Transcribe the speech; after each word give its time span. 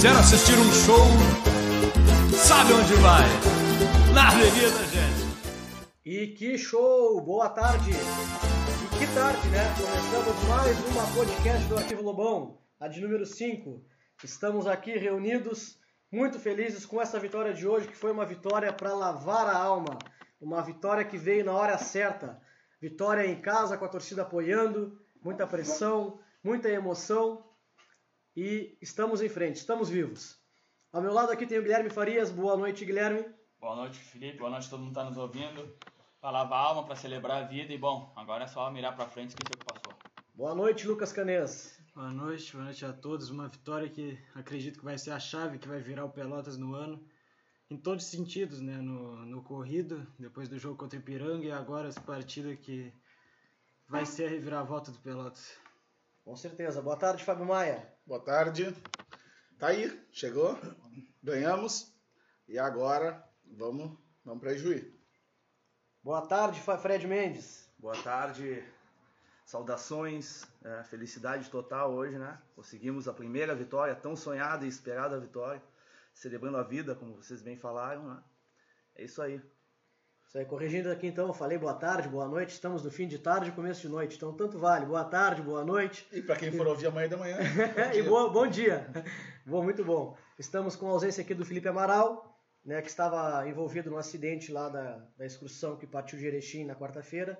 quiser 0.00 0.16
assistir 0.16 0.58
um 0.58 0.72
show, 0.72 1.04
sabe 2.34 2.72
onde 2.72 2.94
vai? 3.02 3.20
Na 4.14 4.28
Avenida, 4.28 4.82
gente. 4.86 5.28
E 6.06 6.28
que 6.28 6.56
show! 6.56 7.20
Boa 7.20 7.50
tarde! 7.50 7.90
E 7.90 8.98
que 8.98 9.14
tarde, 9.14 9.46
né? 9.48 9.62
Começamos 9.76 10.48
mais 10.48 10.78
uma 10.86 11.06
podcast 11.14 11.68
do 11.68 11.76
Arquivo 11.76 12.02
Lobão, 12.02 12.62
a 12.80 12.88
de 12.88 13.02
número 13.02 13.26
5. 13.26 13.84
Estamos 14.24 14.66
aqui 14.66 14.96
reunidos, 14.96 15.78
muito 16.10 16.38
felizes 16.38 16.86
com 16.86 16.98
essa 16.98 17.20
vitória 17.20 17.52
de 17.52 17.68
hoje, 17.68 17.86
que 17.86 17.94
foi 17.94 18.10
uma 18.10 18.24
vitória 18.24 18.72
para 18.72 18.94
lavar 18.94 19.48
a 19.48 19.58
alma. 19.58 19.98
Uma 20.40 20.62
vitória 20.62 21.04
que 21.04 21.18
veio 21.18 21.44
na 21.44 21.52
hora 21.52 21.76
certa. 21.76 22.40
Vitória 22.80 23.26
em 23.26 23.38
casa, 23.38 23.76
com 23.76 23.84
a 23.84 23.88
torcida 23.88 24.22
apoiando, 24.22 24.98
muita 25.22 25.46
pressão, 25.46 26.18
muita 26.42 26.70
emoção. 26.70 27.49
E 28.36 28.78
estamos 28.80 29.20
em 29.20 29.28
frente, 29.28 29.56
estamos 29.56 29.90
vivos. 29.90 30.38
Ao 30.92 31.02
meu 31.02 31.12
lado 31.12 31.32
aqui 31.32 31.46
tem 31.46 31.58
o 31.58 31.62
Guilherme 31.62 31.90
Farias. 31.90 32.30
Boa 32.30 32.56
noite, 32.56 32.84
Guilherme. 32.84 33.24
Boa 33.60 33.74
noite, 33.74 33.98
Felipe. 33.98 34.38
Boa 34.38 34.50
noite 34.50 34.68
a 34.68 34.70
todo 34.70 34.80
mundo 34.80 34.92
que 34.92 35.00
está 35.00 35.10
nos 35.10 35.18
ouvindo. 35.18 35.76
Para 36.20 36.30
lavar 36.30 36.58
a 36.58 36.62
alma, 36.68 36.86
para 36.86 36.94
celebrar 36.94 37.42
a 37.42 37.46
vida. 37.46 37.72
E 37.72 37.78
bom, 37.78 38.12
agora 38.14 38.44
é 38.44 38.46
só 38.46 38.70
mirar 38.70 38.94
para 38.94 39.08
frente 39.08 39.30
e 39.30 39.34
esquecer 39.34 39.56
o 39.56 39.58
que 39.58 39.64
passou. 39.64 39.92
Boa 40.32 40.54
noite, 40.54 40.86
Lucas 40.86 41.12
Canês. 41.12 41.76
Boa 41.92 42.10
noite, 42.10 42.52
boa 42.52 42.66
noite 42.66 42.84
a 42.84 42.92
todos. 42.92 43.30
Uma 43.30 43.48
vitória 43.48 43.88
que 43.88 44.16
acredito 44.34 44.78
que 44.78 44.84
vai 44.84 44.96
ser 44.96 45.10
a 45.10 45.18
chave 45.18 45.58
que 45.58 45.66
vai 45.66 45.80
virar 45.80 46.04
o 46.04 46.10
Pelotas 46.10 46.56
no 46.56 46.72
ano. 46.74 47.04
Em 47.68 47.76
todos 47.76 48.04
os 48.04 48.10
sentidos, 48.10 48.60
né? 48.60 48.76
No, 48.76 49.26
no 49.26 49.42
corrido, 49.42 50.06
depois 50.18 50.48
do 50.48 50.56
jogo 50.56 50.76
contra 50.76 50.98
o 50.98 51.02
Ipiranga 51.02 51.46
e 51.46 51.50
agora 51.50 51.88
essa 51.88 52.00
partida 52.00 52.54
que 52.54 52.92
vai 53.88 54.06
ser 54.06 54.26
a 54.26 54.30
reviravolta 54.30 54.92
do 54.92 54.98
Pelotas. 54.98 55.58
Com 56.24 56.36
certeza. 56.36 56.80
Boa 56.80 56.96
tarde, 56.96 57.24
Fábio 57.24 57.44
Maia. 57.44 57.92
Boa 58.10 58.24
tarde. 58.24 58.76
Tá 59.56 59.68
aí, 59.68 60.04
chegou, 60.10 60.58
ganhamos 61.22 61.94
e 62.48 62.58
agora 62.58 63.24
vamos, 63.56 63.96
vamos 64.24 64.40
para 64.40 64.56
Juí. 64.56 64.92
Boa 66.02 66.26
tarde, 66.26 66.60
Fred 66.60 67.06
Mendes. 67.06 67.72
Boa 67.78 67.94
tarde, 68.02 68.64
saudações, 69.46 70.44
é, 70.64 70.82
felicidade 70.82 71.48
total 71.50 71.92
hoje, 71.92 72.18
né? 72.18 72.36
Conseguimos 72.56 73.06
a 73.06 73.14
primeira 73.14 73.54
vitória, 73.54 73.94
tão 73.94 74.16
sonhada 74.16 74.64
e 74.64 74.68
esperada 74.68 75.20
vitória, 75.20 75.62
celebrando 76.12 76.56
a 76.56 76.64
vida, 76.64 76.96
como 76.96 77.14
vocês 77.14 77.40
bem 77.42 77.56
falaram, 77.56 78.12
né? 78.12 78.24
É 78.96 79.04
isso 79.04 79.22
aí. 79.22 79.40
Isso 80.30 80.38
aí, 80.38 80.44
corrigindo 80.44 80.88
aqui 80.92 81.08
então, 81.08 81.26
eu 81.26 81.34
falei 81.34 81.58
boa 81.58 81.74
tarde, 81.74 82.08
boa 82.08 82.28
noite, 82.28 82.50
estamos 82.50 82.84
no 82.84 82.90
fim 82.92 83.08
de 83.08 83.18
tarde 83.18 83.50
começo 83.50 83.80
de 83.80 83.88
noite, 83.88 84.14
então 84.14 84.32
tanto 84.32 84.60
vale, 84.60 84.86
boa 84.86 85.02
tarde, 85.02 85.42
boa 85.42 85.64
noite. 85.64 86.06
E 86.12 86.22
para 86.22 86.36
quem 86.36 86.52
for 86.52 86.68
ouvir 86.68 86.86
amanhã 86.86 87.08
da 87.08 87.16
manhã. 87.16 87.38
e 87.92 88.00
boa, 88.00 88.30
bom 88.30 88.46
dia. 88.46 88.86
bom, 89.44 89.60
muito 89.64 89.84
bom. 89.84 90.16
Estamos 90.38 90.76
com 90.76 90.86
a 90.86 90.90
ausência 90.90 91.22
aqui 91.22 91.34
do 91.34 91.44
Felipe 91.44 91.66
Amaral, 91.66 92.40
né, 92.64 92.80
que 92.80 92.88
estava 92.88 93.44
envolvido 93.48 93.90
no 93.90 93.96
acidente 93.96 94.52
lá 94.52 94.68
da, 94.68 95.04
da 95.18 95.26
excursão 95.26 95.76
que 95.76 95.84
partiu 95.84 96.16
de 96.16 96.24
Erechim 96.24 96.64
na 96.64 96.76
quarta-feira. 96.76 97.36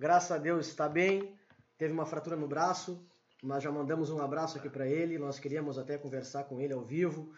Graças 0.00 0.32
a 0.32 0.38
Deus 0.38 0.66
está 0.66 0.88
bem, 0.88 1.38
teve 1.76 1.92
uma 1.92 2.06
fratura 2.06 2.36
no 2.36 2.48
braço, 2.48 3.06
mas 3.42 3.62
já 3.62 3.70
mandamos 3.70 4.08
um 4.08 4.18
abraço 4.18 4.56
aqui 4.56 4.70
para 4.70 4.86
ele, 4.86 5.18
nós 5.18 5.38
queríamos 5.38 5.76
até 5.76 5.98
conversar 5.98 6.44
com 6.44 6.58
ele 6.58 6.72
ao 6.72 6.86
vivo, 6.86 7.34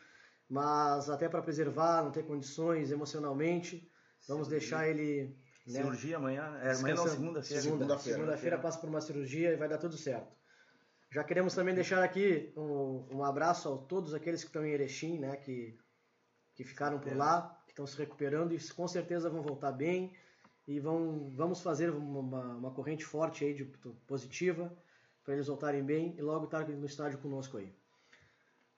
mas 0.49 1.11
até 1.11 1.29
para 1.29 1.43
preservar, 1.43 2.05
não 2.05 2.13
ter 2.13 2.23
condições 2.25 2.93
emocionalmente, 2.93 3.91
vamos 4.27 4.49
deixar 4.49 4.89
ele 4.89 5.37
né, 5.67 5.81
Cirurgia 5.81 6.17
amanhã? 6.17 6.59
É, 6.63 6.73
amanhã 6.73 6.95
não, 6.95 7.09
segunda-feira. 7.09 7.63
Segunda-feira 7.63 8.37
segunda 8.37 8.59
passa 8.59 8.79
por 8.79 8.89
uma 8.89 9.01
cirurgia 9.01 9.53
e 9.53 9.57
vai 9.57 9.69
dar 9.69 9.79
tudo 9.79 9.97
certo. 9.97 10.33
Já 11.11 11.25
queremos 11.25 11.55
também 11.55 11.75
deixar 11.75 12.03
aqui 12.03 12.53
um, 12.57 13.07
um 13.11 13.25
abraço 13.25 13.73
a 13.73 13.79
todos 13.79 14.15
aqueles 14.15 14.43
que 14.43 14.49
estão 14.49 14.65
em 14.65 14.71
Erechim, 14.71 15.19
né, 15.19 15.37
que, 15.37 15.77
que 16.55 16.65
ficaram 16.65 16.99
por 16.99 17.17
lá, 17.17 17.61
que 17.67 17.73
estão 17.73 17.87
se 17.87 17.97
recuperando 17.97 18.55
e 18.55 18.73
com 18.73 18.87
certeza 18.87 19.31
vão 19.31 19.43
voltar 19.43 19.73
bem 19.73 20.13
e 20.67 20.79
vão, 20.79 21.31
vamos 21.35 21.61
fazer 21.61 21.91
uma, 21.91 22.57
uma 22.57 22.71
corrente 22.71 23.05
forte 23.05 23.45
aí 23.45 23.55
de 23.55 23.65
positiva 24.07 24.77
para 25.25 25.35
eles 25.35 25.47
voltarem 25.47 25.85
bem 25.85 26.15
e 26.17 26.23
logo 26.23 26.45
estar 26.45 26.69
no 26.69 26.87
estádio 26.87 27.19
conosco 27.19 27.57
aí. 27.57 27.75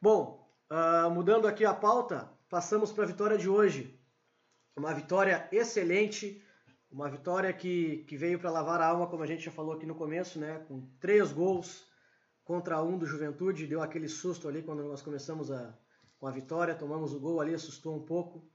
Bom, 0.00 0.48
uh, 0.70 1.10
mudando 1.10 1.46
aqui 1.46 1.64
a 1.64 1.74
pauta, 1.74 2.30
passamos 2.48 2.92
para 2.92 3.04
a 3.04 3.06
vitória 3.06 3.36
de 3.36 3.48
hoje. 3.48 3.97
Uma 4.78 4.94
vitória 4.94 5.48
excelente, 5.50 6.40
uma 6.88 7.10
vitória 7.10 7.52
que, 7.52 8.04
que 8.06 8.16
veio 8.16 8.38
para 8.38 8.48
lavar 8.48 8.80
a 8.80 8.86
alma, 8.86 9.08
como 9.08 9.24
a 9.24 9.26
gente 9.26 9.44
já 9.44 9.50
falou 9.50 9.74
aqui 9.74 9.84
no 9.84 9.96
começo, 9.96 10.38
né? 10.38 10.64
Com 10.68 10.88
três 11.00 11.32
gols 11.32 11.84
contra 12.44 12.80
um 12.80 12.96
do 12.96 13.04
Juventude, 13.04 13.66
deu 13.66 13.82
aquele 13.82 14.08
susto 14.08 14.46
ali 14.46 14.62
quando 14.62 14.84
nós 14.84 15.02
começamos 15.02 15.50
a, 15.50 15.76
com 16.16 16.28
a 16.28 16.30
vitória, 16.30 16.76
tomamos 16.76 17.12
o 17.12 17.18
gol 17.18 17.40
ali, 17.40 17.54
assustou 17.54 17.96
um 17.96 18.04
pouco. 18.04 18.48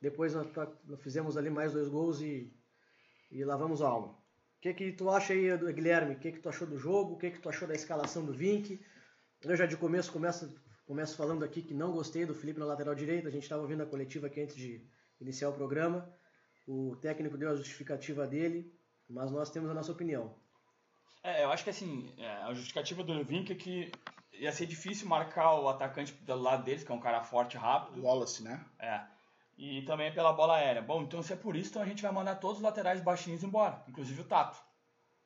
Depois 0.00 0.34
nós, 0.34 0.48
nós 0.84 1.00
fizemos 1.00 1.36
ali 1.36 1.48
mais 1.48 1.72
dois 1.72 1.88
gols 1.88 2.20
e, 2.20 2.52
e 3.30 3.44
lavamos 3.44 3.80
a 3.82 3.88
alma. 3.88 4.08
O 4.08 4.60
que, 4.60 4.74
que 4.74 4.92
tu 4.92 5.08
acha 5.10 5.32
aí, 5.32 5.56
Guilherme? 5.72 6.14
O 6.14 6.18
que, 6.18 6.32
que 6.32 6.40
tu 6.40 6.48
achou 6.48 6.66
do 6.66 6.76
jogo? 6.76 7.14
O 7.14 7.18
que, 7.18 7.30
que 7.30 7.40
tu 7.40 7.48
achou 7.48 7.68
da 7.68 7.74
escalação 7.74 8.24
do 8.24 8.32
Vink? 8.32 8.84
Eu 9.40 9.56
já 9.56 9.66
de 9.66 9.76
começo 9.76 10.12
começo, 10.12 10.52
começo 10.84 11.16
falando 11.16 11.44
aqui 11.44 11.62
que 11.62 11.72
não 11.72 11.92
gostei 11.92 12.26
do 12.26 12.34
Felipe 12.34 12.58
na 12.58 12.66
lateral 12.66 12.96
direita. 12.96 13.28
A 13.28 13.30
gente 13.30 13.44
estava 13.44 13.62
ouvindo 13.62 13.84
a 13.84 13.86
coletiva 13.86 14.26
aqui 14.26 14.40
antes 14.40 14.56
de 14.56 14.84
iniciar 15.22 15.48
o 15.48 15.54
programa. 15.54 16.08
O 16.66 16.96
técnico 17.00 17.36
deu 17.36 17.50
a 17.50 17.56
justificativa 17.56 18.26
dele, 18.26 18.72
mas 19.08 19.30
nós 19.30 19.50
temos 19.50 19.70
a 19.70 19.74
nossa 19.74 19.92
opinião. 19.92 20.34
É, 21.22 21.44
eu 21.44 21.50
acho 21.50 21.64
que 21.64 21.70
assim, 21.70 22.12
é, 22.18 22.28
a 22.42 22.52
justificativa 22.52 23.02
do 23.02 23.24
Vink 23.24 23.52
é 23.52 23.54
que 23.54 23.92
ia 24.32 24.50
ser 24.52 24.66
difícil 24.66 25.08
marcar 25.08 25.54
o 25.54 25.68
atacante 25.68 26.12
do 26.12 26.34
lado 26.34 26.64
deles, 26.64 26.82
que 26.82 26.90
é 26.90 26.94
um 26.94 27.00
cara 27.00 27.22
forte 27.22 27.54
e 27.54 27.58
rápido. 27.58 28.02
Wallace, 28.02 28.42
né? 28.42 28.64
É. 28.78 29.00
E 29.56 29.82
também 29.82 30.12
pela 30.12 30.32
bola 30.32 30.56
aérea. 30.56 30.82
Bom, 30.82 31.02
então 31.02 31.22
se 31.22 31.32
é 31.32 31.36
por 31.36 31.54
isso, 31.54 31.70
então 31.70 31.82
a 31.82 31.86
gente 31.86 32.02
vai 32.02 32.10
mandar 32.10 32.36
todos 32.36 32.56
os 32.56 32.62
laterais 32.62 33.00
baixinhos 33.00 33.44
embora, 33.44 33.84
inclusive 33.88 34.20
o 34.20 34.24
Tato. 34.24 34.58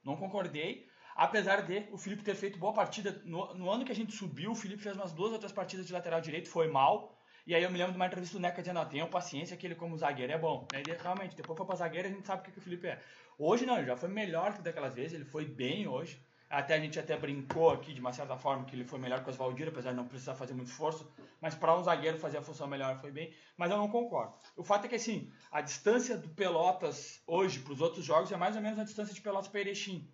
Não 0.04 0.16
concordei, 0.16 0.86
apesar 1.14 1.62
de 1.62 1.88
o 1.90 1.96
Felipe 1.96 2.22
ter 2.22 2.34
feito 2.34 2.58
boa 2.58 2.74
partida. 2.74 3.22
No, 3.24 3.54
no 3.54 3.70
ano 3.70 3.84
que 3.84 3.92
a 3.92 3.94
gente 3.94 4.12
subiu, 4.12 4.50
o 4.50 4.54
Felipe 4.54 4.82
fez 4.82 4.94
umas 4.94 5.12
duas 5.12 5.32
outras 5.32 5.52
partidas 5.52 5.86
de 5.86 5.92
lateral 5.92 6.20
direito, 6.20 6.48
foi 6.48 6.68
mal. 6.68 7.15
E 7.46 7.54
aí 7.54 7.62
eu 7.62 7.70
me 7.70 7.78
lembro 7.78 7.92
de 7.92 7.96
uma 7.96 8.06
entrevista 8.06 8.36
do 8.36 8.42
Neca 8.42 8.60
dizendo, 8.60 8.80
ó, 8.80 8.84
tenham 8.84 9.06
paciência 9.06 9.56
que 9.56 9.64
ele 9.66 9.76
como 9.76 9.96
zagueiro 9.96 10.32
é 10.32 10.38
bom. 10.38 10.66
Aí 10.74 10.82
ele, 10.84 10.96
realmente, 11.00 11.36
depois 11.36 11.56
foi 11.56 11.64
pra 11.64 11.76
zagueiro 11.76 12.08
a 12.08 12.10
gente 12.10 12.26
sabe 12.26 12.42
o 12.42 12.44
que, 12.44 12.50
que 12.50 12.58
o 12.58 12.62
Felipe 12.62 12.88
é. 12.88 13.00
Hoje 13.38 13.64
não, 13.64 13.76
ele 13.78 13.86
já 13.86 13.96
foi 13.96 14.08
melhor 14.08 14.54
que 14.54 14.62
daquelas 14.62 14.94
vezes, 14.94 15.12
ele 15.12 15.24
foi 15.24 15.44
bem 15.44 15.86
hoje. 15.86 16.20
Até 16.50 16.74
a 16.74 16.80
gente 16.80 16.98
até 16.98 17.16
brincou 17.16 17.70
aqui, 17.70 17.92
de 17.92 18.00
uma 18.00 18.12
certa 18.12 18.36
forma, 18.36 18.64
que 18.64 18.74
ele 18.74 18.84
foi 18.84 18.98
melhor 18.98 19.20
que 19.22 19.28
o 19.28 19.32
Oswaldir, 19.32 19.68
apesar 19.68 19.90
de 19.90 19.96
não 19.96 20.06
precisar 20.06 20.34
fazer 20.34 20.54
muito 20.54 20.68
esforço. 20.68 21.08
Mas 21.40 21.54
para 21.54 21.76
um 21.76 21.82
zagueiro 21.82 22.18
fazer 22.18 22.38
a 22.38 22.42
função 22.42 22.66
melhor 22.66 22.98
foi 23.00 23.10
bem. 23.12 23.32
Mas 23.56 23.70
eu 23.70 23.76
não 23.76 23.88
concordo. 23.88 24.34
O 24.56 24.64
fato 24.64 24.86
é 24.86 24.88
que, 24.88 24.94
assim, 24.94 25.32
a 25.50 25.60
distância 25.60 26.16
do 26.16 26.28
Pelotas 26.28 27.20
hoje 27.26 27.60
para 27.60 27.72
os 27.72 27.80
outros 27.80 28.04
jogos 28.04 28.30
é 28.30 28.36
mais 28.36 28.56
ou 28.56 28.62
menos 28.62 28.78
a 28.78 28.84
distância 28.84 29.14
de 29.14 29.20
Pelotas 29.20 29.48
para 29.48 29.60
Erechim. 29.60 30.08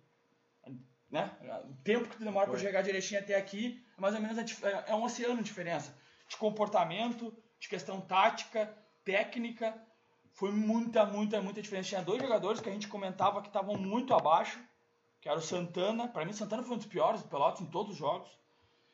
Né? 1.09 1.31
O 1.69 1.73
tempo 1.83 2.09
que 2.09 2.23
demora 2.23 2.49
para 2.49 2.59
chegar 2.59 2.81
de 2.81 2.89
Erechim 2.89 3.15
até 3.15 3.35
aqui 3.35 3.83
é 3.95 4.01
mais 4.01 4.15
ou 4.15 4.21
menos 4.21 4.37
a, 4.37 4.69
é 4.87 4.95
um 4.95 5.03
oceano 5.03 5.37
de 5.37 5.43
diferença. 5.43 5.95
De 6.33 6.37
comportamento, 6.37 7.31
de 7.59 7.69
questão 7.69 8.01
tática, 8.01 8.75
técnica. 9.05 9.79
Foi 10.31 10.51
muita, 10.51 11.05
muita, 11.05 11.39
muita 11.39 11.61
diferença. 11.61 11.89
Tinha 11.89 12.01
dois 12.01 12.19
jogadores 12.19 12.59
que 12.59 12.67
a 12.67 12.71
gente 12.71 12.87
comentava 12.87 13.39
que 13.39 13.49
estavam 13.49 13.75
muito 13.77 14.15
abaixo, 14.15 14.59
que 15.21 15.29
era 15.29 15.37
o 15.37 15.41
Santana. 15.41 16.07
Para 16.07 16.25
mim, 16.25 16.33
Santana 16.33 16.63
foi 16.63 16.73
um 16.73 16.79
dos 16.79 16.87
piores 16.87 17.21
do 17.21 17.29
Pelotas 17.29 17.61
em 17.61 17.67
todos 17.67 17.91
os 17.91 17.97
jogos. 17.99 18.31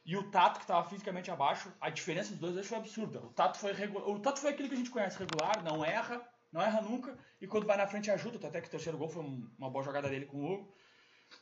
E 0.05 0.17
o 0.17 0.29
Tato, 0.29 0.59
que 0.59 0.65
estava 0.65 0.89
fisicamente 0.89 1.31
abaixo. 1.31 1.71
A 1.79 1.89
diferença 1.89 2.35
dos 2.35 2.53
dois 2.53 2.67
foi 2.67 2.77
absurda. 2.77 3.21
O 3.21 3.29
Tato 3.29 3.57
foi, 3.57 3.71
regular, 3.71 4.09
o 4.09 4.19
Tato 4.19 4.41
foi 4.41 4.49
aquele 4.49 4.67
que 4.67 4.75
a 4.75 4.77
gente 4.77 4.89
conhece, 4.89 5.17
regular, 5.17 5.63
não 5.63 5.85
erra, 5.85 6.21
não 6.51 6.61
erra 6.61 6.81
nunca. 6.81 7.17
E 7.39 7.47
quando 7.47 7.65
vai 7.65 7.77
na 7.77 7.87
frente 7.87 8.11
ajuda. 8.11 8.45
Até 8.45 8.59
que 8.59 8.67
o 8.67 8.71
terceiro 8.71 8.97
gol 8.97 9.07
foi 9.07 9.23
uma 9.57 9.69
boa 9.69 9.85
jogada 9.85 10.09
dele 10.09 10.25
com 10.25 10.37
o 10.39 10.53
Hugo. 10.53 10.75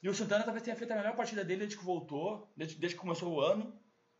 E 0.04 0.08
o 0.08 0.14
Santana 0.14 0.44
talvez 0.44 0.64
tenha 0.64 0.76
feito 0.76 0.92
a 0.92 0.96
melhor 0.96 1.16
partida 1.16 1.44
dele 1.44 1.62
desde 1.62 1.78
que 1.78 1.84
voltou, 1.84 2.54
desde, 2.56 2.76
desde 2.76 2.96
que 2.96 3.02
começou 3.02 3.34
o 3.34 3.42
ano. 3.42 3.74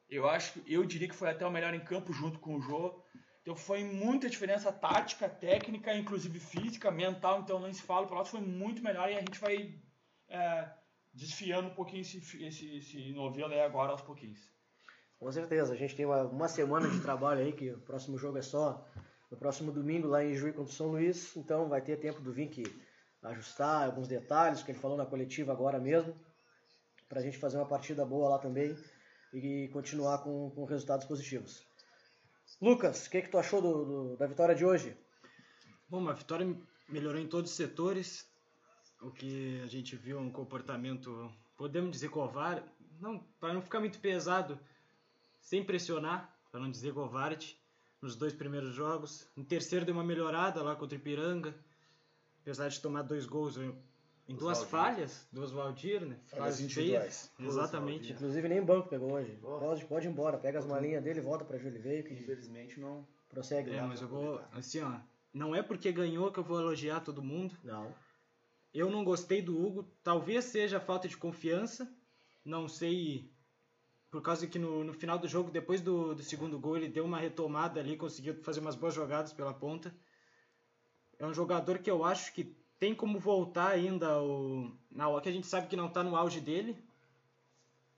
Eu 0.10 0.28
acho 0.28 0.62
eu 0.66 0.86
diria 0.86 1.08
que 1.08 1.16
foi 1.16 1.30
até 1.30 1.46
o 1.46 1.52
melhor 1.52 1.74
em 1.74 1.80
campo 1.80 2.14
junto 2.14 2.40
com 2.40 2.56
o 2.56 2.62
Jô. 2.62 3.02
Então 3.42 3.56
foi 3.56 3.84
muita 3.84 4.30
diferença 4.30 4.72
tática, 4.72 5.30
técnica, 5.30 5.96
inclusive 5.96 6.40
física, 6.40 6.92
mental, 6.92 7.40
então 7.40 7.60
não 7.60 7.72
se 7.74 7.82
fala. 7.82 8.06
O 8.06 8.10
Pelotas 8.10 8.32
foi 8.32 8.42
muito 8.42 8.84
melhor 8.84 9.10
e 9.10 9.16
a 9.16 9.20
gente 9.20 9.40
vai 9.40 9.74
é, 10.28 10.70
desfiando 11.14 11.70
um 11.70 11.74
pouquinho 11.74 12.02
esse, 12.02 12.18
esse, 12.44 12.78
esse 12.78 13.12
novelo 13.14 13.54
aí 13.54 13.62
agora 13.62 13.92
aos 13.92 14.02
pouquinhos. 14.02 14.40
Com 15.18 15.32
certeza, 15.32 15.74
a 15.74 15.78
gente 15.78 15.96
tem 15.96 16.06
uma, 16.06 16.24
uma 16.24 16.48
semana 16.48 16.90
de 16.90 17.00
trabalho 17.00 17.42
aí, 17.42 17.54
que 17.54 17.72
o 17.72 17.80
próximo 17.80 18.18
jogo 18.18 18.38
é 18.38 18.42
só 18.42 18.86
no 19.32 19.38
próximo 19.38 19.72
domingo 19.72 20.08
lá 20.08 20.24
em 20.24 20.36
Juiz 20.36 20.56
contra 20.56 20.72
o 20.72 20.76
São 20.76 20.88
Luís, 20.88 21.36
então 21.36 21.68
vai 21.68 21.82
ter 21.82 21.98
tempo 21.98 22.22
do 22.22 22.32
Vink 22.32 22.64
ajustar 23.24 23.86
alguns 23.86 24.08
detalhes 24.08 24.62
que 24.62 24.72
ele 24.72 24.80
falou 24.80 24.96
na 24.96 25.06
coletiva 25.06 25.52
agora 25.52 25.80
mesmo, 25.80 26.16
para 27.10 27.20
a 27.20 27.24
gente 27.24 27.38
fazer 27.38 27.58
uma 27.58 27.66
partida 27.66 28.06
boa 28.06 28.30
lá 28.30 28.40
também 28.40 28.78
e 29.34 29.68
continuar 29.70 30.20
com, 30.20 30.50
com 30.52 30.66
resultados 30.66 31.06
positivos. 31.06 31.66
Lucas, 32.62 33.06
o 33.06 33.10
que, 33.10 33.22
que 33.22 33.30
tu 33.30 33.38
achou 33.38 33.62
do, 33.62 33.86
do, 33.86 34.18
da 34.18 34.26
vitória 34.26 34.56
de 34.56 34.66
hoje? 34.66 34.98
Bom, 35.90 36.08
a 36.08 36.14
vitória 36.14 36.48
melhorou 36.90 37.22
em 37.22 37.28
todos 37.28 37.52
os 37.52 37.58
setores. 37.58 38.28
O 39.02 39.12
que 39.12 39.62
a 39.64 39.68
gente 39.68 39.96
viu 39.96 40.20
um 40.20 40.32
comportamento, 40.32 41.32
podemos 41.56 41.92
dizer, 41.92 42.10
covarde, 42.10 42.64
não, 43.00 43.20
para 43.40 43.54
não 43.54 43.62
ficar 43.62 43.80
muito 43.80 44.00
pesado, 44.00 44.60
sem 45.40 45.64
pressionar, 45.64 46.36
para 46.52 46.60
não 46.60 46.72
dizer 46.72 46.94
covarde, 46.94 47.60
nos 48.02 48.16
dois 48.16 48.34
primeiros 48.34 48.74
jogos. 48.74 49.28
No 49.36 49.44
terceiro 49.44 49.86
deu 49.86 49.94
uma 49.94 50.04
melhorada 50.04 50.64
lá 50.64 50.76
contra 50.76 50.98
o 50.98 51.00
Ipiranga, 51.00 51.56
apesar 52.42 52.70
de 52.70 52.80
tomar 52.82 53.04
dois 53.04 53.26
gols 53.26 53.58
em 54.28 54.36
duas 54.36 54.58
Valdir. 54.58 54.72
falhas 54.72 55.28
do 55.32 55.42
Oswaldir, 55.42 56.06
né? 56.06 56.20
Falhas 56.26 56.60
individuais. 56.60 57.32
feias. 57.38 57.50
Exatamente. 57.54 58.12
Inclusive 58.12 58.48
nem 58.48 58.62
banco 58.62 58.90
pegou 58.90 59.14
hoje. 59.14 59.40
Oh. 59.42 59.58
Pode, 59.58 59.86
pode 59.86 60.08
ir 60.08 60.10
embora, 60.10 60.38
pega 60.38 60.60
as 60.60 60.66
malinhas 60.66 61.04
dele, 61.04 61.22
volta 61.22 61.46
pra 61.46 61.58
Júlio 61.58 61.82
Veio 61.82 62.04
que 62.04 62.14
Infelizmente 62.14 62.80
não. 62.80 63.08
prossegue 63.30 63.72
É, 63.72 63.82
mas 63.82 64.02
eu 64.02 64.08
vou, 64.08 64.42
assim, 64.52 64.82
ó, 64.82 65.00
não 65.34 65.56
é 65.56 65.64
porque 65.64 65.92
ganhou 65.92 66.32
que 66.32 66.40
eu 66.40 66.44
vou 66.44 66.60
elogiar 66.60 67.00
todo 67.00 67.24
mundo. 67.24 67.58
Não. 67.64 67.94
Eu 68.74 68.90
não 68.90 69.04
gostei 69.04 69.42
do 69.42 69.58
Hugo, 69.58 69.84
talvez 70.04 70.46
seja 70.46 70.80
falta 70.80 71.08
de 71.08 71.16
confiança, 71.16 71.90
não 72.44 72.68
sei, 72.68 73.32
por 74.12 74.22
causa 74.22 74.46
que 74.46 74.60
no, 74.60 74.84
no 74.84 74.94
final 74.94 75.18
do 75.18 75.28
jogo, 75.28 75.50
depois 75.50 75.80
do, 75.80 76.14
do 76.14 76.22
segundo 76.22 76.60
gol, 76.60 76.78
ele 76.78 76.90
deu 76.90 77.06
uma 77.06 77.18
retomada 77.18 77.80
ali, 77.80 77.96
conseguiu 77.96 78.36
fazer 78.44 78.60
umas 78.60 78.76
boas 78.76 78.94
jogadas 78.94 79.32
pela 79.32 79.54
ponta. 79.54 79.96
É 81.18 81.26
um 81.26 81.34
jogador 81.34 81.80
que 81.80 81.90
eu 81.90 82.04
acho 82.04 82.34
que 82.34 82.56
tem 82.80 82.94
como 82.94 83.20
voltar 83.20 83.70
ainda 83.70 84.08
ao, 84.08 84.72
na 84.92 85.08
hora 85.08 85.22
que 85.22 85.30
a 85.30 85.32
gente 85.32 85.48
sabe 85.48 85.68
que 85.68 85.76
não 85.76 85.88
está 85.88 86.04
no 86.04 86.16
auge 86.16 86.40
dele. 86.40 86.78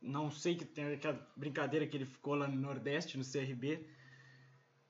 Não 0.01 0.31
sei 0.31 0.55
que 0.55 0.63
tem 0.63 0.93
aquela 0.93 1.27
brincadeira 1.35 1.85
que 1.85 1.97
ele 1.97 2.05
ficou 2.05 2.35
lá 2.35 2.47
no 2.47 2.55
Nordeste, 2.55 3.17
no 3.17 3.23
CRB, 3.23 3.85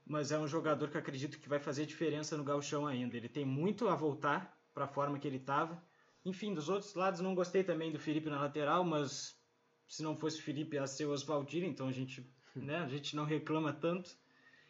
mas 0.06 0.31
é 0.31 0.38
um 0.38 0.47
jogador 0.47 0.89
que 0.89 0.97
eu 0.97 1.01
acredito 1.01 1.39
que 1.39 1.50
vai 1.50 1.59
fazer 1.59 1.86
diferença 1.86 2.38
no 2.38 2.44
gauchão 2.44 2.86
ainda. 2.86 3.18
Ele 3.18 3.27
tem 3.27 3.44
muito 3.44 3.88
a 3.88 3.95
voltar 3.95 4.56
para 4.74 4.86
a 4.86 4.88
forma 4.88 5.18
que 5.18 5.27
ele 5.27 5.38
estava. 5.38 5.81
Enfim, 6.24 6.53
dos 6.53 6.69
outros 6.69 6.94
lados 6.94 7.21
não 7.21 7.33
gostei 7.33 7.63
também 7.63 7.92
do 7.92 7.97
Felipe 7.97 8.30
na 8.30 8.39
lateral, 8.39 8.83
mas 8.83 9.35
se 9.88 10.03
não 10.03 10.15
fosse 10.15 10.39
o 10.39 10.44
Felipe 10.44 10.75
ia 10.75 10.85
ser 10.85 11.06
o 11.06 11.12
Oswaldir, 11.12 11.63
então 11.63 11.88
a 11.88 11.92
gente, 11.92 12.24
né, 12.56 12.77
a 12.77 12.88
gente 12.88 13.15
não 13.15 13.25
reclama 13.25 13.74
tanto. 13.74 14.15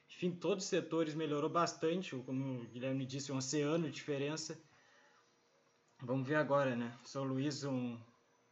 Enfim, 0.10 0.31
todos 0.31 0.63
os 0.63 0.69
setores 0.69 1.13
melhorou 1.13 1.50
bastante, 1.50 2.15
como 2.25 2.62
o 2.62 2.65
Guilherme 2.65 3.06
disse, 3.06 3.31
um 3.31 3.38
oceano 3.38 3.88
de 3.88 3.92
diferença. 3.92 4.60
Vamos 6.01 6.25
ver 6.28 6.36
agora, 6.36 6.78
né? 6.78 6.98
São 7.04 7.25
Luís, 7.25 7.63
um 7.66 8.00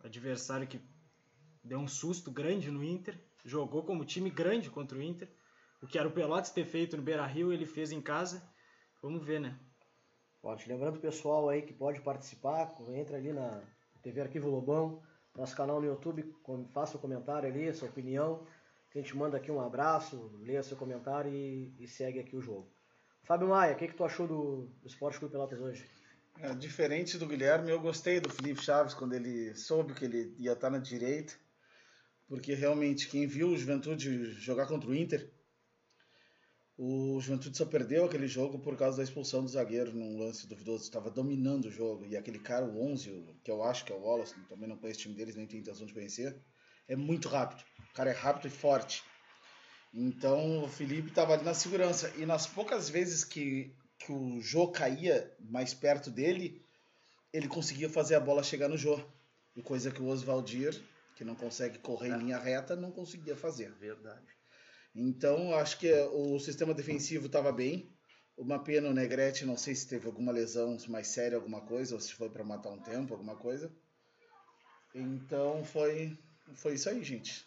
adversário 0.04 0.68
que 0.68 0.82
deu 1.64 1.80
um 1.80 1.88
susto 1.88 2.30
grande 2.30 2.70
no 2.70 2.84
Inter, 2.84 3.18
jogou 3.46 3.84
como 3.84 4.04
time 4.04 4.30
grande 4.30 4.70
contra 4.70 4.98
o 4.98 5.02
Inter. 5.02 5.30
O 5.82 5.88
que 5.88 5.98
era 5.98 6.08
o 6.08 6.12
Pelotas 6.12 6.52
ter 6.52 6.66
feito 6.66 6.98
no 6.98 7.04
Beira-Rio, 7.04 7.54
ele 7.54 7.66
fez 7.66 7.92
em 7.92 8.02
casa. 8.02 8.44
Vamos 9.02 9.26
ver, 9.26 9.40
né? 9.40 9.58
Pode. 10.42 10.68
Lembrando 10.68 10.98
o 10.98 11.02
pessoal 11.02 11.48
aí 11.48 11.62
que 11.62 11.74
pode 11.74 12.02
participar, 12.02 12.76
entra 12.90 13.16
ali 13.16 13.32
na 13.32 13.64
TV 14.02 14.22
Arquivo 14.22 14.50
Lobão, 14.50 15.02
nosso 15.34 15.56
canal 15.56 15.80
no 15.80 15.88
YouTube, 15.88 16.36
faça 16.74 16.98
o 16.98 17.00
comentário 17.00 17.50
ali, 17.50 17.74
sua 17.74 17.88
opinião. 17.88 18.46
A 18.94 18.98
gente 18.98 19.16
manda 19.16 19.38
aqui 19.38 19.52
um 19.52 19.62
abraço, 19.62 20.32
leia 20.42 20.64
seu 20.64 20.76
comentário 20.76 21.34
e, 21.34 21.74
e 21.80 21.88
segue 21.88 22.20
aqui 22.20 22.36
o 22.36 22.42
jogo. 22.42 22.68
Fábio 23.24 23.48
Maia, 23.48 23.74
o 23.74 23.78
que, 23.78 23.88
que 23.88 23.96
tu 23.96 24.04
achou 24.04 24.28
do, 24.28 24.66
do 24.82 24.88
Esporte 24.88 25.20
Clube 25.20 25.32
Pelotas 25.32 25.60
hoje? 25.62 25.86
É, 26.40 26.54
diferente 26.54 27.18
do 27.18 27.28
Guilherme, 27.28 27.72
eu 27.72 27.80
gostei 27.80 28.20
do 28.20 28.30
Felipe 28.30 28.60
Chaves 28.62 28.94
quando 28.94 29.14
ele 29.14 29.56
soube 29.56 29.94
que 29.94 30.06
ele 30.06 30.36
ia 30.38 30.54
estar 30.54 30.70
na 30.70 30.78
direita, 30.78 31.34
porque 32.28 32.54
realmente 32.54 33.08
quem 33.08 33.26
viu 33.26 33.50
o 33.50 33.58
Juventude 33.58 34.32
jogar 34.34 34.68
contra 34.68 34.90
o 34.90 34.96
Inter, 34.96 35.32
o 36.78 37.20
Juventude 37.20 37.58
só 37.58 37.66
perdeu 37.66 38.06
aquele 38.06 38.28
jogo 38.28 38.60
por 38.60 38.78
causa 38.78 38.98
da 38.98 39.04
expulsão 39.04 39.42
do 39.42 39.50
zagueiro 39.50 39.96
num 39.96 40.20
lance 40.20 40.48
duvidoso, 40.48 40.84
estava 40.84 41.10
dominando 41.10 41.66
o 41.66 41.72
jogo, 41.72 42.06
e 42.06 42.16
aquele 42.16 42.38
cara, 42.38 42.66
o 42.66 42.80
11, 42.86 43.10
o- 43.10 43.36
que 43.44 43.50
eu 43.50 43.64
acho 43.64 43.84
que 43.84 43.92
é 43.92 43.96
o 43.96 44.02
Wallace, 44.02 44.36
também 44.48 44.70
não 44.70 44.78
conheço 44.78 45.00
o 45.00 45.04
time 45.04 45.16
deles, 45.16 45.36
nem 45.36 45.48
tenho 45.48 45.62
intenção 45.62 45.88
de 45.88 45.94
conhecer, 45.94 46.40
é 46.88 46.96
muito 46.96 47.28
rápido, 47.30 47.64
o 47.90 47.94
cara 47.94 48.12
é 48.12 48.14
rápido 48.14 48.46
e 48.48 48.52
forte. 48.52 49.04
Então 49.92 50.64
o 50.64 50.68
Felipe 50.68 51.10
estava 51.10 51.34
ali 51.34 51.44
na 51.44 51.56
segurança, 51.56 52.14
e 52.16 52.28
nas 52.28 52.46
poucas 52.46 52.88
vezes 52.90 53.24
que 53.24 53.74
que 54.08 54.14
o 54.14 54.40
Jô 54.40 54.70
caía 54.70 55.30
mais 55.38 55.74
perto 55.74 56.10
dele, 56.10 56.66
ele 57.34 57.50
conseguia 57.50 57.90
fazer 57.90 58.16
a 58.16 58.22
bola 58.22 58.42
chegar 58.42 58.70
no 58.70 58.78
Jô. 58.78 58.98
E 59.54 59.62
coisa 59.62 59.92
que 59.92 60.02
o 60.02 60.08
Oswaldir, 60.08 60.82
que 61.16 61.26
não 61.26 61.36
consegue 61.36 61.78
correr 61.80 62.10
em 62.10 62.18
linha 62.18 62.38
reta, 62.38 62.74
não 62.74 62.90
conseguia 62.90 63.36
fazer. 63.36 63.74
Verdade. 63.74 64.26
Então, 64.96 65.54
acho 65.54 65.78
que 65.78 65.92
o 66.14 66.40
sistema 66.40 66.74
defensivo 66.74 67.26
estava 67.26 67.52
bem. 67.52 67.92
Uma 68.38 68.64
pena 68.64 68.88
o 68.88 68.94
Negrete, 68.94 69.46
não 69.46 69.58
sei 69.58 69.76
se 69.76 69.88
teve 69.88 70.06
alguma 70.06 70.32
lesão 70.32 70.78
mais 70.88 71.08
séria, 71.08 71.36
alguma 71.36 71.60
coisa, 71.62 71.94
ou 71.94 72.00
se 72.00 72.14
foi 72.14 72.30
para 72.30 72.46
matar 72.46 72.70
um 72.70 72.80
tempo, 72.80 73.14
alguma 73.14 73.36
coisa. 73.36 73.70
Então, 74.96 75.66
foi, 75.66 76.18
foi 76.56 76.76
isso 76.76 76.88
aí, 76.88 77.04
gente. 77.04 77.46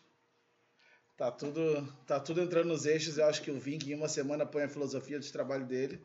Tá 1.16 1.30
tudo, 1.30 1.86
tá 2.06 2.20
tudo 2.20 2.42
entrando 2.42 2.68
nos 2.68 2.84
eixos. 2.84 3.16
Eu 3.16 3.26
acho 3.26 3.40
que 3.40 3.50
o 3.50 3.58
Vink, 3.58 3.90
em 3.90 3.94
uma 3.94 4.08
semana, 4.08 4.44
põe 4.44 4.64
a 4.64 4.68
filosofia 4.68 5.18
de 5.18 5.32
trabalho 5.32 5.64
dele. 5.64 6.04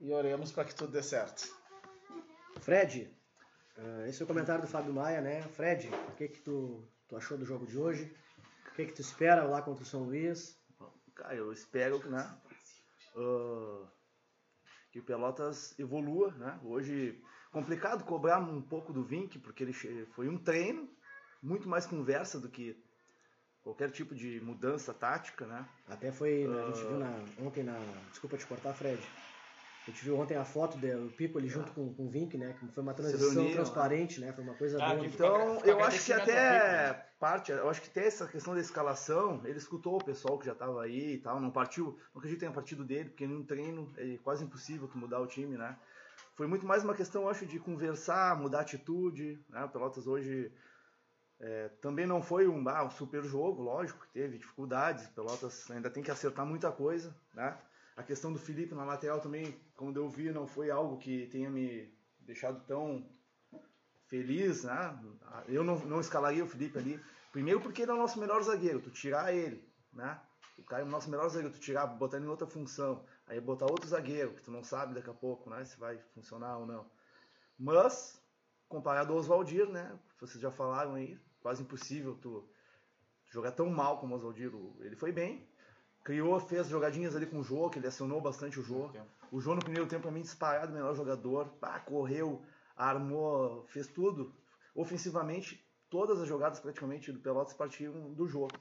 E 0.00 0.12
oremos 0.12 0.52
para 0.52 0.64
que 0.64 0.74
tudo 0.74 0.92
dê 0.92 1.02
certo. 1.02 1.56
Fred, 2.60 3.12
eh, 3.76 4.06
esse 4.08 4.22
é 4.22 4.24
o 4.24 4.28
comentário 4.28 4.62
do 4.62 4.68
Fábio 4.68 4.92
Maia, 4.92 5.20
né? 5.20 5.42
Fred, 5.42 5.88
o 6.08 6.12
que, 6.12 6.28
que 6.28 6.40
tu, 6.40 6.88
tu 7.08 7.16
achou 7.16 7.36
do 7.36 7.44
jogo 7.44 7.66
de 7.66 7.78
hoje? 7.78 8.14
O 8.70 8.74
que, 8.74 8.86
que 8.86 8.92
tu 8.92 9.00
espera 9.00 9.44
lá 9.44 9.60
contra 9.60 9.82
o 9.82 9.86
São 9.86 10.04
Luís? 10.04 10.56
Cara, 11.14 11.34
eu 11.34 11.52
espero 11.52 12.00
que, 12.00 12.08
né, 12.08 12.38
ah, 13.16 13.86
que 14.92 15.00
o 15.00 15.02
Pelotas 15.02 15.76
evolua, 15.78 16.32
né? 16.32 16.60
Hoje, 16.62 17.20
complicado 17.50 18.04
cobrar 18.04 18.38
um 18.38 18.62
pouco 18.62 18.92
do 18.92 19.02
Vink, 19.02 19.38
porque 19.40 19.64
ele 19.64 19.72
foi 19.72 20.28
um 20.28 20.38
treino, 20.38 20.88
muito 21.42 21.68
mais 21.68 21.86
conversa 21.86 22.38
do 22.38 22.48
que 22.48 22.80
qualquer 23.62 23.90
tipo 23.90 24.14
de 24.14 24.40
mudança 24.40 24.94
tática, 24.94 25.44
né? 25.46 25.68
Até 25.88 26.12
foi, 26.12 26.46
né, 26.46 26.62
a 26.62 26.66
gente 26.66 26.86
viu 26.86 26.98
na, 26.98 27.24
ontem 27.40 27.64
na. 27.64 27.78
Desculpa 28.10 28.36
te 28.36 28.46
cortar, 28.46 28.74
Fred. 28.74 29.02
A 29.88 29.90
gente 29.90 30.04
viu 30.04 30.18
ontem 30.18 30.36
a 30.36 30.44
foto 30.44 30.76
do 30.76 31.10
Pipo 31.12 31.38
ali 31.38 31.48
junto 31.48 31.72
com, 31.72 31.94
com 31.94 32.04
o 32.04 32.10
Vink, 32.10 32.36
né? 32.36 32.54
Que 32.60 32.68
foi 32.68 32.82
uma 32.82 32.92
transição 32.92 33.30
reuniram, 33.30 33.54
transparente, 33.54 34.20
né? 34.20 34.34
Foi 34.34 34.44
uma 34.44 34.52
coisa 34.52 34.76
Ah, 34.84 34.94
boa. 34.94 35.06
Então, 35.06 35.56
Fica 35.56 35.70
eu 35.70 35.82
acho 35.82 36.04
que 36.04 36.12
até 36.12 36.92
Pipo, 36.92 37.06
parte, 37.18 37.52
eu 37.52 37.70
acho 37.70 37.80
que 37.80 37.88
até 37.88 38.06
essa 38.06 38.28
questão 38.28 38.52
da 38.52 38.60
escalação, 38.60 39.40
ele 39.46 39.56
escutou 39.56 39.96
o 39.96 40.04
pessoal 40.04 40.38
que 40.38 40.44
já 40.44 40.52
estava 40.52 40.82
aí 40.82 41.14
e 41.14 41.18
tal, 41.18 41.40
não 41.40 41.50
partiu, 41.50 41.98
não 42.12 42.18
acredito 42.18 42.36
que 42.36 42.40
tenha 42.40 42.52
partido 42.52 42.84
dele, 42.84 43.08
porque 43.08 43.26
num 43.26 43.42
treino 43.42 43.90
é 43.96 44.18
quase 44.22 44.44
impossível 44.44 44.86
tu 44.88 44.98
mudar 44.98 45.20
o 45.20 45.26
time, 45.26 45.56
né? 45.56 45.74
Foi 46.34 46.46
muito 46.46 46.66
mais 46.66 46.84
uma 46.84 46.94
questão, 46.94 47.22
eu 47.22 47.30
acho, 47.30 47.46
de 47.46 47.58
conversar, 47.58 48.38
mudar 48.38 48.58
a 48.58 48.60
atitude, 48.60 49.42
né? 49.48 49.64
O 49.64 49.70
Pelotas 49.70 50.06
hoje 50.06 50.52
é, 51.40 51.68
também 51.80 52.06
não 52.06 52.20
foi 52.20 52.46
um, 52.46 52.68
ah, 52.68 52.84
um 52.84 52.90
super 52.90 53.24
jogo, 53.24 53.62
lógico 53.62 54.00
que 54.00 54.12
teve 54.12 54.36
dificuldades, 54.36 55.06
o 55.06 55.12
Pelotas 55.12 55.70
ainda 55.70 55.88
tem 55.88 56.02
que 56.02 56.10
acertar 56.10 56.44
muita 56.44 56.70
coisa, 56.70 57.16
né? 57.32 57.56
A 57.98 58.02
questão 58.04 58.32
do 58.32 58.38
Felipe 58.38 58.76
na 58.76 58.84
lateral 58.84 59.20
também, 59.20 59.60
quando 59.74 59.96
eu 59.96 60.08
vi, 60.08 60.30
não 60.30 60.46
foi 60.46 60.70
algo 60.70 60.98
que 60.98 61.26
tenha 61.32 61.50
me 61.50 61.92
deixado 62.20 62.64
tão 62.64 63.04
feliz, 64.06 64.62
né? 64.62 64.96
Eu 65.48 65.64
não, 65.64 65.76
não 65.80 66.00
escalaria 66.00 66.44
o 66.44 66.46
Felipe 66.46 66.78
ali. 66.78 67.04
Primeiro 67.32 67.60
porque 67.60 67.82
ele 67.82 67.90
é 67.90 67.94
o 67.94 67.98
nosso 67.98 68.20
melhor 68.20 68.40
zagueiro, 68.44 68.80
tu 68.80 68.88
tirar 68.92 69.34
ele, 69.34 69.68
né? 69.92 70.16
O 70.56 70.62
cara 70.62 70.82
é 70.82 70.84
o 70.84 70.88
nosso 70.88 71.10
melhor 71.10 71.28
zagueiro, 71.28 71.52
tu 71.52 71.58
tirar, 71.58 71.88
botar 71.88 72.18
ele 72.18 72.26
em 72.26 72.28
outra 72.28 72.46
função, 72.46 73.04
aí 73.26 73.40
botar 73.40 73.66
outro 73.66 73.88
zagueiro, 73.88 74.32
que 74.32 74.42
tu 74.42 74.52
não 74.52 74.62
sabe 74.62 74.94
daqui 74.94 75.10
a 75.10 75.14
pouco, 75.14 75.50
né? 75.50 75.64
Se 75.64 75.76
vai 75.76 75.98
funcionar 76.14 76.56
ou 76.56 76.66
não. 76.66 76.88
Mas, 77.58 78.22
comparado 78.68 79.12
ao 79.12 79.18
Oswaldir, 79.18 79.68
né? 79.68 79.98
Vocês 80.20 80.40
já 80.40 80.52
falaram 80.52 80.94
aí, 80.94 81.18
quase 81.40 81.62
impossível 81.62 82.14
tu 82.14 82.48
jogar 83.28 83.50
tão 83.50 83.68
mal 83.68 83.98
como 83.98 84.14
o 84.14 84.18
Oswaldir. 84.18 84.52
Ele 84.82 84.94
foi 84.94 85.10
bem, 85.10 85.48
criou, 86.04 86.38
fez 86.40 86.68
jogadinhas 86.68 87.14
ali 87.14 87.26
com 87.26 87.38
o 87.38 87.42
Jô, 87.42 87.68
que 87.68 87.78
ele 87.78 87.86
acionou 87.86 88.20
bastante 88.20 88.58
o 88.58 88.62
Jô. 88.62 88.90
O 89.30 89.40
Jô 89.40 89.54
no 89.54 89.60
primeiro 89.60 89.88
tempo, 89.88 90.02
pra 90.02 90.10
mim, 90.10 90.22
disparado, 90.22 90.72
o 90.72 90.74
melhor 90.74 90.94
jogador. 90.94 91.50
Correu, 91.84 92.42
armou, 92.76 93.64
fez 93.68 93.86
tudo. 93.86 94.34
Ofensivamente, 94.74 95.64
todas 95.90 96.20
as 96.20 96.28
jogadas 96.28 96.60
praticamente 96.60 97.12
do 97.12 97.20
Pelotas 97.20 97.52
partiram 97.52 98.12
do 98.12 98.26
jogo. 98.26 98.56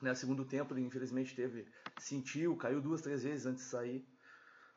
Né, 0.00 0.14
segundo 0.14 0.44
tempo, 0.44 0.74
ele 0.74 0.86
infelizmente 0.86 1.34
teve, 1.34 1.66
sentiu, 1.98 2.56
caiu 2.56 2.80
duas, 2.80 3.00
três 3.00 3.24
vezes 3.24 3.46
antes 3.46 3.64
de 3.64 3.70
sair. 3.70 4.06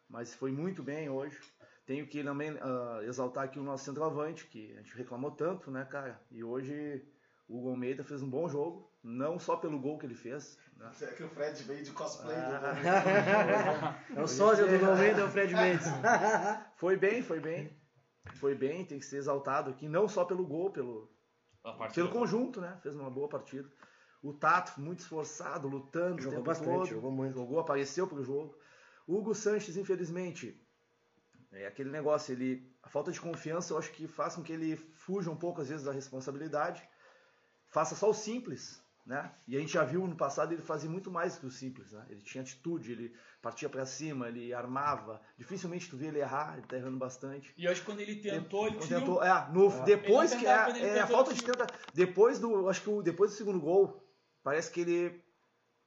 Mas 0.10 0.33
foi 0.33 0.51
muito 0.51 0.81
bem 0.81 1.10
hoje. 1.10 1.39
Tenho 1.86 2.07
que 2.07 2.24
também 2.24 2.57
ah, 2.60 3.01
exaltar 3.03 3.45
aqui 3.45 3.60
o 3.60 3.63
nosso 3.63 3.86
centroavante, 3.86 4.48
que 4.48 4.74
a 4.74 4.81
gente 4.81 4.95
reclamou 4.95 5.31
tanto, 5.31 5.69
né, 5.69 5.86
cara? 5.86 6.19
E 6.31 6.43
hoje 6.43 7.05
o 7.48 7.57
Hugo 7.57 7.69
Almeida 7.69 8.03
fez 8.03 8.21
um 8.21 8.29
bom 8.29 8.48
jogo, 8.50 8.90
não 9.03 9.39
só 9.39 9.55
pelo 9.55 9.79
gol 9.79 9.98
que 9.98 10.05
ele 10.05 10.15
fez, 10.15 10.58
né? 10.77 10.91
Será 10.93 11.12
que 11.13 11.24
o 11.24 11.29
Fred 11.29 11.63
veio 11.63 11.84
de 11.84 11.91
cosplay? 11.91 12.38
É 14.15 14.22
o 14.22 14.27
sósia 14.27 14.65
do 14.65 14.86
Almeida, 14.86 15.22
é 15.22 15.24
o 15.24 15.29
Fred 15.29 15.53
Mendes. 15.53 15.88
Foi 16.75 16.98
bem, 16.98 17.22
foi 17.22 17.39
bem. 17.39 17.75
Foi 18.36 18.55
bem, 18.55 18.86
tem 18.86 19.00
que 19.00 19.05
ser 19.05 19.17
exaltado 19.17 19.70
aqui, 19.70 19.88
não 19.88 20.08
só 20.08 20.25
pelo 20.25 20.46
gol, 20.46 20.72
pelo, 20.72 21.12
pelo 21.93 22.10
conjunto, 22.10 22.62
né? 22.62 22.77
Fez 22.81 22.96
uma 22.96 23.10
boa 23.10 23.27
partida. 23.27 23.70
O 24.22 24.34
Tato, 24.34 24.79
muito 24.79 25.00
esforçado, 25.00 25.67
lutando 25.67 26.17
o 26.17 26.22
Jogou 26.22 26.38
tempo 26.38 26.46
bastante, 26.46 26.72
todo. 26.72 26.86
jogou 26.88 27.12
muito. 27.12 27.34
Jogou, 27.34 27.60
apareceu 27.60 28.08
pro 28.08 28.24
jogo. 28.24 28.55
O 29.08 29.17
Hugo 29.17 29.34
Sanches, 29.34 29.75
infelizmente, 29.75 30.60
é 31.51 31.65
aquele 31.65 31.89
negócio, 31.89 32.31
ele, 32.31 32.72
a 32.84 32.89
falta 32.89 33.12
de 33.12 33.20
confiança 33.20 33.74
eu 33.74 33.77
acho 33.77 33.91
que 33.91 34.08
faz 34.08 34.36
com 34.36 34.43
que 34.43 34.53
ele 34.53 34.75
fuja 34.75 35.29
um 35.29 35.36
pouco 35.36 35.62
às 35.62 35.70
vezes 35.70 35.86
da 35.86 35.91
responsabilidade. 35.91 36.88
Faça 37.70 37.96
só 37.96 38.10
o 38.10 38.13
simples, 38.13 38.80
né? 39.05 39.31
E 39.48 39.55
a 39.55 39.60
gente 39.60 39.74
já 39.74 39.84
viu 39.84 40.05
no 40.08 40.15
passado 40.15 40.53
ele 40.53 40.62
fazia 40.62 40.89
muito 40.89 41.10
mais 41.10 41.38
que 41.38 41.46
o 41.46 41.51
simples, 41.51 41.91
né? 41.91 42.05
Ele 42.10 42.22
tinha 42.22 42.41
atitude, 42.41 42.91
ele 42.91 43.15
partia 43.41 43.70
para 43.70 43.86
cima, 43.86 44.27
ele 44.27 44.53
armava. 44.53 45.22
Dificilmente 45.38 45.89
tu 45.89 45.98
via 45.98 46.10
ele 46.10 46.20
errar, 46.20 46.58
ele 46.58 46.67
tá 46.67 46.77
errando 46.77 46.98
bastante. 46.98 47.53
E 47.58 47.67
hoje 47.67 47.81
quando 47.81 48.00
ele 48.00 48.15
tentou, 48.17 48.67
ele 48.67 48.77
tinha 48.77 49.00
tentou, 49.00 49.24
é, 49.24 49.50
no, 49.51 49.70
depois 49.84 50.31
Ele 50.31 50.41
que 50.41 50.48
é, 50.48 50.70
ele 50.70 50.86
é 50.86 51.00
a 51.00 51.08
falta 51.08 51.31
ele 51.31 51.39
de 51.39 51.46
tenta, 51.46 51.67
depois 51.93 52.39
do, 52.39 52.70
acho 52.70 52.81
que 52.81 52.89
o, 52.89 53.01
depois 53.01 53.31
do 53.31 53.38
segundo 53.38 53.60
gol, 53.60 54.03
parece 54.43 54.72
que 54.72 54.81
ele 54.81 55.24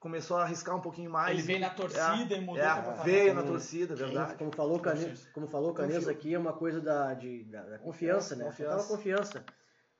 começou 0.00 0.36
a 0.36 0.42
arriscar 0.42 0.76
um 0.76 0.82
pouquinho 0.82 1.10
mais. 1.10 1.38
Ele 1.38 1.46
veio 1.46 1.60
na 1.60 1.70
torcida 1.70 2.34
é, 2.34 2.36
e 2.36 2.40
mudou 2.40 2.62
é, 2.62 3.02
veio 3.04 3.34
na 3.34 3.42
torcida, 3.42 3.94
Como, 3.94 4.06
verdade. 4.06 4.34
como 4.36 4.52
falou 4.52 4.76
o 4.76 4.80
Canês, 4.80 5.28
como 5.32 5.46
falou 5.46 5.70
o 5.70 5.74
Canês 5.74 6.06
aqui, 6.08 6.34
é 6.34 6.38
uma 6.38 6.52
coisa 6.52 6.80
da, 6.80 7.14
de, 7.14 7.44
da, 7.44 7.62
da 7.62 7.78
confiança, 7.78 8.36
né? 8.36 8.44
Confiança. 8.44 8.70
Faltava 8.70 8.96
confiança. 8.96 9.44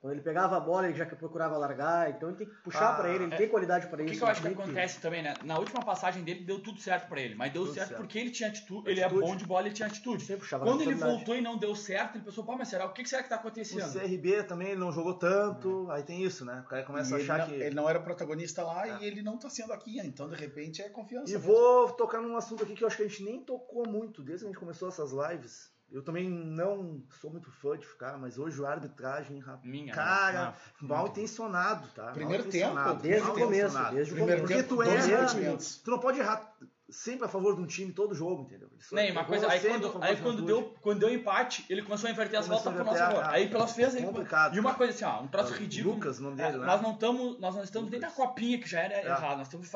Quando 0.05 0.13
ele 0.13 0.21
pegava 0.21 0.55
a 0.55 0.59
bola, 0.59 0.87
ele 0.87 0.95
já 0.95 1.03
que 1.03 1.15
procurava 1.15 1.57
largar, 1.57 2.11
então 2.11 2.29
ele 2.29 2.37
tem 2.37 2.45
que 2.47 2.53
puxar 2.57 2.91
Ah, 2.91 2.93
pra 2.93 3.09
ele, 3.09 3.23
ele 3.23 3.33
é. 3.33 3.37
tem 3.37 3.49
qualidade 3.49 3.87
para 3.87 4.03
O 4.03 4.05
isso. 4.05 4.11
que, 4.13 4.17
que 4.19 4.23
eu 4.23 4.27
acho 4.27 4.39
que 4.39 4.47
ele 4.49 4.53
acontece 4.53 5.01
também, 5.01 5.23
né? 5.23 5.33
Na 5.43 5.57
última 5.57 5.83
passagem 5.83 6.23
dele 6.23 6.41
deu 6.45 6.59
tudo 6.61 6.79
certo 6.79 7.07
pra 7.09 7.19
ele, 7.19 7.33
mas 7.33 7.51
deu 7.51 7.63
Tudo 7.63 7.73
certo, 7.73 7.87
certo. 7.87 8.01
porque 8.01 8.19
ele 8.19 8.29
tinha 8.29 8.49
atitude, 8.49 8.87
ele 8.87 8.99
é 8.99 9.05
Atitude. 9.05 9.25
bom 9.25 9.35
de 9.35 9.45
bola, 9.47 9.65
ele 9.65 9.73
tinha 9.73 9.87
atitude. 9.87 10.21
Sempre 10.23 10.41
puxava 10.41 10.63
Quando 10.63 10.83
ele 10.83 10.93
voltou 10.93 11.35
e 11.35 11.41
não 11.41 11.57
deu 11.57 11.75
certo, 11.75 12.17
ele 12.17 12.23
pensou, 12.23 12.43
pô, 12.43 12.55
mas 12.55 12.67
será? 12.67 12.85
O 12.85 12.93
que, 12.93 13.01
que 13.01 13.09
será 13.09 13.23
que 13.23 13.29
tá 13.29 13.37
O 13.37 13.39
acontecendo? 13.39 13.91
CRB 13.99 14.43
também 14.43 14.67
ele 14.67 14.79
não 14.79 14.91
jogou 14.91 15.15
tanto, 15.15 15.89
aí 15.89 16.03
tem 16.03 16.23
isso, 16.23 16.45
né? 16.45 16.61
O 16.63 16.69
cara 16.69 16.83
começa 16.83 17.09
E 17.09 17.13
a 17.15 17.17
ele, 17.17 17.23
achar 17.31 17.39
não, 17.39 17.47
que. 17.47 17.53
ele 17.63 17.73
não 17.75 17.89
era 17.89 17.99
protagonista 17.99 18.61
lá 18.63 18.87
e 19.01 19.05
ele 19.07 19.23
não 19.23 19.39
tá 19.39 19.49
sendo 19.49 19.73
aqui, 19.73 19.99
então 20.01 20.29
de 20.29 20.35
repente 20.35 20.83
é 20.83 20.89
confiança. 20.89 21.31
E 21.31 21.33
mesmo. 21.33 21.51
vou 21.51 21.89
tocar 21.93 22.21
num 22.21 22.37
assunto 22.37 22.61
aqui 22.63 22.75
que 22.75 22.83
eu 22.83 22.87
acho 22.87 22.97
que 22.97 23.01
a 23.01 23.07
gente 23.07 23.23
nem 23.23 23.43
tocou 23.43 23.89
muito 23.89 24.21
desde 24.21 24.45
que 24.45 24.49
a 24.49 24.51
gente 24.53 24.59
começou 24.59 24.87
essas 24.87 25.11
lives. 25.11 25.73
Eu 25.91 26.03
também 26.03 26.29
não 26.29 27.03
sou 27.21 27.31
muito 27.31 27.49
fã 27.51 27.77
de 27.77 27.85
ficar, 27.85 28.17
mas 28.17 28.37
hoje 28.37 28.63
a 28.65 28.69
arbitragem, 28.69 29.43
Minha, 29.63 29.93
cara, 29.93 30.51
né? 30.51 30.55
mal 30.81 31.07
intencionado, 31.07 31.87
tá? 31.89 32.11
Primeiro 32.11 32.43
mal 32.43 32.49
intencionado, 32.49 32.89
tempo, 32.89 33.03
Desde 33.03 33.29
o 33.29 33.33
começo, 33.33 33.91
desde 33.91 34.13
o 34.13 34.17
começo. 34.17 34.41
Porque 34.41 34.63
tu 34.63 34.83
erra, 34.83 35.57
tu 35.83 35.91
não 35.91 35.99
pode 35.99 36.19
errar 36.19 36.55
sempre 36.95 37.25
a 37.25 37.27
favor 37.27 37.55
de 37.55 37.61
um 37.61 37.67
time 37.67 37.91
todo 37.91 38.15
jogo, 38.15 38.43
entendeu? 38.43 38.69
Nem, 38.91 39.11
uma 39.11 39.23
coisa, 39.25 39.49
aí 39.51 39.59
quando, 39.59 40.03
aí 40.03 40.15
do 40.15 40.23
quando 40.23 40.41
deu, 40.45 40.75
quando 40.81 40.99
deu 40.99 41.09
empate, 41.13 41.65
ele 41.69 41.81
começou 41.81 42.07
a 42.07 42.11
inverter 42.11 42.39
as 42.39 42.47
voltas 42.47 42.73
pro 42.73 42.83
nosso 42.83 42.97
favor. 42.97 43.23
ah, 43.23 43.31
Aí 43.31 43.49
pelas 43.49 43.73
fez 43.73 43.95
ele 43.95 44.05
complicado, 44.05 44.55
E 44.55 44.59
uma 44.59 44.73
coisa 44.73 44.93
assim, 44.93 45.05
ó, 45.05 45.23
um 45.23 45.27
troço 45.27 45.53
ridículo. 45.53 45.95
Lucas, 45.95 46.19
o 46.19 46.23
nome 46.23 46.41
É, 46.41 46.45
dele, 46.45 46.57
né? 46.59 46.65
nós 46.65 46.81
não 46.81 46.93
estamos, 46.93 47.39
nós 47.39 47.55
não 47.55 47.63
estamos 47.63 47.91
nem 47.91 47.99
na 47.99 48.09
copinha 48.11 48.59
que 48.59 48.67
já 48.69 48.79
era 48.81 48.93
É. 48.95 49.05
errado, 49.05 49.37
nós 49.37 49.47
estamos 49.47 49.69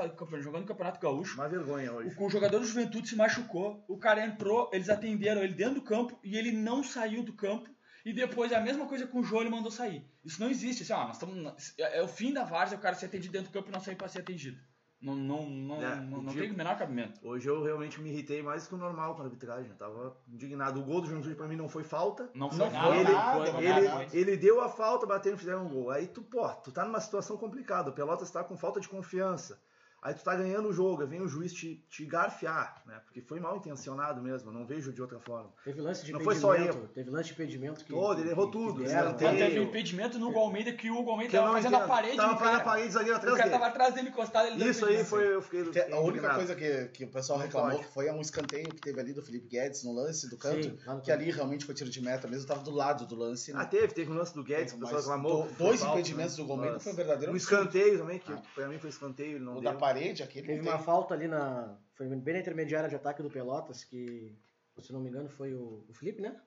jogando 0.44 0.66
campeonato 0.66 1.00
gaúcho. 1.00 1.36
Uma 1.36 1.50
vergonha 1.50 1.92
hoje. 1.94 2.16
O, 2.18 2.26
o 2.26 2.30
jogador 2.30 2.60
do 2.60 2.66
Juventude 2.66 3.08
se 3.10 3.16
machucou, 3.16 3.84
o 3.88 3.98
cara 3.98 4.26
entrou, 4.26 4.70
eles 4.74 4.90
atenderam 4.90 5.44
ele 5.44 5.54
dentro 5.54 5.76
do 5.76 5.82
campo 5.82 6.20
e 6.24 6.38
ele 6.38 6.52
não 6.52 6.84
saiu 6.84 7.24
do 7.24 7.34
campo. 7.34 7.70
E 8.06 8.14
depois 8.14 8.52
a 8.54 8.62
mesma 8.62 8.86
coisa 8.88 9.06
com 9.06 9.20
o 9.20 9.24
Jô, 9.24 9.42
ele 9.42 9.50
mandou 9.50 9.70
sair. 9.70 10.04
Isso 10.24 10.40
não 10.42 10.50
existe. 10.50 10.84
Assim, 10.84 10.94
ó, 10.94 11.06
nós 11.06 11.18
estamos, 11.18 11.74
é, 11.78 12.00
é 12.00 12.02
o 12.02 12.08
fim 12.08 12.32
da 12.34 12.46
várzea 12.46 12.78
o 12.78 12.82
cara 12.82 12.96
ser 12.96 13.08
atendido 13.08 13.34
dentro 13.34 13.52
do 13.52 13.54
campo 13.54 13.70
e 13.70 13.74
não 13.74 13.82
sair 13.82 13.96
para 13.96 14.08
ser 14.08 14.20
atendido. 14.22 14.58
Não, 15.02 15.16
não, 15.16 15.50
não, 15.50 15.82
É, 15.82 15.96
não, 15.96 16.22
não 16.22 16.34
tem 16.34 16.52
o 16.52 16.58
menor 16.58 16.78
cabimento. 16.78 17.26
Hoje 17.26 17.48
eu 17.48 17.64
realmente 17.64 18.02
me 18.02 18.10
irritei 18.10 18.42
mais 18.44 18.68
que 18.68 18.76
o 18.76 18.78
normal 18.78 19.16
com 19.16 19.22
a 19.22 19.26
arbitragem. 19.26 19.70
Eu 19.72 19.78
tava 19.78 20.18
indignado. 20.28 20.80
O 20.82 20.84
gol 20.84 21.00
do 21.00 21.08
Juventude 21.08 21.36
pra 21.36 21.48
mim 21.48 21.56
não 21.56 21.70
foi 21.70 21.84
falta. 21.84 22.30
Não 22.34 22.50
foi 22.50 22.66
Não 22.66 22.72
nada. 22.72 22.88
foi 22.88 22.98
ele, 23.00 23.12
nada, 23.14 23.52
foi, 23.52 23.64
ele, 23.66 23.88
nada. 23.88 24.08
ele 24.12 24.38
deu 24.38 24.60
a 24.62 24.68
falta, 24.68 25.06
batendo 25.06 25.36
e 25.36 25.40
fizeram 25.40 25.66
um 25.66 25.70
gol. 25.70 25.90
Aí 25.90 26.08
tu, 26.08 26.22
pô, 26.22 26.48
tu 26.50 26.72
tá 26.72 26.84
numa 26.84 27.00
situação 27.00 27.38
complicada. 27.38 27.90
O 27.92 27.94
Pelotas 27.94 28.30
tá 28.30 28.44
com 28.44 28.58
falta 28.58 28.82
de 28.82 28.90
confiança. 28.90 29.62
Aí 30.02 30.14
tu 30.14 30.24
tá 30.24 30.34
ganhando 30.36 30.70
o 30.70 30.74
jogo, 30.74 31.02
aí 31.02 31.08
vem 31.08 31.22
o 31.22 31.28
juiz 31.28 31.52
te, 31.54 31.76
te 31.90 32.06
garfiar, 32.06 32.82
né? 32.86 33.02
Porque 33.06 33.22
foi 33.22 33.40
mal 33.40 33.58
intencionado 33.58 34.22
mesmo, 34.22 34.52
não 34.52 34.66
vejo 34.66 34.94
de 34.94 35.02
outra 35.02 35.20
forma. 35.20 35.50
Teve 35.64 35.82
lance 35.82 36.06
de 36.06 36.14
Não 36.14 36.22
foi 36.22 36.36
só 36.36 36.54
impedimento. 36.54 36.78
erro. 36.80 36.88
Teve 36.94 37.10
lance 37.10 37.26
de 37.28 37.34
impedimento 37.34 37.84
que. 37.84 37.92
Todo, 37.92 38.22
ele 38.22 38.30
errou 38.30 38.46
que- 38.46 38.52
tudo, 38.54 38.84
que 38.84 38.90
Não, 38.94 39.14
teve 39.14 39.60
um 39.60 39.64
impedimento 39.64 40.18
no 40.18 40.30
Hugo 40.30 40.40
Almeida 40.40 40.72
que 40.74 40.90
o 40.90 40.98
Hugo 40.98 41.12
Almeida 41.12 41.32
Que 41.32 41.38
tava 41.38 41.52
fazendo 41.54 41.76
a 41.76 41.88
parede. 41.88 42.16
Tava 42.18 42.34
do 42.34 42.40
fazendo 42.40 42.52
cara. 42.58 42.62
a 42.62 42.66
parede 42.66 42.94
zagueiro 42.94 43.14
O 43.14 43.18
atrás 43.18 43.38
cara 43.38 43.50
dele. 43.50 43.60
tava 43.60 43.72
atrás 43.72 43.94
dele 43.94 44.10
encostado. 44.10 44.48
Ele 44.48 44.56
Isso 44.70 44.86
aí 44.86 44.94
impedimento. 45.02 45.10
foi, 45.10 45.34
eu 45.36 45.42
fiquei. 45.42 45.64
Te- 45.66 45.80
A 45.80 45.84
única 46.00 46.10
indignado. 46.10 46.36
coisa 46.36 46.56
que, 46.56 46.86
que 46.94 47.04
o 47.04 47.08
pessoal 47.10 47.40
Não 47.40 47.46
reclamou 47.46 47.72
pode. 47.72 47.86
que 47.88 47.94
foi 47.94 48.10
um 48.12 48.22
escanteio 48.22 48.70
que 48.70 48.82
teve 48.82 49.00
ali 49.00 49.14
do 49.14 49.22
Felipe 49.22 49.48
Guedes 49.48 49.84
no 49.84 49.94
lance 49.94 50.30
do 50.30 50.38
canto, 50.38 50.64
Sim, 50.64 50.78
que 51.04 51.12
ali 51.12 51.30
realmente 51.32 51.66
foi 51.66 51.76
tiro 51.76 51.90
de 51.90 52.02
meta 52.02 52.28
mesmo, 52.28 52.48
tava 52.48 52.62
do 52.62 52.72
lado 52.72 53.06
do 53.06 53.16
lance. 53.16 53.52
Ah, 53.52 53.60
né? 53.60 53.66
teve, 53.66 53.88
teve 53.94 54.12
um 54.12 54.16
lance 54.16 54.34
do 54.34 54.44
Guedes, 54.44 54.72
que 54.74 54.78
o 54.78 54.82
pessoal 54.82 55.02
reclamou. 55.02 55.48
que 55.48 55.54
dois 55.56 55.82
impedimentos 55.84 56.36
do 56.38 56.46
Golmeida 56.46 56.74
Mas 56.76 56.84
foi 56.84 56.94
um 56.94 56.96
verdadeiro 56.96 57.34
Um 57.34 57.36
escanteio 57.36 57.98
também, 58.00 58.20
que 58.20 58.32
Ah. 58.32 58.42
pra 58.56 58.68
mim 58.68 58.78
foi 58.80 58.90
escanteio, 58.90 59.36
ele 59.36 59.44
não 59.46 59.58
O 59.58 59.62
deu. 59.62 59.70
Parede, 59.94 60.24
aquele 60.24 60.48
Teve 60.48 60.62
uma 60.62 60.76
tem. 60.78 60.84
falta 60.86 61.14
ali 61.14 61.28
na. 61.28 61.78
Foi 61.96 62.08
bem 62.08 62.34
na 62.34 62.40
intermediária 62.40 62.88
de 62.90 62.96
ataque 62.96 63.22
do 63.22 63.30
Pelotas, 63.30 63.84
que, 63.84 64.36
se 64.80 64.94
não 64.94 65.02
me 65.02 65.10
engano, 65.10 65.30
foi 65.30 65.54
o, 65.54 65.86
o 65.90 65.94
Felipe, 65.94 66.22
né? 66.22 66.40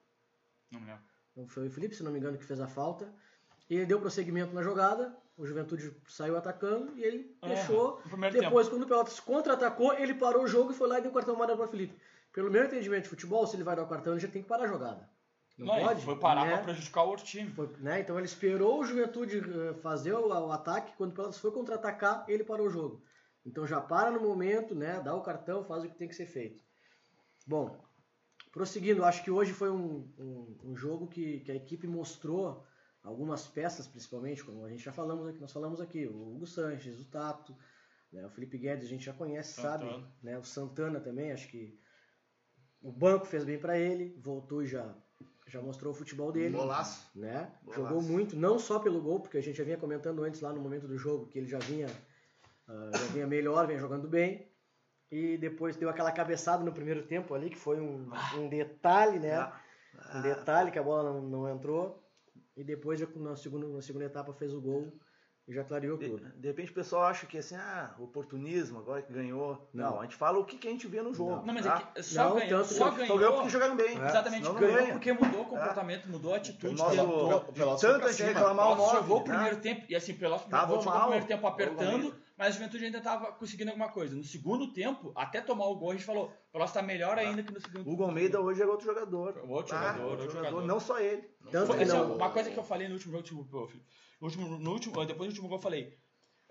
Não 0.70 0.80
me 0.80 0.86
lembro. 0.86 1.02
Não 1.36 1.46
foi 1.48 1.66
o 1.66 1.70
Felipe, 1.70 1.94
se 1.94 2.02
não 2.02 2.10
me 2.12 2.18
engano, 2.18 2.38
que 2.38 2.44
fez 2.44 2.60
a 2.60 2.66
falta. 2.66 3.12
E 3.68 3.76
ele 3.76 3.86
deu 3.86 4.00
prosseguimento 4.00 4.52
na 4.54 4.62
jogada, 4.62 5.16
o 5.36 5.46
Juventude 5.46 5.94
saiu 6.08 6.36
atacando 6.36 6.96
e 6.98 7.04
ele 7.04 7.36
Ah, 7.40 7.48
deixou. 7.48 7.92
primeiro 8.08 8.38
Depois, 8.38 8.68
quando 8.68 8.82
o 8.82 8.86
Pelotas 8.86 9.18
contra-atacou, 9.20 9.94
ele 9.94 10.14
parou 10.14 10.42
o 10.44 10.48
jogo 10.48 10.72
e 10.72 10.74
foi 10.74 10.88
lá 10.88 10.98
e 10.98 11.02
deu 11.02 11.12
cartão 11.12 11.34
amarelo 11.34 11.58
para 11.58 11.68
Felipe. 11.68 11.94
Pelo 12.32 12.50
meu 12.50 12.64
entendimento 12.64 13.04
de 13.04 13.08
futebol, 13.08 13.46
se 13.46 13.56
ele 13.56 13.62
vai 13.64 13.76
dar 13.76 13.82
o 13.84 13.88
cartão, 13.88 14.12
ele 14.14 14.20
já 14.20 14.28
tem 14.28 14.42
que 14.42 14.48
parar 14.48 14.64
a 14.64 14.68
jogada. 14.68 15.08
Não, 15.56 15.66
Não, 15.66 15.76
ele 15.76 15.84
pode? 15.84 16.04
foi 16.04 16.16
parar 16.18 16.46
né? 16.46 16.54
pra 16.54 16.64
prejudicar 16.64 17.04
o 17.04 17.08
outro 17.08 17.24
time. 17.24 17.50
Foi, 17.50 17.68
né? 17.78 18.00
Então 18.00 18.16
ele 18.16 18.26
esperou 18.26 18.80
o 18.80 18.84
Juventude 18.84 19.38
eh, 19.38 19.74
fazer 19.82 20.12
o, 20.14 20.28
o 20.28 20.52
ataque, 20.52 20.92
quando 20.96 21.12
o 21.12 21.14
Pelotas 21.14 21.38
foi 21.38 21.50
contra-atacar, 21.50 22.24
ele 22.28 22.42
parou 22.44 22.66
o 22.66 22.70
jogo. 22.70 23.02
Então 23.44 23.66
já 23.66 23.80
para 23.80 24.10
no 24.10 24.20
momento, 24.20 24.74
né? 24.74 25.00
Dá 25.00 25.14
o 25.14 25.22
cartão, 25.22 25.64
faz 25.64 25.84
o 25.84 25.88
que 25.88 25.96
tem 25.96 26.08
que 26.08 26.14
ser 26.14 26.26
feito. 26.26 26.62
Bom, 27.46 27.82
prosseguindo, 28.52 29.04
acho 29.04 29.24
que 29.24 29.30
hoje 29.30 29.52
foi 29.52 29.70
um, 29.70 30.08
um, 30.18 30.58
um 30.64 30.76
jogo 30.76 31.06
que, 31.08 31.40
que 31.40 31.50
a 31.50 31.54
equipe 31.56 31.86
mostrou 31.86 32.64
algumas 33.02 33.46
peças, 33.48 33.86
principalmente, 33.88 34.44
como 34.44 34.64
a 34.64 34.70
gente 34.70 34.84
já 34.84 34.92
falamos 34.92 35.26
aqui, 35.26 35.40
nós 35.40 35.52
falamos 35.52 35.80
aqui, 35.80 36.06
o 36.06 36.34
Hugo 36.34 36.46
Sanches, 36.46 37.00
o 37.00 37.04
Tato, 37.06 37.56
né, 38.12 38.24
o 38.24 38.30
Felipe 38.30 38.56
Guedes, 38.58 38.86
a 38.86 38.88
gente 38.88 39.04
já 39.04 39.12
conhece, 39.12 39.60
sabe, 39.60 39.84
Santana. 39.84 40.12
né, 40.22 40.38
o 40.38 40.44
Santana 40.44 41.00
também, 41.00 41.32
acho 41.32 41.48
que 41.48 41.76
o 42.80 42.92
banco 42.92 43.26
fez 43.26 43.44
bem 43.44 43.58
para 43.58 43.76
ele, 43.76 44.16
voltou 44.20 44.62
e 44.62 44.66
já, 44.68 44.94
já 45.48 45.60
mostrou 45.60 45.92
o 45.92 45.96
futebol 45.96 46.30
dele 46.30 46.56
Golaço. 46.56 47.10
né? 47.14 47.52
Jogou 47.72 48.00
muito, 48.02 48.36
não 48.36 48.58
só 48.58 48.78
pelo 48.78 49.00
gol, 49.00 49.18
porque 49.20 49.38
a 49.38 49.42
gente 49.42 49.56
já 49.56 49.64
vinha 49.64 49.78
comentando 49.78 50.22
antes 50.22 50.40
lá 50.40 50.52
no 50.52 50.60
momento 50.60 50.86
do 50.86 50.96
jogo 50.96 51.26
que 51.26 51.38
ele 51.38 51.48
já 51.48 51.58
vinha, 51.58 51.88
já 52.94 53.06
vinha 53.12 53.26
melhor, 53.26 53.66
vinha 53.66 53.78
jogando 53.78 54.08
bem. 54.08 54.50
E 55.10 55.36
depois 55.36 55.76
deu 55.76 55.90
aquela 55.90 56.10
cabeçada 56.10 56.64
no 56.64 56.72
primeiro 56.72 57.02
tempo 57.02 57.34
ali, 57.34 57.50
que 57.50 57.58
foi 57.58 57.78
um, 57.80 58.10
um 58.38 58.48
detalhe, 58.48 59.18
né? 59.18 59.34
Ah, 59.34 59.60
Um 60.14 60.22
detalhe 60.22 60.70
que 60.70 60.78
a 60.78 60.82
bola 60.82 61.02
não, 61.12 61.20
não 61.20 61.48
entrou. 61.48 62.02
E 62.56 62.64
depois, 62.64 62.98
já 62.98 63.06
na, 63.16 63.36
segunda, 63.36 63.66
na 63.66 63.82
segunda 63.82 64.06
etapa, 64.06 64.32
fez 64.32 64.54
o 64.54 64.60
gol 64.60 64.90
e 65.46 65.52
já 65.52 65.64
clareou 65.64 65.98
De, 65.98 66.08
tudo. 66.08 66.22
de 66.36 66.48
repente 66.48 66.70
o 66.70 66.74
pessoal 66.74 67.02
acha 67.04 67.26
que 67.26 67.36
assim, 67.36 67.56
ah, 67.56 67.94
oportunismo, 67.98 68.78
agora 68.78 69.02
que 69.02 69.12
ganhou. 69.12 69.68
Não, 69.74 69.90
Não. 69.90 70.00
a 70.00 70.04
gente 70.04 70.14
fala 70.16 70.38
o 70.38 70.44
que, 70.44 70.56
que 70.56 70.68
a 70.68 70.70
gente 70.70 70.86
vê 70.86 71.02
no 71.02 71.12
jogo. 71.12 71.44
Não, 71.44 71.52
mas 71.52 71.66
tá? 71.66 71.90
é 71.94 72.00
que 72.00 72.02
só 72.04 72.28
Não, 72.30 72.36
ganhou, 72.36 72.60
tanto 72.62 72.72
só 72.74 72.90
que- 72.90 72.96
ganhou. 72.98 73.08
Só 73.08 73.16
ganhou 73.18 73.34
porque 73.34 73.48
jogaram 73.50 73.76
bem. 73.76 73.96
Exatamente, 73.98 74.42
Senão 74.46 74.52
não 74.54 74.60
ganhou 74.60 74.76
ganha. 74.78 74.92
porque 74.92 75.12
mudou 75.12 75.42
o 75.42 75.44
comportamento, 75.46 76.08
mudou 76.08 76.32
a 76.32 76.36
atitude, 76.38 76.74
Nosso- 76.76 76.90
tentou. 76.96 77.36
O 77.36 77.52
Pelotas 77.52 77.80
Tanto 77.82 78.06
a 78.06 78.12
gente 78.12 78.22
reclamar 78.22 78.72
o 78.72 78.74
nove, 78.76 78.96
jogou 78.96 79.16
o 79.16 79.20
né? 79.20 79.34
primeiro 79.34 79.56
tempo, 79.60 79.86
e 79.90 79.96
assim, 79.96 80.14
Pelotas 80.14 80.46
Tava 80.48 80.74
jogou 80.76 80.82
o 80.82 80.86
mal. 80.86 81.00
primeiro 81.02 81.26
tempo 81.26 81.46
apertando, 81.46 82.14
mas 82.36 82.48
a 82.48 82.50
Juventude 82.50 82.84
ainda 82.84 82.98
estava 82.98 83.32
conseguindo 83.32 83.70
alguma 83.70 83.88
coisa. 83.90 84.14
No 84.16 84.24
segundo 84.24 84.72
tempo, 84.72 85.12
até 85.14 85.40
tomar 85.40 85.66
o 85.66 85.76
gol, 85.76 85.90
a 85.90 85.94
gente 85.94 86.04
falou, 86.04 86.32
o 86.52 86.64
está 86.64 86.82
melhor 86.82 87.18
ainda 87.18 87.42
que 87.42 87.52
no 87.52 87.60
segundo 87.60 87.86
O 87.88 87.92
Hugo 87.92 88.04
Almeida 88.04 88.40
hoje 88.40 88.62
é 88.62 88.66
outro 88.66 88.86
jogador. 88.86 89.38
Outro 89.48 89.74
Ah, 89.76 89.80
jogador, 89.80 90.10
outro 90.10 90.30
jogador. 90.30 90.66
Não 90.66 90.80
só 90.80 90.98
ele. 90.98 91.28
Não 91.52 91.66
Foi, 91.66 91.82
assim, 91.82 91.92
não- 91.92 92.14
uma 92.16 92.30
coisa 92.30 92.50
que 92.50 92.58
eu 92.58 92.64
falei 92.64 92.88
no 92.88 92.94
último 92.94 93.12
jogo, 93.44 93.68
filho. 93.68 93.84
No 94.20 94.26
último, 94.28 94.58
no 94.58 94.70
último, 94.72 94.94
depois 95.06 95.28
do 95.28 95.32
último 95.32 95.48
gol 95.48 95.58
eu 95.58 95.62
falei. 95.62 95.98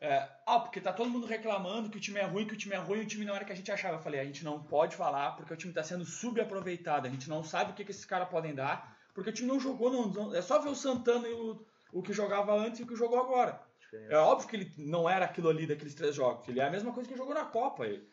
é, 0.04 0.28
ah, 0.48 0.60
porque 0.60 0.82
tá 0.82 0.92
todo 0.92 1.10
mundo 1.12 1.28
reclamando 1.28 1.88
que 1.90 1.98
o 1.98 2.02
time 2.02 2.20
é 2.20 2.24
ruim, 2.26 2.48
que 2.48 2.56
o 2.56 2.58
time 2.58 2.74
é 2.74 2.80
ruim, 2.80 3.02
o 3.02 3.06
time 3.06 3.24
não 3.24 3.36
era 3.36 3.44
o 3.44 3.46
que 3.46 3.54
a 3.54 3.56
gente 3.56 3.72
achava. 3.72 3.98
Eu 3.98 4.02
falei, 4.02 4.20
a 4.20 4.26
gente 4.26 4.44
não 4.44 4.60
pode 4.64 4.96
falar 4.96 5.36
porque 5.36 5.54
o 5.54 5.56
time 5.58 5.72
tá 5.72 5.84
sendo 5.84 6.04
subaproveitado. 6.06 7.06
A 7.08 7.10
gente 7.12 7.30
não 7.30 7.44
sabe 7.44 7.72
o 7.72 7.76
que, 7.76 7.86
que 7.86 7.92
esses 7.92 8.04
caras 8.06 8.28
podem 8.28 8.56
dar, 8.56 8.98
porque 9.14 9.30
o 9.30 9.34
time 9.34 9.48
não 9.48 9.60
jogou. 9.60 9.92
Não, 9.92 10.08
não- 10.08 10.36
é 10.36 10.42
só 10.42 10.58
ver 10.60 10.70
o 10.70 10.76
Santana 10.76 11.28
e 11.28 11.34
o, 11.34 11.64
o 11.94 12.02
que 12.02 12.14
jogava 12.14 12.52
antes 12.56 12.80
e 12.80 12.84
o 12.84 12.88
que 12.88 12.96
jogou 12.96 13.20
agora. 13.20 13.62
É 14.10 14.18
óbvio 14.18 14.48
que 14.48 14.56
ele 14.56 14.72
não 14.78 15.10
era 15.10 15.26
aquilo 15.26 15.50
ali 15.50 15.66
daqueles 15.68 15.94
três 15.96 16.16
jogos. 16.16 16.48
Ele 16.48 16.60
é 16.60 16.66
a 16.66 16.70
mesma 16.70 16.94
coisa 16.94 17.10
que 17.10 17.18
jogou 17.18 17.34
na 17.34 17.46
Copa. 17.46 17.86
Ele- 17.86 18.08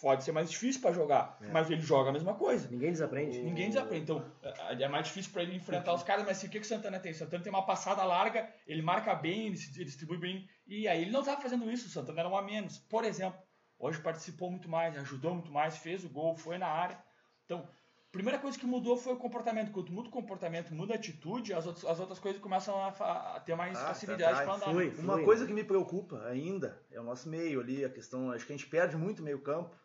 pode 0.00 0.24
ser 0.24 0.32
mais 0.32 0.50
difícil 0.50 0.80
pra 0.80 0.92
jogar, 0.92 1.38
mas 1.52 1.70
ele 1.70 1.80
joga 1.80 2.10
a 2.10 2.12
mesma 2.12 2.34
coisa. 2.34 2.68
Ninguém 2.68 2.90
desaprende. 2.92 3.38
Ninguém 3.42 3.68
desaprende. 3.68 4.02
Então, 4.02 4.24
é 4.42 4.82
é 4.82 4.88
mais 4.88 5.06
difícil 5.06 5.32
para 5.32 5.42
ele 5.42 5.54
enfrentar 5.56 5.92
os 5.94 6.02
caras, 6.02 6.24
mas 6.24 6.38
assim, 6.38 6.46
o 6.46 6.50
que, 6.50 6.58
que 6.60 6.64
o 6.66 6.68
Santana 6.68 6.98
tem? 6.98 7.12
O 7.12 7.14
Santana 7.14 7.42
tem 7.42 7.52
uma 7.52 7.64
passada 7.66 8.02
larga, 8.04 8.48
ele 8.66 8.82
marca 8.82 9.14
bem, 9.14 9.46
ele, 9.48 9.56
se- 9.56 9.74
ele 9.76 9.84
distribui 9.84 10.18
bem. 10.18 10.48
E 10.66 10.88
aí 10.88 11.02
ele 11.02 11.10
não 11.10 11.20
estava 11.20 11.40
fazendo 11.40 11.70
isso, 11.70 11.86
o 11.86 11.90
Santana 11.90 12.20
era 12.20 12.28
um 12.28 12.36
a 12.36 12.42
menos. 12.42 12.78
Por 12.78 13.04
exemplo, 13.04 13.38
hoje 13.78 14.00
participou 14.00 14.50
muito 14.50 14.68
mais, 14.68 14.96
ajudou 14.98 15.34
muito 15.34 15.52
mais, 15.52 15.76
fez 15.76 16.04
o 16.04 16.08
gol, 16.08 16.34
foi 16.36 16.58
na 16.58 16.68
área. 16.68 16.98
Então, 17.44 17.68
primeira 18.14 18.38
coisa 18.38 18.58
que 18.58 18.64
mudou 18.66 18.96
foi 18.96 19.12
o 19.12 19.16
comportamento. 19.16 19.70
Quando 19.72 19.90
muda 19.92 20.08
o 20.08 20.12
comportamento, 20.12 20.72
muda 20.74 20.94
a 20.94 20.96
atitude, 20.96 21.52
as 21.52 21.66
outras, 21.66 21.84
as 21.84 22.00
outras 22.00 22.18
coisas 22.18 22.40
começam 22.40 22.74
a, 22.76 22.88
a 23.36 23.40
ter 23.40 23.54
mais 23.54 23.78
Ah, 23.78 23.86
facilidade 23.88 24.38
tá, 24.38 24.44
para 24.44 24.54
andar. 24.54 24.70
flui. 24.70 24.86
né? 24.88 24.94
Uma 24.98 25.22
coisa 25.22 25.46
que 25.46 25.52
me 25.52 25.64
preocupa 25.64 26.22
ainda 26.26 26.80
é 26.90 27.00
o 27.00 27.04
nosso 27.04 27.28
meio 27.28 27.60
ali, 27.60 27.84
a 27.84 27.90
questão, 27.90 28.30
acho 28.30 28.46
que 28.46 28.52
a 28.52 28.56
gente 28.56 28.68
perde 28.68 28.96
muito 28.96 29.22
meio 29.22 29.40
campo. 29.42 29.76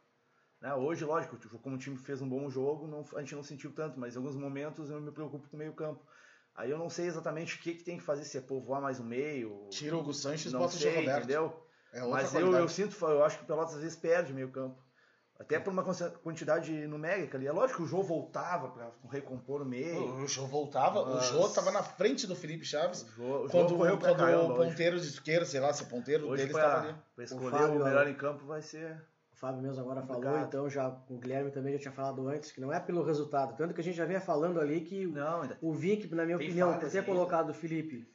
Né? 0.62 0.74
Hoje, 0.76 1.04
lógico, 1.06 1.38
tipo, 1.38 1.58
como 1.60 1.76
o 1.76 1.80
time 1.80 1.98
fez 1.98 2.22
um 2.22 2.30
bom 2.30 2.50
jogo, 2.50 2.88
não- 2.88 3.06
a 3.16 3.20
gente 3.22 3.36
não 3.36 3.44
sentiu 3.44 3.72
tanto, 3.74 4.00
mas 4.00 4.16
em 4.16 4.18
alguns 4.18 4.36
momentos 4.36 4.90
eu 4.90 5.00
me 5.02 5.12
preocupo 5.12 5.48
com 5.50 5.56
o 5.56 5.60
meio 5.60 5.74
campo. 5.74 6.06
Aí 6.56 6.70
eu 6.70 6.78
não 6.78 6.90
sei 6.90 7.08
exatamente 7.08 7.56
o 7.56 7.60
que, 7.60 7.74
que 7.76 7.84
tem 7.84 7.98
que 7.98 8.04
fazer, 8.04 8.26
se 8.26 8.38
é 8.38 8.42
povoar 8.42 8.82
mais 8.82 9.00
o 9.00 9.04
meio. 9.04 9.70
Tira 9.70 9.96
o 9.96 10.00
Hugo 10.02 10.14
Sanches 10.14 10.52
e 10.52 10.54
não 10.54 10.60
bota 10.60 10.76
o 10.76 10.78
sei, 10.78 10.92
Jean 10.92 11.00
Roberto. 11.00 11.18
entendeu? 11.20 11.64
É 11.94 12.02
Mas 12.06 12.34
eu, 12.36 12.52
eu 12.54 12.68
sinto, 12.68 12.96
eu 13.06 13.24
acho 13.24 13.38
que 13.38 13.44
o 13.46 13.48
Pelotas 13.48 13.76
às 13.76 13.82
vezes 13.82 13.98
perde 13.98 14.34
meio 14.34 14.52
campo. 14.52 14.84
Até 15.40 15.58
por 15.58 15.72
uma 15.72 15.84
quantidade 16.22 16.70
numérica 16.86 17.38
ali. 17.38 17.48
É 17.48 17.52
lógico 17.52 17.78
que 17.78 17.84
o 17.84 17.88
Jô 17.88 18.04
voltava 18.04 18.68
pra 18.70 18.92
recompor 19.10 19.62
o 19.62 19.66
meio. 19.66 20.16
O 20.16 20.28
Jô 20.28 20.46
voltava, 20.46 21.06
Mas- 21.06 21.32
o 21.32 21.34
Jô 21.34 21.48
tava 21.50 21.72
na 21.72 21.82
frente 21.82 22.28
do 22.28 22.36
Felipe 22.36 22.66
Chaves. 22.66 23.04
O 23.04 23.08
Jô, 23.16 23.24
o 23.24 23.48
Jô 23.48 23.50
Quando, 23.50 23.78
correu 23.78 23.98
quando 23.98 24.52
o 24.52 24.56
ponteiro 24.56 25.00
de 25.00 25.08
esquerda, 25.08 25.46
sei 25.46 25.62
lá, 25.62 25.72
se 25.72 25.84
o 25.84 25.86
ponteiro 25.86 26.28
Hoje 26.28 26.44
dele 26.46 26.58
estava 26.58 26.88
ali. 26.90 26.96
pra 27.16 27.24
escolher 27.24 27.52
Fábio, 27.52 27.82
o 27.82 27.84
melhor 27.86 28.08
em 28.10 28.14
campo 28.16 28.46
vai 28.46 28.62
ser. 28.62 29.02
O 29.32 29.38
Fábio 29.40 29.62
mesmo 29.62 29.80
agora 29.80 30.02
falou, 30.02 30.22
Complicado. 30.22 30.48
então 30.50 30.70
já 30.70 30.90
o 31.10 31.18
Guilherme 31.18 31.50
também 31.52 31.72
já 31.72 31.80
tinha 31.80 31.92
falado 31.94 32.28
antes, 32.28 32.52
que 32.52 32.60
não 32.60 32.74
é 32.74 32.80
pelo 32.82 33.02
resultado. 33.02 33.56
Tanto 33.56 33.74
que 33.74 33.80
a 33.80 33.84
gente 33.84 33.96
já 33.96 34.04
vinha 34.04 34.20
falando 34.20 34.60
ali 34.60 34.82
que 34.82 35.06
o- 35.08 35.14
Não, 35.14 35.44
ainda 35.44 35.58
o 35.62 35.72
Vic, 35.74 36.14
na 36.14 36.26
minha 36.26 36.38
Tem 36.38 36.48
opinião, 36.48 36.74
por 36.74 36.80
ter 36.82 36.98
ainda. 36.98 37.04
colocado 37.04 37.52
o 37.52 37.54
Felipe, 37.54 38.06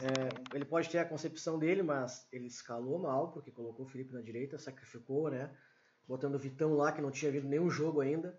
é, 0.00 0.56
ele 0.56 0.64
pode 0.64 0.90
ter 0.90 0.98
a 0.98 1.04
concepção 1.04 1.56
dele, 1.60 1.84
mas 1.84 2.26
ele 2.32 2.48
escalou 2.48 2.98
mal, 2.98 3.30
porque 3.30 3.52
colocou 3.52 3.86
o 3.86 3.88
Felipe 3.88 4.12
na 4.12 4.20
direita, 4.20 4.58
sacrificou, 4.58 5.30
né? 5.30 5.48
Botando 6.12 6.34
o 6.34 6.38
Vitão 6.38 6.74
lá, 6.74 6.92
que 6.92 7.00
não 7.00 7.10
tinha 7.10 7.32
visto 7.32 7.48
nenhum 7.48 7.70
jogo 7.70 8.00
ainda. 8.02 8.38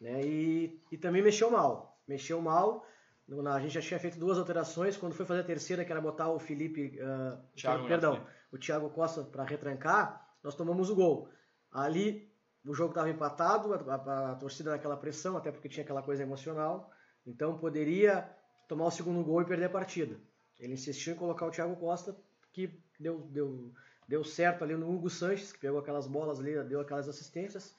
Né? 0.00 0.22
E, 0.24 0.80
e 0.90 0.96
também 0.96 1.20
mexeu 1.22 1.50
mal. 1.50 2.00
Mexeu 2.08 2.40
mal. 2.40 2.86
No- 3.28 3.42
na- 3.42 3.54
a 3.56 3.60
gente 3.60 3.74
já 3.74 3.82
tinha 3.82 4.00
feito 4.00 4.18
duas 4.18 4.38
alterações. 4.38 4.96
Quando 4.96 5.14
foi 5.14 5.26
fazer 5.26 5.40
a 5.40 5.44
terceira, 5.44 5.84
que 5.84 5.92
era 5.92 6.00
botar 6.00 6.30
o 6.30 6.38
Felipe. 6.38 6.98
ah, 7.00 7.38
Thiago 7.54 7.86
perdão, 7.86 8.14
frente. 8.16 8.30
o 8.52 8.58
Thiago 8.58 8.88
Costa 8.90 9.22
para 9.24 9.44
retrancar, 9.44 10.26
nós 10.42 10.54
tomamos 10.54 10.88
o 10.88 10.94
gol. 10.94 11.28
Ali 11.70 12.32
o 12.64 12.72
jogo 12.72 12.92
estava 12.92 13.10
empatado, 13.10 13.74
a, 13.74 13.76
a- 13.94 14.32
a 14.32 14.34
torcida 14.36 14.70
naquela 14.70 14.96
pressão, 14.96 15.36
até 15.36 15.52
porque 15.52 15.68
tinha 15.68 15.84
aquela 15.84 16.02
coisa 16.02 16.22
emocional. 16.22 16.90
Então 17.26 17.58
poderia 17.58 18.26
tomar 18.68 18.86
o 18.86 18.90
segundo 18.90 19.22
gol 19.22 19.42
e 19.42 19.44
perder 19.44 19.66
a 19.66 19.70
partida. 19.70 20.16
Ele 20.58 20.72
insistiu 20.72 21.12
em 21.12 21.16
colocar 21.16 21.44
o 21.46 21.50
Thiago 21.50 21.76
Costa, 21.76 22.16
que 22.52 22.70
deu, 22.98 23.18
deu, 23.30 23.70
deu 24.08 24.24
certo 24.24 24.62
ali 24.64 24.74
no 24.76 24.90
Hugo 24.90 25.10
Sanches, 25.10 25.52
que 25.52 25.58
pegou 25.58 25.80
aquelas 25.80 26.06
bolas 26.06 26.40
ali, 26.40 26.62
deu 26.64 26.80
aquelas 26.80 27.08
assistências. 27.08 27.74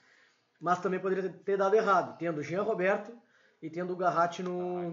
Mas 0.60 0.80
também 0.80 1.00
poderia 1.00 1.28
ter 1.28 1.56
dado 1.56 1.74
errado, 1.74 2.18
tendo 2.18 2.38
o 2.38 2.42
Jean 2.42 2.62
Roberto 2.62 3.12
e 3.62 3.70
tendo 3.70 3.92
o 3.92 3.96
Garratti 3.96 4.42
no, 4.42 4.92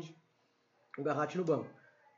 o 0.97 1.03
Garratti 1.03 1.37
no 1.37 1.43
banco. 1.43 1.69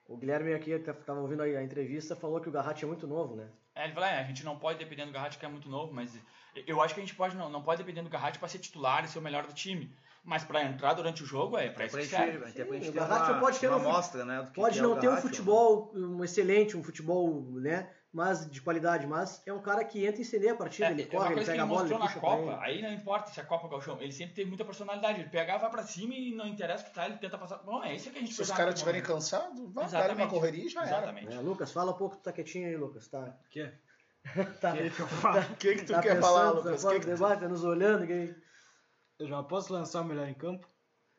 O 0.08 0.18
Guilherme 0.18 0.54
aqui 0.54 0.72
estava 0.72 1.20
ouvindo 1.20 1.44
aí 1.44 1.56
a 1.56 1.64
entrevista, 1.64 2.16
falou 2.16 2.40
que 2.40 2.50
o 2.50 2.52
Garratti 2.52 2.84
é 2.84 2.88
muito 2.88 3.08
novo, 3.08 3.36
né? 3.36 3.50
É, 3.76 3.84
ele 3.86 3.94
falou, 3.94 4.10
é, 4.10 4.20
a 4.20 4.24
gente 4.24 4.44
não 4.44 4.58
pode 4.58 4.80
depender 4.80 5.06
do 5.06 5.12
Garratti, 5.12 5.38
que 5.38 5.46
é 5.46 5.50
muito 5.50 5.70
novo, 5.70 5.94
mas 5.94 6.18
eu 6.66 6.82
acho 6.82 6.94
que 6.94 7.00
a 7.00 7.04
gente 7.04 7.16
pode 7.16 7.36
não, 7.36 7.50
não 7.50 7.62
pode 7.62 7.78
depender 7.84 8.02
do 8.02 8.10
Garratti 8.10 8.40
para 8.40 8.48
ser 8.48 8.60
titular 8.60 9.04
e 9.04 9.08
ser 9.08 9.20
o 9.20 9.22
melhor 9.22 9.46
do 9.46 9.54
time. 9.54 9.96
Mas 10.24 10.44
para 10.44 10.64
entrar 10.64 10.94
durante 10.94 11.24
o 11.24 11.26
jogo, 11.26 11.58
é 11.58 11.70
para 11.70 11.86
isso 11.86 11.96
Pra 11.96 12.04
que 12.04 12.10
serve. 12.10 12.90
o 12.90 12.94
Garratti 12.94 13.32
uma, 13.32 13.40
pode 13.40 13.60
ter 13.60 13.68
uma 13.68 13.78
um 13.78 13.90
amostra, 13.90 14.26
né? 14.26 14.42
do 14.42 14.52
que 14.52 14.60
Pode 14.60 14.74
que 14.74 14.80
é 14.80 14.84
não 14.84 14.94
o 14.94 15.00
ter 15.00 15.08
um 15.08 15.18
futebol 15.18 15.92
um 15.96 16.24
excelente, 16.24 16.76
um 16.76 16.84
futebol, 16.84 17.44
né? 17.62 17.90
Mas 18.14 18.50
de 18.50 18.62
qualidade, 18.62 19.06
mas 19.06 19.44
é 19.46 19.52
um 19.54 19.62
cara 19.62 19.84
que 19.84 20.04
entra 20.06 20.18
e 20.20 20.22
incendeia 20.22 20.54
a 20.54 20.56
partida, 20.56 20.88
É, 20.88 20.92
ele 20.92 21.04
é 21.04 21.06
corre, 21.06 21.34
ele 21.34 21.40
que 21.42 21.46
pega 21.46 21.52
ele 21.54 21.62
a 21.62 21.66
bola, 21.66 21.86
ele 21.88 21.98
puxa 22.00 22.20
pra 22.20 22.30
ele. 22.38 22.46
Copa, 22.48 22.60
aí 22.64 22.82
não 22.82 22.92
importa 22.94 23.30
se 23.32 23.40
é 23.40 23.44
Copa 23.44 23.66
ou 23.66 23.70
Galchão, 23.70 24.02
ele 24.02 24.12
sempre 24.14 24.34
teve 24.34 24.48
muita 24.48 24.64
personalidade, 24.66 25.20
ele 25.20 25.30
pega, 25.30 25.58
vai 25.58 25.70
pra 25.70 25.84
cima 25.84 26.14
e 26.16 26.34
não 26.34 26.48
interessa 26.48 26.84
o 26.84 26.88
que 26.88 26.94
tá, 26.96 27.06
ele 27.06 27.18
tenta 27.18 27.38
passar. 27.38 27.58
Bom, 27.58 27.84
é 27.84 27.94
isso 27.96 28.10
que 28.10 28.18
a 28.18 28.22
gente 28.22 28.34
Se 28.34 28.42
os 28.42 28.50
caras 28.50 28.74
estiverem 28.76 29.02
momento. 29.02 29.14
cansados, 29.14 29.74
vai 29.74 29.90
dar 29.90 30.16
uma 30.16 30.28
correria 30.30 30.66
e 30.66 30.70
já 30.70 30.82
era. 30.86 30.98
Exatamente. 30.98 31.34
É, 31.34 31.40
Lucas, 31.42 31.72
fala 31.72 31.92
um 31.92 31.98
pouco, 31.98 32.16
tu 32.16 32.24
tá 32.24 32.32
quietinho 32.32 32.68
aí, 32.70 32.78
Lucas, 32.78 33.08
tá? 33.10 33.20
O 33.46 33.50
quê? 33.50 33.72
tá, 34.62 34.74
O 35.52 35.56
que, 35.58 35.76
que 35.76 35.84
tu 35.84 35.94
tá 35.94 36.02
quer 36.02 36.16
pensando, 36.16 36.22
falar, 36.22 36.46
tá 36.46 36.58
Lucas? 36.58 36.82
fora 36.82 36.94
Que 36.96 37.00
que 37.02 37.06
tu- 37.06 37.14
debate, 37.14 37.40
tá 37.42 37.48
nos 37.50 37.64
olhando, 37.66 38.08
que... 38.08 38.36
Eu 39.20 39.28
já 39.28 39.44
posso 39.44 39.74
lançar 39.74 40.02
o 40.02 40.06
melhor 40.06 40.28
em 40.28 40.34
campo? 40.34 40.68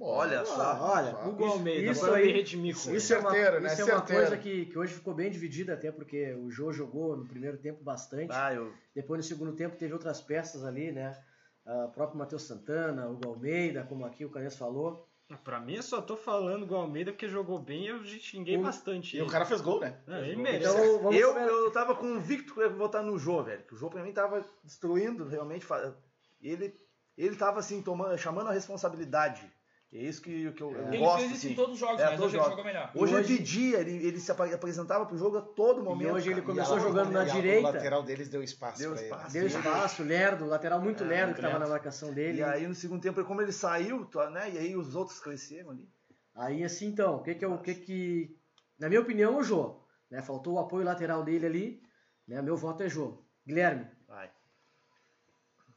Olha 0.01 0.41
Ah, 0.43 0.45
só. 0.45 0.79
olha, 0.81 1.11
Fala. 1.13 1.29
Hugo 1.29 1.45
Almeida, 1.45 1.91
isso 1.91 2.05
aí- 2.07 2.21
eu 2.23 2.27
me 2.29 2.33
redimi 2.33 2.73
com 2.75 2.89
ele. 2.89 2.97
Isso 2.99 3.15
é 3.15 3.19
uma, 3.19 3.31
Certeiro, 3.33 3.61
né? 3.61 3.73
isso 3.73 3.81
é 3.81 3.85
uma 3.85 3.97
Certeiro. 3.97 4.23
coisa 4.23 4.37
que, 4.43 4.67
que 4.67 4.79
hoje 4.79 4.95
ficou 4.95 5.13
bem 5.13 5.29
dividida, 5.31 5.75
até 5.75 5.91
porque 5.91 6.35
o 6.35 6.49
Jô 6.51 6.73
jogou 6.73 7.17
no 7.17 7.27
primeiro 7.27 7.59
tempo 7.59 7.83
bastante. 7.83 8.31
Ah, 8.33 8.55
eu, 8.55 8.73
Depois 8.95 9.19
no 9.19 9.25
segundo 9.25 9.53
tempo 9.57 9.77
teve 9.77 9.93
outras 9.93 10.21
peças 10.21 10.65
ali, 10.65 10.93
né? 10.93 11.17
O 11.67 11.89
próprio 11.89 12.17
Matheus 12.19 12.43
Santana, 12.45 13.09
o 13.11 13.19
Almeida, 13.29 13.83
como 13.85 14.07
aqui 14.07 14.25
o 14.25 14.31
Canes 14.31 14.57
falou. 14.57 15.07
Pra 15.45 15.61
mim, 15.61 15.75
eu 15.75 15.83
só 15.83 16.01
tô 16.01 16.17
falando 16.17 16.65
do 16.65 16.75
Almeida 16.75 17.13
porque 17.13 17.29
jogou 17.29 17.59
bem 17.59 17.85
e 17.85 17.89
eu 17.89 18.03
xinguei 18.05 18.57
O- 18.57 18.63
bastante. 18.63 19.15
E 19.17 19.21
o 19.21 19.25
ele. 19.25 19.31
cara 19.31 19.45
fez 19.45 19.61
gol, 19.61 19.79
né? 19.81 19.99
Ah, 20.07 20.21
ele 20.21 20.31
Então, 20.33 20.43
merece. 20.43 20.71
Então 20.71 21.13
eu, 21.13 21.35
comer- 21.35 21.47
eu 21.49 21.71
tava 21.71 21.95
convicto 21.95 22.55
que 22.55 22.61
eu 22.61 22.65
ia 22.65 22.71
votar 22.71 23.03
no 23.03 23.19
Jô, 23.19 23.43
velho. 23.43 23.63
Que 23.65 23.75
o 23.75 23.77
Jô 23.77 23.91
pra 23.91 24.03
mim 24.03 24.13
tava 24.13 24.43
destruindo, 24.65 25.27
realmente. 25.29 25.67
Ele, 26.41 26.75
ele 27.19 27.37
tava 27.37 27.59
assim, 27.59 27.83
tomando, 27.83 28.17
chamando 28.17 28.49
a 28.49 28.53
responsabilidade. 28.53 29.43
É 29.91 29.97
isso 29.97 30.21
que, 30.21 30.53
que 30.53 30.63
eu, 30.63 30.71
eu 30.73 30.89
Ele 30.89 30.99
gosto. 30.99 31.19
fez 31.21 31.31
isso 31.31 31.39
assim. 31.47 31.53
em 31.53 31.57
todos 31.57 31.73
os 31.73 31.79
jogos, 31.81 31.99
É, 32.01 32.05
mas 32.05 32.17
todos 32.17 32.27
hoje 32.27 32.37
ele 32.37 32.43
os 32.43 32.49
jogou 32.51 32.65
melhor. 32.65 32.91
Hoje, 32.95 33.15
Hoje- 33.15 33.33
ele 33.33 33.39
pedia, 33.39 33.79
ele, 33.79 34.07
ele 34.07 34.21
se 34.21 34.31
apre- 34.31 34.53
apresentava 34.53 35.07
pro 35.07 35.17
jogo 35.17 35.39
a 35.39 35.41
todo 35.41 35.83
momento. 35.83 36.13
hoje 36.13 36.31
ele 36.31 36.43
começou 36.43 36.77
E 36.77 36.79
a- 36.79 36.83
jogando 36.83 37.11
na 37.11 37.27
e 37.27 37.31
direita. 37.31 37.69
O 37.71 37.73
lateral 37.73 38.03
deles 38.03 38.29
deu 38.29 38.43
espaço 38.43 38.79
Deu 38.79 38.91
pra 38.93 39.01
ele. 39.01 39.09
espaço. 39.11 39.33
Deu 39.33 39.47
espaço, 39.47 40.03
lerdo, 40.05 40.45
lateral 40.45 40.79
muito 40.83 41.03
É, 41.05 41.07
lerdo 41.07 41.33
que 41.33 41.39
estava 41.39 41.55
lerdo. 41.55 41.65
na 41.69 41.75
marcação 41.75 42.13
dele. 42.13 42.41
E 42.41 42.43
aí 42.43 42.67
no 42.67 42.75
segundo 42.75 43.01
tempo, 43.01 43.25
como 43.25 43.41
ele 43.41 43.51
saiu, 43.53 44.05
tá, 44.05 44.29
né? 44.29 44.51
E 44.51 44.59
aí 44.59 44.77
os 44.77 44.95
outros 44.95 45.19
cresceram 45.21 45.71
ali. 45.71 45.89
Aí 46.35 46.63
assim 46.63 46.89
então, 46.89 47.17
o 47.17 47.23
que 47.23 47.35
que, 47.35 47.45
é 47.45 47.49
o 47.49 47.59
que 47.59 47.75
que. 47.75 48.37
Na 48.79 48.89
minha 48.91 49.01
opinião, 49.01 49.39
o 49.39 49.43
Jô. 49.43 49.81
Né? 50.11 50.21
Faltou 50.21 50.55
o 50.55 50.59
apoio 50.59 50.85
lateral 50.85 51.25
dele 51.25 51.47
ali. 51.47 51.83
Né? 52.27 52.43
Meu 52.43 52.59
voto 52.59 52.83
é 52.83 52.89
Jô. 52.91 53.23
Guilherme. 53.47 53.87
Vai. 54.07 54.31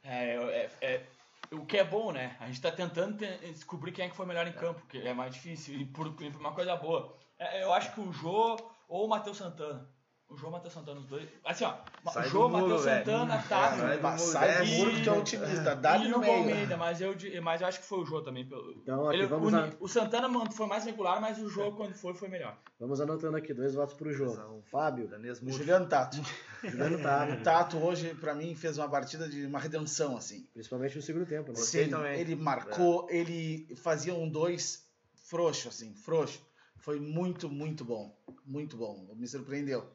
É, 0.04 0.36
é, 0.36 0.70
é- 0.82 1.06
o 1.52 1.66
que 1.66 1.78
é 1.78 1.84
bom, 1.84 2.12
né? 2.12 2.36
A 2.40 2.48
gente 2.48 2.62
tá 2.62 2.72
tentando 2.72 3.18
te- 3.18 3.52
descobrir 3.52 3.92
quem 3.92 4.06
é 4.06 4.10
que 4.10 4.16
foi 4.16 4.26
melhor 4.26 4.48
em 4.48 4.54
campo, 4.54 4.86
que 4.88 4.98
é 5.00 5.14
mais 5.14 5.34
difícil, 5.34 5.76
e 5.80 5.86
por, 5.86 6.14
por 6.14 6.26
uma 6.26 6.54
coisa 6.54 6.76
boa. 6.76 7.18
É, 7.38 7.64
eu 7.64 7.74
acho 7.74 7.94
que 7.94 8.00
o 8.02 8.12
Jô 8.12 8.58
ou 8.88 9.06
o 9.06 9.10
Matheus 9.10 9.38
Santana. 9.38 9.90
O 10.32 10.38
Jô 10.38 10.48
e 10.48 10.50
o 10.50 10.52
Matheus 10.54 10.74
Santana, 10.74 11.00
os 11.02 11.06
dois. 11.08 11.28
Assim, 11.44 11.66
ó, 11.66 11.74
Sai 12.12 12.22
o 12.22 12.26
do 12.26 12.30
Jô, 12.32 12.40
muro, 12.48 12.62
Matheus 12.64 12.86
velho. 12.86 13.06
Santana, 13.06 13.36
É, 13.36 13.38
tá. 13.50 13.78
sai 13.78 13.98
do 13.98 14.02
Bah, 14.02 14.12
muro, 14.12 14.24
Sai 14.32 14.66
do 14.66 14.72
muro 14.72 14.92
que 14.92 15.04
tu 15.04 15.10
é 15.10 15.14
otimista. 15.14 15.76
Dá 15.76 15.98
e 15.98 16.08
no 16.08 16.18
o 16.18 16.20
meio. 16.22 16.34
Almeida, 16.38 16.78
mas 16.78 17.02
eu, 17.02 17.16
mas 17.44 17.60
eu 17.62 17.68
acho 17.68 17.80
que 17.82 17.86
foi 17.86 18.00
o 18.00 18.06
Jô 18.06 18.22
também. 18.22 18.48
pelo- 18.48 18.72
Então, 18.72 19.08
aqui 19.10 19.18
Ele- 19.18 19.28
vamos 19.28 19.52
o, 19.52 19.56
a- 19.58 19.70
o 19.80 19.88
Santana 19.90 20.30
foi 20.52 20.68
mais 20.68 20.86
regular, 20.86 21.20
mas 21.20 21.38
o 21.40 21.50
Jô, 21.50 21.74
quando 21.74 21.94
foi, 21.96 22.14
foi 22.14 22.30
melhor. 22.30 22.58
Vamos 22.80 23.02
anotando 23.02 23.36
aqui, 23.36 23.54
dois 23.54 23.76
votos 23.76 23.94
pro 23.96 24.14
Jô. 24.14 24.32
Exato. 24.32 24.64
Fábio. 24.72 25.08
Danês. 25.10 25.40
Juliano 25.42 25.86
Tato. 25.88 26.18
Juliano 26.64 27.02
tá, 27.04 27.28
O 27.28 27.44
Tato 27.44 27.78
hoje, 27.78 28.16
pra 28.16 28.34
mim, 28.34 28.56
fez 28.56 28.78
uma 28.78 28.88
partida 28.90 29.28
de 29.28 29.46
uma 29.46 29.60
redenção, 29.60 30.16
assim. 30.16 30.48
Principalmente 30.54 30.96
no 30.96 31.02
segundo 31.02 31.26
tempo, 31.26 31.50
né? 31.52 31.58
Sim, 31.58 31.90
também. 31.90 32.20
ele 32.20 32.36
marcou, 32.38 33.06
ele 33.10 33.68
fazia 33.76 34.14
um 34.14 34.30
dois 34.30 34.86
frouxo, 35.14 35.68
assim, 35.68 35.94
frouxo. 35.94 36.42
Foi 36.78 37.00
muito, 37.00 37.48
muito 37.50 37.86
bom. 37.86 38.18
Muito 38.46 38.76
bom. 38.78 39.08
Me 39.16 39.28
surpreendeu. 39.28 39.88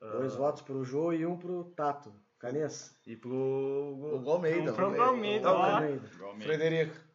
Dois 0.00 0.34
votos 0.36 0.62
pro 0.62 0.84
Jô 0.84 1.12
e 1.12 1.26
um 1.26 1.36
pro 1.36 1.64
Tato. 1.76 2.12
Canês. 2.38 2.94
E 3.06 3.16
pro. 3.16 3.34
O 3.34 4.20
Gol 4.20 4.34
Almeida. 4.34 4.72
Pro. 4.72 5.02
Almeida. 5.02 5.50
Frederico. 6.44 7.08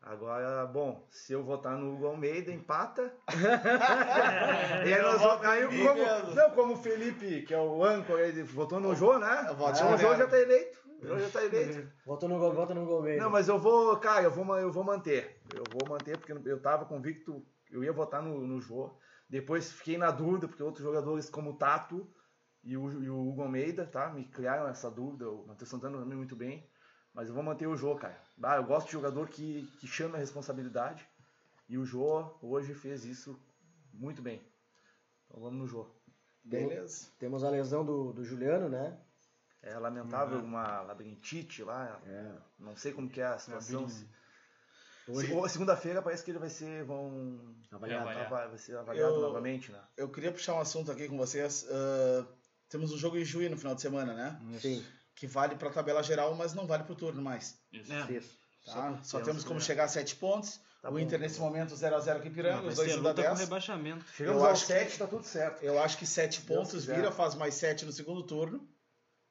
Agora, 0.00 0.64
bom, 0.66 1.06
se 1.10 1.32
eu 1.32 1.44
votar 1.44 1.76
no 1.76 1.92
Hugo 1.92 2.06
Almeida, 2.06 2.50
empata. 2.50 3.12
e 4.86 4.94
aí 4.94 5.02
nós 5.02 5.20
vamos. 5.20 5.44
Aí, 5.44 5.66
como, 5.66 6.34
não, 6.34 6.50
como 6.52 6.74
o 6.74 6.76
Felipe, 6.76 7.42
que 7.42 7.52
é 7.52 7.60
o 7.60 7.84
âncora, 7.84 8.26
ele 8.26 8.42
votou 8.42 8.80
no 8.80 8.94
Jô, 8.94 9.18
né? 9.18 9.46
Eu 9.48 9.56
voto 9.56 9.84
no 9.84 9.94
o 9.94 9.98
Jô 9.98 10.08
Jô. 10.08 10.16
já 10.16 10.26
tá 10.26 10.38
eleito. 10.38 10.78
O 11.02 11.06
Jô 11.06 11.18
já 11.18 11.28
tá 11.28 11.44
eleito. 11.44 11.92
Vota 12.06 12.26
no 12.26 12.38
gol, 12.38 12.52
vota 12.52 12.74
no 12.74 12.90
Almeida. 12.90 13.22
Não, 13.22 13.30
mas 13.30 13.48
eu 13.48 13.58
vou, 13.58 13.96
cara, 13.98 14.22
eu 14.22 14.30
vou, 14.30 14.58
eu 14.58 14.72
vou 14.72 14.82
manter. 14.82 15.42
Eu 15.54 15.64
vou 15.70 15.86
manter 15.88 16.16
porque 16.16 16.32
eu 16.32 16.62
tava 16.62 16.86
convicto, 16.86 17.44
eu 17.70 17.84
ia 17.84 17.92
votar 17.92 18.22
no, 18.22 18.46
no 18.46 18.60
Jô. 18.60 18.96
Depois 19.28 19.70
fiquei 19.72 19.98
na 19.98 20.10
dúvida, 20.10 20.48
porque 20.48 20.62
outros 20.62 20.84
jogadores 20.84 21.28
como 21.28 21.50
o 21.50 21.56
Tato 21.56 22.08
e 22.64 22.76
o, 22.76 23.02
e 23.02 23.10
o 23.10 23.28
Hugo 23.28 23.42
Almeida, 23.42 23.86
tá? 23.86 24.08
Me 24.08 24.24
criaram 24.24 24.68
essa 24.68 24.90
dúvida. 24.90 25.30
O 25.30 25.46
Matheus 25.46 25.68
Santana 25.68 25.98
também 25.98 26.16
muito 26.16 26.34
bem. 26.34 26.68
Mas 27.12 27.28
eu 27.28 27.34
vou 27.34 27.42
manter 27.42 27.66
o 27.66 27.76
Jô, 27.76 27.96
cara. 27.96 28.20
Ah, 28.42 28.56
eu 28.56 28.64
gosto 28.64 28.86
de 28.86 28.92
jogador 28.92 29.28
que, 29.28 29.66
que 29.78 29.86
chama 29.86 30.16
a 30.16 30.20
responsabilidade. 30.20 31.08
E 31.68 31.76
o 31.76 31.84
Jô 31.84 32.38
hoje 32.40 32.74
fez 32.74 33.04
isso 33.04 33.38
muito 33.92 34.22
bem. 34.22 34.40
Então 35.26 35.42
vamos 35.42 35.58
no 35.58 35.66
Jô. 35.66 35.86
Beleza. 36.44 37.10
Temos 37.18 37.44
a 37.44 37.50
lesão 37.50 37.84
do, 37.84 38.12
do 38.12 38.24
Juliano, 38.24 38.68
né? 38.68 38.98
É 39.62 39.76
lamentável 39.78 40.38
uma 40.38 40.80
labirintite 40.82 41.62
lá. 41.62 42.00
É. 42.06 42.34
Não 42.58 42.76
sei 42.76 42.92
como 42.92 43.10
que 43.10 43.20
é 43.20 43.26
a 43.26 43.38
situação. 43.38 43.82
Labirinto. 43.82 44.08
Hoje, 45.08 45.28
Se- 45.32 45.48
Segunda-feira 45.50 46.02
parece 46.02 46.22
que 46.24 46.30
ele 46.30 46.38
vai 46.38 46.50
ser. 46.50 46.84
Vão, 46.84 47.40
avaliado. 47.72 48.02
Avaliado. 48.08 48.30
vai, 48.30 48.58
ser 48.58 48.76
avaliado 48.76 49.14
Eu- 49.14 49.20
novamente, 49.20 49.72
né? 49.72 49.80
Eu 49.96 50.08
queria 50.10 50.30
puxar 50.32 50.54
um 50.54 50.60
assunto 50.60 50.90
aqui 50.92 51.08
com 51.08 51.16
vocês. 51.16 51.66
Ah, 51.70 52.26
temos 52.68 52.92
um 52.92 52.98
jogo 52.98 53.16
em 53.16 53.24
Juí 53.24 53.48
no 53.48 53.56
final 53.56 53.74
de 53.74 53.80
semana, 53.80 54.12
né? 54.14 54.40
Sim, 54.60 54.84
Que 55.14 55.26
vale 55.26 55.56
pra 55.56 55.70
tabela 55.70 56.02
geral, 56.02 56.34
mas 56.34 56.54
não 56.54 56.66
vale 56.66 56.84
pro 56.84 56.94
turno 56.94 57.20
mais. 57.22 57.58
Isso. 57.72 57.92
É. 57.92 58.12
isso. 58.12 58.38
Tá? 58.64 59.00
Só, 59.02 59.18
temos 59.18 59.26
temos 59.28 59.44
como 59.44 59.58
que- 59.60 59.66
chegar 59.66 59.84
a 59.84 59.88
7 59.88 60.14
pontos. 60.16 60.60
Tá 60.82 60.90
o 60.90 60.92
bom. 60.92 60.98
Inter 61.00 61.18
nesse 61.18 61.40
momento 61.40 61.74
0x0 61.74 62.20
com 62.20 62.24
o 62.26 62.28
Ipiranga, 62.28 62.60
Vai 62.60 62.68
os 62.68 62.76
dois 62.76 62.92
a 62.92 62.96
com 62.98 63.14
10. 63.14 63.40
rebaixamento. 63.40 64.04
Chegamos 64.14 64.40
Eu 64.40 64.46
ao 64.46 64.52
acho 64.52 64.60
que- 64.66 64.72
7, 64.72 64.98
tá 64.98 65.06
tudo 65.08 65.24
certo. 65.24 65.62
Eu 65.64 65.82
acho 65.82 65.98
que 65.98 66.06
7 66.06 66.40
Deus 66.42 66.46
pontos 66.58 66.70
quiser. 66.82 66.94
vira, 66.96 67.10
faz 67.10 67.34
mais 67.34 67.54
7 67.54 67.84
no 67.84 67.90
segundo 67.92 68.22
turno 68.22 68.68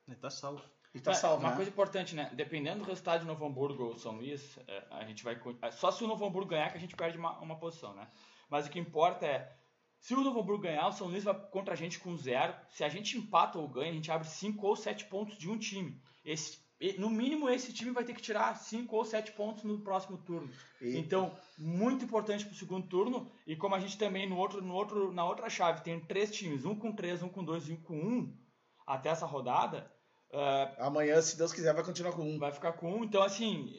Ele 0.07 0.17
tá 0.17 0.29
salvo. 0.29 0.61
E 0.97 1.01
tá 1.01 1.11
É, 1.11 1.13
salvo, 1.13 1.41
Uma 1.41 1.51
né? 1.51 1.55
coisa 1.55 1.71
importante, 1.71 2.15
né? 2.15 2.29
Dependendo 2.33 2.79
do 2.79 2.85
resultado 2.85 3.21
de 3.21 3.25
Novo 3.27 3.45
Hamburgo 3.45 3.83
ou 3.85 3.97
São 3.97 4.15
Luís, 4.17 4.57
é, 4.67 4.83
a 4.91 5.05
gente 5.05 5.23
vai. 5.23 5.39
é, 5.61 5.71
Só 5.71 5.91
se 5.91 6.03
o 6.03 6.07
Novo 6.07 6.25
Hamburgo 6.25 6.49
ganhar 6.49 6.69
que 6.71 6.77
a 6.77 6.81
gente 6.81 6.95
perde 6.95 7.17
uma, 7.17 7.37
uma 7.39 7.55
posição, 7.57 7.93
né? 7.93 8.07
Mas 8.49 8.67
o 8.67 8.69
que 8.69 8.79
importa 8.79 9.25
é, 9.25 9.51
se 9.99 10.13
o 10.13 10.21
Novo 10.21 10.39
Hamburgo 10.39 10.63
ganhar, 10.63 10.87
o 10.87 10.91
São 10.91 11.07
Luís 11.07 11.23
vai 11.23 11.33
contra 11.49 11.73
a 11.73 11.77
gente 11.77 11.99
com 11.99 12.15
zero. 12.15 12.53
Se 12.69 12.83
a 12.83 12.89
gente 12.89 13.17
empata 13.17 13.57
ou 13.59 13.67
ganha, 13.67 13.91
a 13.91 13.95
gente 13.95 14.11
abre 14.11 14.27
5 14.27 14.65
ou 14.65 14.75
7 14.75 15.05
pontos 15.05 15.37
de 15.37 15.49
um 15.49 15.57
time. 15.57 16.01
Esse, 16.23 16.59
no 16.99 17.09
mínimo, 17.09 17.49
esse 17.49 17.73
time 17.73 17.89
vai 17.91 18.03
ter 18.03 18.13
que 18.13 18.21
tirar 18.21 18.55
5 18.55 18.95
ou 18.95 19.03
7 19.03 19.31
pontos 19.31 19.63
no 19.63 19.79
próximo 19.81 20.17
turno. 20.19 20.49
E- 20.79 20.95
Então, 20.97 21.35
muito 21.57 22.05
importante 22.05 22.45
pro 22.45 22.53
segundo 22.55 22.87
turno. 22.87 23.29
E 23.47 23.55
como 23.55 23.73
a 23.73 23.79
gente 23.79 23.97
também 23.97 24.29
no 24.29 24.37
outro, 24.37 24.61
no 24.61 24.73
outro, 24.75 25.11
na 25.11 25.25
outra 25.25 25.49
chave 25.49 25.81
tem 25.81 25.99
três 25.99 26.31
times, 26.35 26.63
um 26.65 26.75
com 26.75 26.91
3, 26.91 27.23
um 27.23 27.29
com 27.29 27.43
2 27.43 27.67
e 27.67 27.73
um 27.73 27.81
com 27.81 27.95
1, 27.99 28.07
um, 28.19 28.37
até 28.85 29.09
essa 29.09 29.25
rodada, 29.25 29.91
eh, 30.31 30.75
Amanhã, 30.79 31.21
se 31.21 31.37
Deus 31.37 31.53
quiser, 31.53 31.73
vai 31.73 31.83
continuar 31.83 32.11
com 32.13 32.23
um. 32.23 32.37
vai 32.39 32.51
ficar 32.51 32.73
com 32.73 32.91
um. 32.91 33.03
Então, 33.03 33.21
assim, 33.23 33.73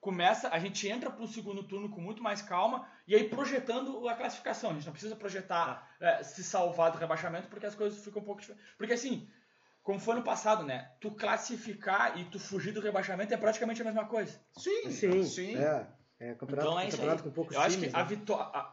começa, 0.00 0.48
a 0.48 0.58
gente 0.58 0.88
entra 0.88 1.10
pro 1.10 1.26
segundo 1.26 1.62
turno 1.62 1.88
com 1.90 2.00
muito 2.00 2.22
mais 2.22 2.40
calma 2.42 2.86
e 3.06 3.14
aí 3.14 3.28
projetando 3.28 4.08
a 4.08 4.14
classificação. 4.14 4.70
A 4.70 4.72
gente 4.74 4.86
não 4.86 4.92
precisa 4.92 5.16
projetar 5.16 5.88
eh, 6.00 6.22
se 6.22 6.42
salvar 6.42 6.90
do 6.92 6.98
rebaixamento 6.98 7.48
porque 7.48 7.66
as 7.66 7.74
coisas 7.74 8.02
ficam 8.02 8.22
um 8.22 8.24
pouco 8.24 8.40
diferentes. 8.40 8.66
Porque, 8.78 8.92
assim, 8.94 9.28
como 9.82 9.98
foi 9.98 10.14
no 10.14 10.22
passado, 10.22 10.64
né? 10.64 10.90
Tu 11.00 11.10
classificar 11.10 12.18
e 12.18 12.24
tu 12.24 12.38
fugir 12.38 12.72
do 12.72 12.80
rebaixamento 12.80 13.32
é 13.32 13.36
praticamente 13.36 13.80
a 13.82 13.84
mesma 13.84 14.04
coisa. 14.06 14.38
Sim, 14.56 14.90
Sim, 14.90 15.24
sim. 15.24 15.56
É, 15.56 15.86
é 16.18 16.34
campeonato, 16.34 16.68
Então 16.68 16.80
é 16.80 16.86
isso 16.88 16.96
campeonato 16.96 17.22
aí. 17.22 17.28
com 17.28 17.34
poucos 17.34 17.54
Eu 17.54 17.62
acho 17.62 17.76
times. 17.76 17.90
que 17.90 17.96
a 17.96 18.02
né? 18.02 18.04
vitória. 18.04 18.66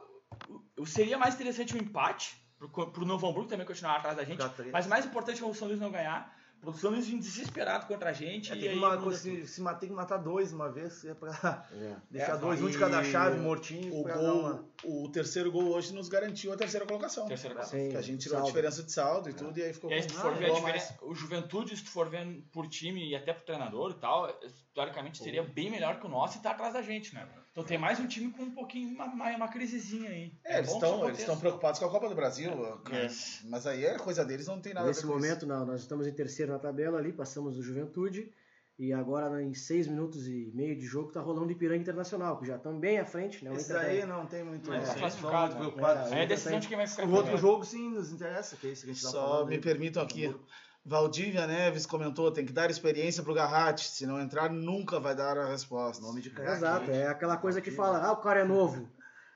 O 0.78 0.86
seria 0.86 1.18
mais 1.18 1.34
interessante 1.36 1.76
um 1.76 1.80
empate, 1.80 2.38
pro, 2.60 2.70
pro 2.92 3.06
Novo 3.06 3.28
Hamburgo 3.28 3.50
também 3.50 3.66
continuar 3.66 3.96
atrás 3.98 4.16
da 4.18 4.24
gente. 4.24 4.42
Mas 4.72 4.86
mais 4.86 5.06
importante 5.06 5.42
é 5.42 5.46
o 5.46 5.54
São 5.54 5.68
Luís 5.68 5.80
não 5.80 5.92
ganhar. 5.92 6.36
Pro 6.60 6.74
São 6.74 6.92
Luís 6.92 7.08
vir 7.08 7.20
desesperado 7.20 7.86
contra 7.86 8.10
a 8.10 8.14
gente. 8.14 8.52
É, 8.52 8.56
e 8.56 8.60
tem 8.60 8.70
que 8.70 8.74
aí 8.74 8.78
uma 8.78 8.98
coisa, 8.98 9.20
se, 9.20 9.48
se 9.48 9.62
matar, 9.62 9.80
tem 9.80 9.90
que 9.90 9.96
matar 9.96 10.18
dois 10.18 10.52
uma 10.52 10.70
vez, 10.70 11.06
é 11.06 11.14
pra 11.14 11.30
É. 11.72 11.96
deixar 12.10 12.34
É, 12.36 12.38
dois, 12.38 12.62
um 12.62 12.70
de 12.70 12.78
cada 12.78 13.04
chave, 13.04 13.40
mortinho, 13.40 13.94
O, 13.94 14.04
gol, 14.04 14.40
uma... 14.40 14.66
o 14.84 15.10
terceiro 15.10 15.52
gol 15.52 15.70
hoje 15.70 15.94
nos 15.94 16.10
garantiu 16.10 16.52
a 16.52 16.58
terceira 16.58 16.86
colocação. 16.86 17.28
Terceira 17.28 17.56
coisa. 17.56 17.70
Sim, 17.70 17.90
Que 17.90 17.98
a 17.98 18.02
gente 18.02 18.22
tirou 18.22 18.38
saldo. 18.38 18.48
a 18.48 18.52
diferença 18.52 18.84
de 18.84 18.92
saldo 18.92 19.30
e 19.30 19.34
tudo, 19.34 19.58
e 19.58 19.64
aí 19.64 19.74
ficou 19.74 19.90
E 19.90 19.94
aí, 19.94 20.02
se 20.02 20.08
tu 20.10 20.16
for 20.16 20.34
um 20.34 20.36
ver 20.38 20.54
diferença, 20.54 20.98
o 21.04 21.14
Juventude, 21.16 21.78
se 21.78 21.84
tu 21.84 21.90
for 21.92 22.10
ver 22.10 22.26
por 22.52 22.68
time 22.68 23.08
e 23.10 23.16
até 23.16 23.34
pro 23.34 23.46
treinador 23.46 23.92
e 23.92 24.00
tal, 24.00 24.28
teoricamente 24.74 25.20
seria 25.20 25.44
bem 25.44 25.70
melhor 25.72 26.00
que 26.00 26.06
o 26.06 26.10
nosso 26.10 26.38
e 26.38 26.42
tá 26.42 26.52
atrás 26.52 26.74
da 26.74 26.82
gente, 26.82 27.14
né? 27.14 27.28
Então 27.58 27.66
tem 27.66 27.78
mais 27.80 28.00
um 28.00 28.06
time 28.06 28.32
com 28.32 28.44
um 28.44 28.52
pouquinho, 28.52 28.90
uma, 28.90 29.06
uma, 29.06 29.48
crisezinha 29.48 30.12
aí. 30.12 30.32
É, 30.46 30.60
eles 30.60 30.72
estão 30.72 30.98
isso 30.98 31.08
eles 31.08 31.20
estão 31.22 31.40
preocupados 31.40 31.80
com 31.80 31.88
a 31.88 31.90
Copa 31.90 32.08
do 32.08 32.14
Brasil, 32.14 32.52
Mas- 32.88 33.42
mas 33.46 33.66
aí 33.66 33.84
é 33.84 33.98
coisa 33.98 34.24
deles, 34.24 34.46
não 34.46 34.62
tem 34.62 34.76
nada 34.76 34.86
Nesse 34.86 35.00
a 35.00 35.02
ver 35.02 35.08
com 35.08 35.14
momento, 35.16 35.48
não, 35.48 35.66
nós 35.66 35.82
estamos 35.82 36.06
em 36.06 36.12
terceiro 36.12 36.52
na 36.52 36.60
tabela 36.60 37.00
ali, 37.00 37.12
passamos 37.12 37.56
do 37.56 37.64
Juventude. 37.64 38.32
E 38.78 38.94
agora, 38.94 39.42
em 39.42 39.56
seis 39.56 39.88
minutos 39.88 40.28
e 40.28 40.52
meio 40.54 40.78
de 40.78 40.86
jogo, 40.86 41.12
tá 41.12 41.20
rolando 41.20 41.48
o 41.48 41.52
Ipiranga 41.52 41.82
Internacional, 41.82 42.38
que 42.40 42.46
já 42.46 42.58
estão 42.58 42.80
bem 42.80 43.00
à 43.00 43.06
frente, 43.08 43.44
né? 43.44 43.52
Esse 43.56 43.72
Inter 43.72 43.76
tá- 43.76 43.88
aí 43.88 44.06
não 44.06 44.28
tem 44.28 44.44
muito... 44.44 44.70
Não 44.70 44.80
tá 44.80 44.94
classificado, 44.94 45.54
né? 45.56 45.60
preocupado. 45.62 46.10
É, 46.10 46.14
Aí 46.14 46.22
é 46.22 46.26
decisão 46.28 46.60
de 46.60 46.68
quem 46.68 46.78
vai 46.78 46.86
ficar 46.86 47.08
O 47.08 47.12
outro 47.12 47.36
jogo 47.40 47.66
sim 47.66 47.90
nos 47.90 48.12
interessa, 48.12 48.56
que 48.56 48.68
é 48.68 48.70
esse 48.70 48.86
que 48.86 48.92
a 48.92 48.94
gente 48.94 49.02
tá 49.02 49.10
Só 49.10 49.30
falando. 49.30 49.48
me 49.48 49.56
aí. 49.56 49.62
permitam 49.62 50.04
aqui. 50.04 50.32
Valdívia 50.88 51.46
Neves 51.46 51.86
comentou, 51.86 52.32
tem 52.32 52.46
que 52.46 52.54
dar 52.54 52.70
experiência 52.72 53.22
pro 53.22 53.34
Garratti, 53.34 53.88
se 53.90 54.06
não 54.08 54.20
entrar 54.20 54.50
nunca 54.50 55.00
vai 55.00 55.14
dar 55.14 55.38
a 55.38 55.46
resposta. 55.50 56.02
Nome 56.02 56.22
de 56.22 56.30
É, 56.30 56.32
craque. 56.32 56.52
Exato, 56.54 56.92
é 56.92 57.08
aquela 57.08 57.36
coisa 57.38 57.60
que 57.62 57.70
fala, 57.72 58.00
ah, 58.06 58.14
o 58.14 58.18
cara 58.18 58.40
é 58.40 58.44
novo. 58.46 58.88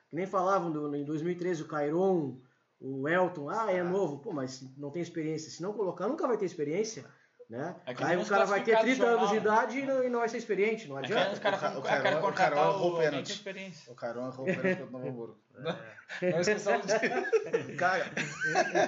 Que 0.08 0.16
nem 0.16 0.26
falavam 0.26 0.70
do- 0.72 0.94
em 0.96 1.04
2013 1.04 1.62
o 1.62 1.68
Cairon, 1.68 2.38
o 2.80 3.06
Elton, 3.08 3.48
ah, 3.50 3.70
é 3.70 3.82
novo. 3.82 4.18
Pô, 4.18 4.32
mas 4.32 4.62
não 4.78 4.90
tem 4.90 5.02
experiência. 5.02 5.50
Se 5.50 5.60
não 5.62 5.72
colocar, 5.74 6.08
nunca 6.08 6.26
vai 6.26 6.36
ter 6.38 6.46
experiência. 6.46 7.04
Né? 7.50 7.76
É 7.84 7.90
Aí 8.04 8.16
o 8.16 8.24
cara 8.24 8.46
vai 8.46 8.64
ter 8.64 8.70
classificados 8.72 8.80
30 8.96 9.04
do 9.04 9.06
anos 9.06 9.28
de 9.28 9.34
jornal, 9.34 9.54
idade 9.62 9.78
e 9.78 9.84
não, 9.84 10.02
e 10.04 10.08
não 10.08 10.20
vai 10.20 10.28
ser 10.30 10.38
experiente, 10.38 10.88
não 10.88 10.96
É 10.98 11.04
adianta. 11.04 11.32
os 11.34 11.38
caras 11.38 11.58
O 11.58 11.62
ca- 11.62 11.78
o 11.78 11.82
Carol- 11.82 12.28
o 12.30 12.32
Carol 12.32 12.86
o 12.94 12.96
pênalti. 12.98 13.26
com 13.26 13.32
experiência. 13.34 13.92
O 13.92 13.94
Carão 13.94 14.26
errou 14.28 14.42
o 14.42 14.46
pênalti 14.46 14.78
contra 14.78 14.86
o 14.86 14.90
Novo 14.90 15.08
Hamburgo. 15.08 15.38
Não 16.22 16.40
esqueçamos 16.40 16.86
disso. 16.86 17.76
Cara, 17.76 18.10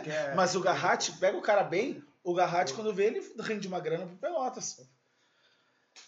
é, 0.07 0.33
Mas 0.35 0.55
o 0.55 0.61
Garratti, 0.63 1.13
pega 1.13 1.37
o 1.37 1.43
cara 1.43 1.63
bem, 1.63 2.03
o 2.25 2.35
Garratti, 2.35 2.75
quando 2.75 2.93
vê, 2.93 3.05
ele 3.05 3.35
rende 3.41 3.69
uma 3.69 3.79
grana 3.79 4.07
pro 4.07 4.17
Pelotas. 4.17 4.79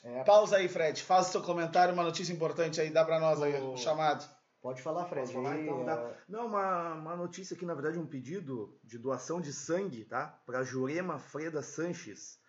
É. 0.03 0.25
Pausa 0.25 0.57
aí, 0.57 0.69
Fred. 0.69 1.03
Faz 1.03 1.29
o 1.29 1.33
seu 1.33 1.43
comentário, 1.43 1.95
uma 1.95 2.03
notícia 2.03 2.33
importante 2.33 2.81
aí, 2.81 2.91
dá 2.91 3.05
pra 3.05 3.21
nós 3.21 3.41
aí, 3.41 3.55
O- 3.61 3.77
chamado. 3.77 4.29
Pode 4.61 4.83
falar, 4.83 5.05
Fred. 5.05 5.31
Posso 5.31 5.35
falar, 5.35 5.61
então, 5.61 5.83
é, 5.83 5.85
tá? 5.85 6.17
Não, 6.29 6.47
uma, 6.47 6.95
uma 6.95 7.15
notícia 7.17 7.55
aqui, 7.55 7.65
na 7.65 7.75
verdade, 7.75 7.99
um 7.99 8.07
pedido 8.07 8.77
de 8.83 8.99
doação 8.99 9.41
de 9.41 9.53
sangue, 9.53 10.05
tá? 10.07 10.27
Para 10.45 10.65
Jurema 10.65 11.21
Freda 11.21 11.63
Sanches. 11.63 12.41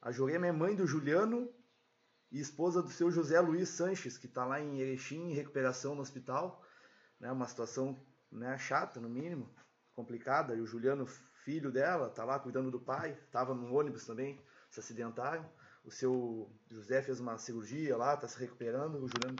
A 0.00 0.10
Jurema 0.10 0.46
é 0.46 0.52
mãe 0.52 0.74
do 0.74 0.86
Juliano 0.86 1.52
e 2.30 2.40
esposa 2.40 2.82
do 2.82 2.88
seu 2.88 3.10
José 3.10 3.38
Luiz 3.40 3.68
Sanches, 3.68 4.16
que 4.16 4.26
está 4.26 4.46
lá 4.46 4.60
em 4.60 4.80
Erechim, 4.80 5.30
em 5.30 5.34
recuperação 5.34 5.94
no 5.94 6.00
hospital. 6.00 6.62
Né? 7.20 7.30
Uma 7.30 7.46
situação 7.46 8.02
né, 8.30 8.56
chata, 8.56 8.98
no 8.98 9.08
mínimo, 9.10 9.54
complicada. 9.94 10.54
E 10.54 10.60
o 10.60 10.66
Juliano, 10.66 11.06
filho 11.44 11.70
dela, 11.70 12.08
tá 12.08 12.24
lá 12.24 12.38
cuidando 12.38 12.70
do 12.70 12.80
pai, 12.80 13.16
estava 13.26 13.54
no 13.54 13.74
ônibus 13.74 14.06
também, 14.06 14.40
se 14.70 14.80
acidentaram. 14.80 15.44
O 15.84 15.90
seu 15.90 16.50
José 16.70 17.02
fez 17.02 17.18
uma 17.20 17.36
cirurgia 17.38 17.96
lá, 17.96 18.14
está 18.14 18.28
se 18.28 18.38
recuperando. 18.38 18.96
O 19.02 19.08
Juliano 19.08 19.36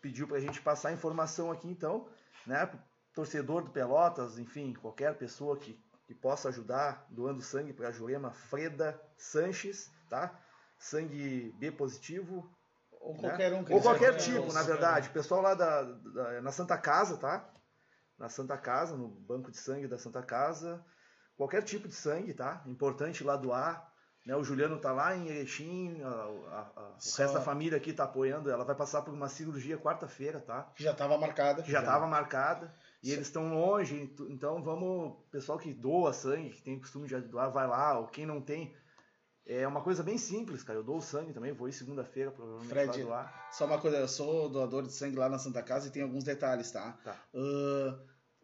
pediu 0.00 0.28
para 0.28 0.36
a 0.36 0.40
gente 0.40 0.60
passar 0.60 0.90
a 0.90 0.92
informação 0.92 1.50
aqui, 1.50 1.68
então, 1.68 2.06
né, 2.46 2.70
torcedor 3.14 3.62
do 3.62 3.70
Pelotas, 3.70 4.38
enfim, 4.38 4.74
qualquer 4.74 5.16
pessoa 5.16 5.56
que, 5.56 5.82
que 6.06 6.14
possa 6.14 6.48
ajudar 6.50 7.06
doando 7.10 7.40
sangue 7.42 7.72
para 7.72 7.88
a 7.88 7.92
Jurema 7.92 8.30
Freda 8.30 9.00
Sanches, 9.16 9.90
tá? 10.08 10.38
Sangue 10.78 11.52
B 11.58 11.72
positivo, 11.72 12.48
Ou 13.00 13.14
né? 13.14 13.20
qualquer 13.20 13.52
um 13.54 13.64
que 13.64 13.72
Ou 13.72 13.80
qualquer 13.80 14.16
tipo, 14.18 14.52
na 14.52 14.62
verdade. 14.62 15.08
O 15.08 15.12
pessoal 15.12 15.40
lá 15.42 15.54
da, 15.54 15.82
da- 15.82 16.40
na 16.42 16.52
Santa 16.52 16.78
Casa, 16.78 17.16
tá? 17.16 17.50
Na 18.16 18.28
Santa 18.28 18.56
Casa, 18.56 18.96
no 18.96 19.08
banco 19.08 19.50
de 19.50 19.56
sangue 19.56 19.88
da 19.88 19.98
Santa 19.98 20.22
Casa. 20.22 20.84
Qualquer 21.38 21.62
tipo 21.62 21.88
de 21.88 21.94
sangue, 21.94 22.34
tá? 22.34 22.62
Importante 22.66 23.24
lá 23.24 23.34
doar. 23.36 23.90
Né? 24.26 24.36
O 24.36 24.44
Juliano 24.44 24.78
tá 24.78 24.92
lá 24.92 25.16
em 25.16 25.26
Erechim, 25.28 26.02
a- 26.02 26.08
a- 26.08 26.70
a- 26.76 26.82
o 26.90 26.94
resto 27.22 27.32
da 27.34 27.40
família 27.40 27.78
aqui 27.78 27.94
tá 27.94 28.04
apoiando. 28.04 28.50
Ela 28.50 28.64
vai 28.64 28.74
passar 28.74 29.00
por 29.00 29.14
uma 29.14 29.28
cirurgia 29.28 29.78
quarta-feira, 29.78 30.38
tá? 30.40 30.64
Que 30.76 30.82
já 30.82 30.90
estava 30.92 31.16
marcada. 31.16 31.62
que 31.62 31.70
já 31.72 31.78
estava 31.78 32.06
marcada 32.06 32.74
e 33.02 33.10
eles 33.10 33.28
estão 33.28 33.48
longe, 33.54 33.94
ent- 34.02 34.20
então 34.28 34.62
vamos, 34.62 35.16
pessoal 35.30 35.56
que 35.58 35.72
doa 35.72 36.12
sangue, 36.12 36.50
que 36.50 36.60
tem 36.60 36.78
costume 36.78 37.08
de 37.08 37.18
doar, 37.22 37.50
vai 37.50 37.66
lá, 37.66 37.98
ou 38.00 38.08
quem 38.08 38.26
não 38.26 38.42
tem, 38.42 38.76
é 39.46 39.66
uma 39.66 39.80
coisa 39.80 40.02
bem 40.02 40.18
simples, 40.18 40.62
cara, 40.62 40.78
eu 40.80 40.84
dou 40.84 41.00
sangue 41.00 41.32
também, 41.32 41.52
vou 41.52 41.66
ir 41.68 41.72
segunda-feira 41.72 42.30
provavelmente 42.30 42.68
Fred, 42.68 43.02
doar. 43.04 43.48
Só 43.52 43.64
uma 43.64 43.78
coisa, 43.80 43.96
eu 43.96 44.08
sou 44.08 44.50
doador 44.50 44.82
de 44.82 44.92
sangue 44.92 45.16
lá 45.16 45.28
na 45.30 45.38
Santa 45.38 45.62
Casa 45.62 45.88
e 45.88 45.90
tem 45.90 46.02
alguns 46.02 46.24
detalhes, 46.24 46.70
tá? 46.70 46.98
Tá. 47.02 47.16
Ah, 47.34 47.98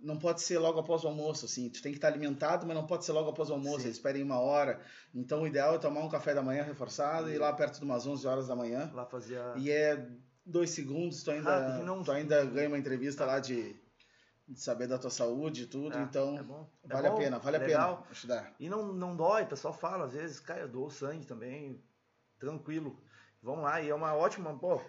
não 0.04 0.18
pode 0.18 0.42
ser 0.42 0.58
logo 0.58 0.78
após 0.78 1.02
o 1.04 1.08
almoço, 1.08 1.46
assim. 1.46 1.68
Tu 1.70 1.82
tem 1.82 1.92
que 1.92 1.98
estar 1.98 2.08
alimentado, 2.08 2.66
mas 2.66 2.76
não 2.76 2.86
pode 2.86 3.04
ser 3.04 3.12
logo 3.12 3.30
após 3.30 3.50
o 3.50 3.54
almoço. 3.54 3.80
Sim. 3.80 3.88
Eles 4.04 4.22
uma 4.22 4.38
hora. 4.38 4.80
Então 5.14 5.42
o 5.42 5.46
ideal 5.46 5.74
é 5.74 5.78
tomar 5.78 6.00
um 6.00 6.08
café 6.08 6.34
da 6.34 6.42
manhã 6.42 6.62
reforçado 6.62 7.30
e 7.30 7.34
ir 7.34 7.38
lá 7.38 7.52
perto 7.52 7.78
de 7.78 7.84
umas 7.84 8.06
11 8.06 8.26
horas 8.26 8.48
da 8.48 8.54
manhã. 8.54 8.90
Lá 8.94 9.06
fazia... 9.06 9.54
E 9.56 9.70
é 9.70 10.06
dois 10.44 10.70
segundos, 10.70 11.22
tu 11.22 11.30
ainda, 11.30 11.58
Rápido, 11.58 11.86
não- 11.86 12.02
tu 12.02 12.12
ainda 12.12 12.44
ganha 12.44 12.68
uma 12.68 12.78
entrevista 12.78 13.24
lá 13.24 13.40
de, 13.40 13.74
de 14.46 14.60
saber 14.60 14.86
da 14.86 14.98
tua 14.98 15.10
saúde 15.10 15.62
e 15.62 15.66
tudo. 15.66 15.96
É, 15.96 16.02
então 16.02 16.36
é. 16.36 16.40
É 16.90 16.94
vale 16.94 17.08
bom, 17.08 17.14
a 17.14 17.18
pena, 17.18 17.38
vale 17.38 17.56
a 17.56 17.60
legal. 17.60 17.96
pena. 17.98 18.10
Ajudar. 18.10 18.54
E 18.60 18.68
não, 18.68 18.92
não 18.92 19.16
dói, 19.16 19.44
o 19.44 19.48
pessoal 19.48 19.72
fala, 19.72 20.04
às 20.04 20.12
vezes, 20.12 20.38
cara, 20.38 20.60
eu 20.60 20.68
dou 20.68 20.90
sangue 20.90 21.24
também, 21.24 21.82
tranquilo. 22.38 23.02
Vamos 23.42 23.64
lá, 23.64 23.80
e 23.80 23.88
é 23.90 23.94
uma 23.94 24.14
ótima, 24.14 24.56
pô, 24.58 24.80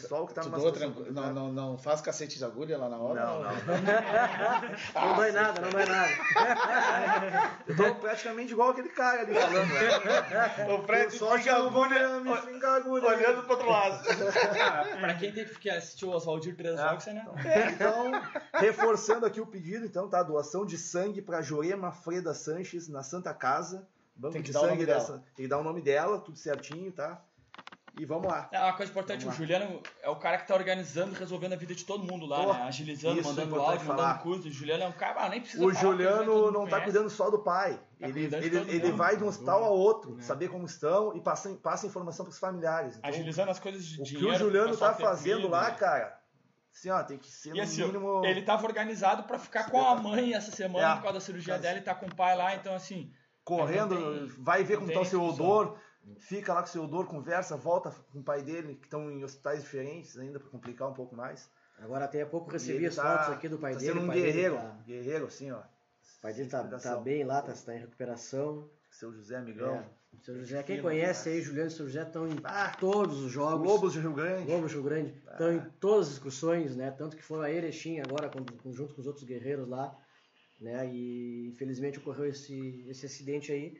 pessoal 0.00 0.26
que 0.26 0.34
tá 0.34 0.42
numa 0.42 0.58
situação 0.58 0.80
tranquilo. 0.92 1.12
Não, 1.12 1.32
não, 1.32 1.52
não 1.52 1.78
faz 1.78 2.00
cacete 2.00 2.38
de 2.38 2.44
agulha 2.44 2.78
lá 2.78 2.88
na 2.88 2.96
hora? 2.96 3.20
Não, 3.24 3.42
não. 3.42 3.52
Não 5.02 5.16
dói 5.16 5.32
nada, 5.32 5.60
não 5.60 5.70
dói 5.70 5.84
nada. 5.86 6.12
Eu 7.66 7.76
tô 7.76 7.94
praticamente 7.96 8.52
igual 8.52 8.70
aquele 8.70 8.88
cara 8.90 9.22
ali 9.22 9.34
falando, 9.34 9.68
né? 9.72 10.74
O 10.74 10.82
Fred 10.82 11.16
Só 11.16 11.36
fica 11.38 11.56
agulha, 11.56 12.20
me 12.20 12.36
finga 12.38 12.68
a 12.68 12.76
agulha. 12.76 13.08
olhando 13.08 13.42
pro 13.42 13.52
outro 13.52 13.68
lado. 13.70 14.02
pra 15.00 15.14
quem 15.14 15.32
tem 15.32 15.44
que 15.46 15.70
assistir 15.70 16.04
o 16.04 16.10
Oswaldir 16.10 16.56
três 16.56 16.78
É. 16.78 16.82
jogos, 16.88 17.06
né? 17.06 17.24
Então, 17.72 18.12
reforçando 18.54 19.26
aqui 19.26 19.40
o 19.40 19.46
pedido, 19.46 19.84
então, 19.84 20.08
tá? 20.08 20.22
Doação 20.22 20.64
de 20.66 20.76
sangue 20.78 21.20
para 21.22 21.42
Jorema 21.42 21.92
Freda 21.92 22.34
Sanches 22.34 22.88
na 22.88 23.02
Santa 23.02 23.32
Casa. 23.34 23.86
Banco 24.14 24.34
Tem 24.34 24.42
que 24.42 24.48
de 24.48 24.52
dar 24.52 24.60
o 24.60 24.68
sangue 24.68 24.84
dessa. 24.86 25.12
Tem 25.34 25.44
que 25.44 25.48
dar 25.48 25.58
o 25.58 25.64
nome 25.64 25.80
dela, 25.80 26.20
tudo 26.20 26.36
certinho, 26.38 26.92
tá? 26.92 27.20
E 27.98 28.06
vamos 28.06 28.26
lá. 28.26 28.48
É 28.50 28.58
uma 28.58 28.72
coisa 28.72 28.90
importante, 28.90 29.20
Vamos 29.26 29.38
o 29.38 29.42
lá. 29.42 29.46
Juliano 29.46 29.82
é 30.02 30.08
o 30.08 30.16
cara 30.16 30.38
que 30.38 30.48
tá 30.48 30.54
organizando 30.54 31.14
resolvendo 31.14 31.52
a 31.52 31.56
vida 31.56 31.74
de 31.74 31.84
todo 31.84 32.02
mundo 32.10 32.24
lá, 32.24 32.42
Pô, 32.42 32.52
né? 32.54 32.62
Agilizando, 32.62 33.20
isso 33.20 33.28
é 33.28 33.32
mandando 33.32 33.60
áudio, 33.60 33.86
mandando 33.86 34.18
curso. 34.20 34.48
O 34.48 34.50
Juliano 34.50 34.84
é 34.84 34.86
um 34.88 34.92
cara, 34.92 35.24
ah, 35.24 35.28
nem 35.28 35.42
precisa 35.42 35.62
O 35.62 35.68
falar, 35.68 35.80
Juliano 35.80 36.50
não 36.50 36.64
tá 36.64 36.70
conhece. 36.70 36.84
cuidando 36.84 37.10
só 37.10 37.28
do 37.30 37.40
pai. 37.40 37.74
Tá 38.00 38.08
ele 38.08 38.24
ele, 38.24 38.56
ele 38.56 38.84
mundo. 38.86 38.96
vai 38.96 39.16
de 39.16 39.22
um 39.22 39.26
hospital 39.28 39.62
a 39.64 39.68
outro, 39.68 40.16
É. 40.18 40.22
saber 40.22 40.48
como 40.48 40.64
estão 40.64 41.14
e 41.14 41.20
passa, 41.20 41.54
passa 41.62 41.86
informação 41.86 42.24
pros 42.24 42.38
familiares. 42.38 42.96
Então, 42.96 43.10
Agilizando 43.10 43.50
as 43.50 43.60
coisas 43.60 43.84
de 43.84 44.00
o 44.00 44.04
que 44.04 44.10
dinheiro. 44.16 44.34
o 44.34 44.38
Juliano 44.38 44.64
pro 44.68 44.72
pessoal 44.72 44.90
tá 44.92 44.96
ter 44.96 45.02
fazendo 45.04 45.48
lá, 45.48 45.70
cara, 45.72 46.18
assim, 46.74 46.88
ó, 46.88 47.02
tem 47.02 47.18
que 47.18 47.30
ser 47.30 47.50
E 47.50 47.58
no 47.58 47.62
assim, 47.62 47.84
mínimo... 47.84 48.24
ele 48.24 48.40
tava 48.40 48.64
organizado 48.66 49.24
pra 49.24 49.38
ficar 49.38 49.70
com 49.70 49.86
a 49.86 49.94
mãe 49.96 50.32
essa 50.32 50.50
semana 50.50 50.92
É. 50.92 50.94
por 50.94 51.02
causa 51.02 51.18
da 51.18 51.20
cirurgia 51.20 51.52
Caso- 51.54 51.62
dela 51.62 51.78
e 51.78 51.82
tá 51.82 51.94
com 51.94 52.06
o 52.06 52.14
pai 52.16 52.34
lá, 52.36 52.54
então 52.54 52.74
assim. 52.74 53.12
correndo, 53.44 53.96
tem- 53.96 54.26
vai 54.42 54.64
ver 54.64 54.76
como 54.78 54.88
está 54.88 55.00
o 55.00 55.04
seu 55.04 55.22
odor, 55.22 55.76
fica 56.18 56.52
lá 56.52 56.62
com 56.62 56.68
o 56.68 56.70
seu 56.70 56.84
odor, 56.84 57.06
conversa, 57.06 57.56
volta 57.56 57.90
com 58.12 58.20
o 58.20 58.22
pai 58.22 58.42
dele, 58.42 58.74
que 58.74 58.84
estão 58.86 59.10
em 59.10 59.22
hospitais 59.24 59.62
diferentes 59.62 60.18
ainda, 60.18 60.38
para 60.40 60.48
complicar 60.50 60.88
um 60.90 60.94
pouco 60.94 61.14
mais. 61.16 61.48
Agora 61.78 62.04
até 62.04 62.22
há 62.22 62.26
pouco 62.26 62.50
recebi 62.50 62.86
as 62.86 62.94
tá- 62.96 63.02
fotos 63.18 63.34
aqui 63.34 63.48
do 63.48 63.58
pai 63.58 63.72
tá 63.72 63.78
dele. 63.80 63.92
sendo 63.92 64.02
um 64.04 64.06
pai 64.06 64.16
dele 64.16 64.32
guerreiro, 64.32 64.54
tá- 64.56 64.82
guerreiro 64.86 65.26
assim, 65.26 65.50
ó. 65.50 65.58
O 65.58 66.20
pai 66.22 66.34
dele 66.34 66.48
tá, 66.48 66.62
tá 66.64 66.96
bem 66.98 67.24
lá, 67.24 67.42
tá, 67.42 67.52
tá 67.52 67.74
em 67.74 67.78
recuperação. 67.80 68.70
Seu 68.90 69.12
José 69.12 69.36
Amigão. 69.36 69.74
É. 69.76 69.84
Seu 70.22 70.36
José, 70.38 70.62
quem 70.62 70.76
fino, 70.76 70.88
conhece 70.88 71.30
aí, 71.30 71.40
Juliano 71.40 71.68
e 71.68 71.70
seu 71.72 71.86
José 71.86 72.02
estão 72.02 72.28
em 72.28 72.36
Ah, 72.44 72.76
todos 72.78 73.18
os 73.20 73.32
jogos. 73.32 73.66
Lobos 73.66 73.94
de 73.94 74.00
Rio 74.00 74.12
Grande. 74.12 74.50
Lobos 74.50 74.70
Rio 74.72 74.82
Grande. 74.82 75.14
Estão 75.30 75.50
em 75.52 75.60
todas 75.80 76.08
as 76.08 76.12
excursões, 76.12 76.76
né? 76.76 76.90
Tanto 76.90 77.16
que 77.16 77.22
foram 77.22 77.42
a 77.44 77.50
Erechim 77.50 77.98
agora, 78.00 78.28
com- 78.28 78.70
junto 78.72 78.94
com 78.94 79.00
os 79.00 79.06
outros 79.06 79.24
guerreiros 79.24 79.66
lá. 79.66 79.96
Né? 80.60 80.86
E 80.92 81.48
infelizmente 81.48 81.98
ocorreu 81.98 82.26
esse, 82.26 82.84
esse 82.88 83.06
acidente 83.06 83.50
aí. 83.50 83.74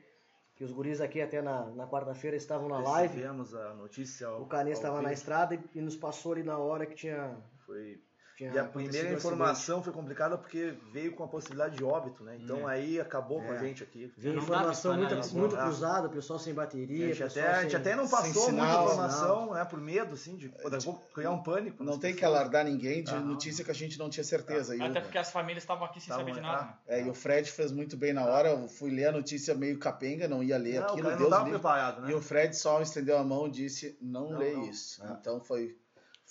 Que 0.62 0.66
os 0.66 0.70
guris 0.70 1.01
aqui 1.01 1.20
até 1.20 1.42
na, 1.42 1.64
na 1.70 1.88
quarta-feira 1.88 2.37
estavam 2.37 2.68
na 2.68 2.79
live. 2.79 3.14
Recebemos 3.16 3.53
a 3.53 3.75
notícia. 3.75 4.29
ao- 4.29 4.42
O 4.42 4.46
Canês 4.46 4.77
ao 4.79 4.81
estava 4.85 5.03
na 5.03 5.12
estrada 5.12 5.57
e, 5.57 5.61
e 5.75 5.81
nos 5.81 5.96
passou 5.96 6.31
ali 6.35 6.44
na 6.44 6.57
hora 6.57 6.87
que 6.87 6.94
tinha. 6.94 7.37
Foi 7.66 8.01
E 8.44 8.59
a 8.59 8.64
primeira 8.64 8.96
o 8.96 9.00
acidente. 9.00 9.14
informação 9.16 9.83
foi 9.83 9.92
complicada 9.92 10.37
porque 10.38 10.74
veio 10.92 11.12
com 11.12 11.24
a 11.24 11.28
possibilidade 11.28 11.76
de 11.76 11.85
óbito, 11.85 12.24
né? 12.24 12.37
Então 12.42 12.66
aí 12.66 13.00
acabou 13.00 13.40
com 13.42 13.50
a 13.50 13.55
É. 13.57 13.59
gente 13.59 13.83
aqui. 13.83 14.12
Veio 14.16 14.35
Não 14.37 14.42
informação 14.42 14.96
muito, 14.96 15.14
isso, 15.18 15.37
muito 15.37 15.55
não. 15.57 15.62
cruzada, 15.62 16.09
pessoal 16.09 16.38
sem 16.38 16.52
A 16.52 16.57
bateria. 16.57 17.09
gente, 17.14 17.22
pessoal 17.22 17.46
até, 17.46 17.55
a 17.57 17.62
gente 17.62 17.70
sem- 17.70 17.81
até 17.81 17.96
não 17.96 18.07
sem 18.07 18.16
passou 18.18 18.42
muita 18.52 18.66
sinal, 18.66 18.85
informação, 18.87 19.55
né? 19.55 19.64
Por 19.64 19.81
medo, 19.81 20.14
assim, 20.14 20.37
de 20.37 20.46
a 20.64 20.70
pouco 20.83 21.02
criar 21.14 21.31
um 21.31 21.42
pânico. 21.42 21.83
Não 21.85 21.92
nas 21.92 22.00
tem 22.00 22.12
que 22.14 22.20
pessoas. 22.20 22.37
alargar 22.38 22.64
ninguém 22.64 23.02
de 23.05 23.11
Ah, 23.14 23.20
não. 23.20 23.28
notícia 23.28 23.64
que 23.64 23.70
a 23.70 23.74
gente 23.74 23.98
não 23.98 24.09
tinha 24.11 24.24
certeza. 24.24 24.74
O- 24.76 24.83
Até 24.83 25.00
porque 25.00 25.18
as 25.18 25.31
famílias 25.31 25.62
estavam 25.62 25.85
aqui 25.85 26.00
sem 26.00 26.14
saber 26.14 26.33
de 26.33 26.38
é. 26.38 26.42
nada. 26.42 26.62
né? 26.64 26.74
É, 26.87 27.02
e 27.02 27.09
o 27.11 27.14
Fred 27.14 27.50
fez 27.50 27.70
muito 27.72 27.96
bem 27.96 28.12
na 28.12 28.24
hora. 28.24 28.50
Eu 28.50 28.68
fui 28.68 28.90
ler 28.90 29.07
a 29.07 29.12
notícia 29.12 29.55
meio 29.55 29.78
capenga, 29.78 30.26
não 30.28 30.42
ia 30.42 30.57
ler 30.59 30.74
Não, 30.81 30.81
o 30.81 30.85
aquilo. 30.92 31.02
cara 31.02 31.11
não 31.11 31.18
Deus 31.18 31.31
estava 31.33 31.50
preparado, 31.50 32.02
né? 32.02 32.11
E 32.11 32.14
o 32.14 32.20
Fred 32.22 32.57
só 32.57 32.81
estendeu 32.83 33.18
a 33.18 33.24
mão 33.24 33.46
e 33.46 33.50
disse: 33.50 33.96
Não, 34.00 34.31
Não, 34.31 34.38
lê 34.38 34.52
não. 34.52 34.62
isso. 34.68 35.02
É. 35.05 35.12
Então 35.12 35.40
foi, 35.40 35.76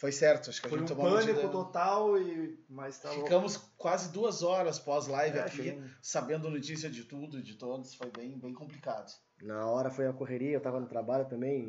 foi 0.02 0.12
certo. 0.12 0.50
Acho 0.50 0.60
que 0.60 0.66
a 0.68 0.70
Foi 0.72 0.80
um 0.80 0.82
gente 0.82 0.90
tomou 0.96 1.08
a 1.08 1.12
pânico 1.12 1.34
medida- 1.34 1.52
total 1.52 2.18
e... 2.18 2.60
Mas 2.68 2.98
tava... 3.00 3.14
Ficamos 3.16 3.58
quase 3.78 4.12
duas 4.12 4.42
horas 4.42 4.80
pós-live 4.80 5.38
É, 5.38 5.42
aqui, 5.44 5.80
sabendo 6.02 6.50
notícia 6.50 6.90
de 6.90 7.04
tudo, 7.04 7.40
de 7.42 7.54
todos. 7.54 7.94
Foi 7.94 8.10
bem, 8.10 8.36
bem 8.40 8.52
complicado. 8.52 9.12
Na 9.44 9.68
hora 9.68 9.92
foi 9.92 10.08
a 10.08 10.14
correria, 10.14 10.54
eu 10.54 10.60
tava 10.62 10.80
no 10.80 10.88
trabalho 10.88 11.26
também 11.26 11.64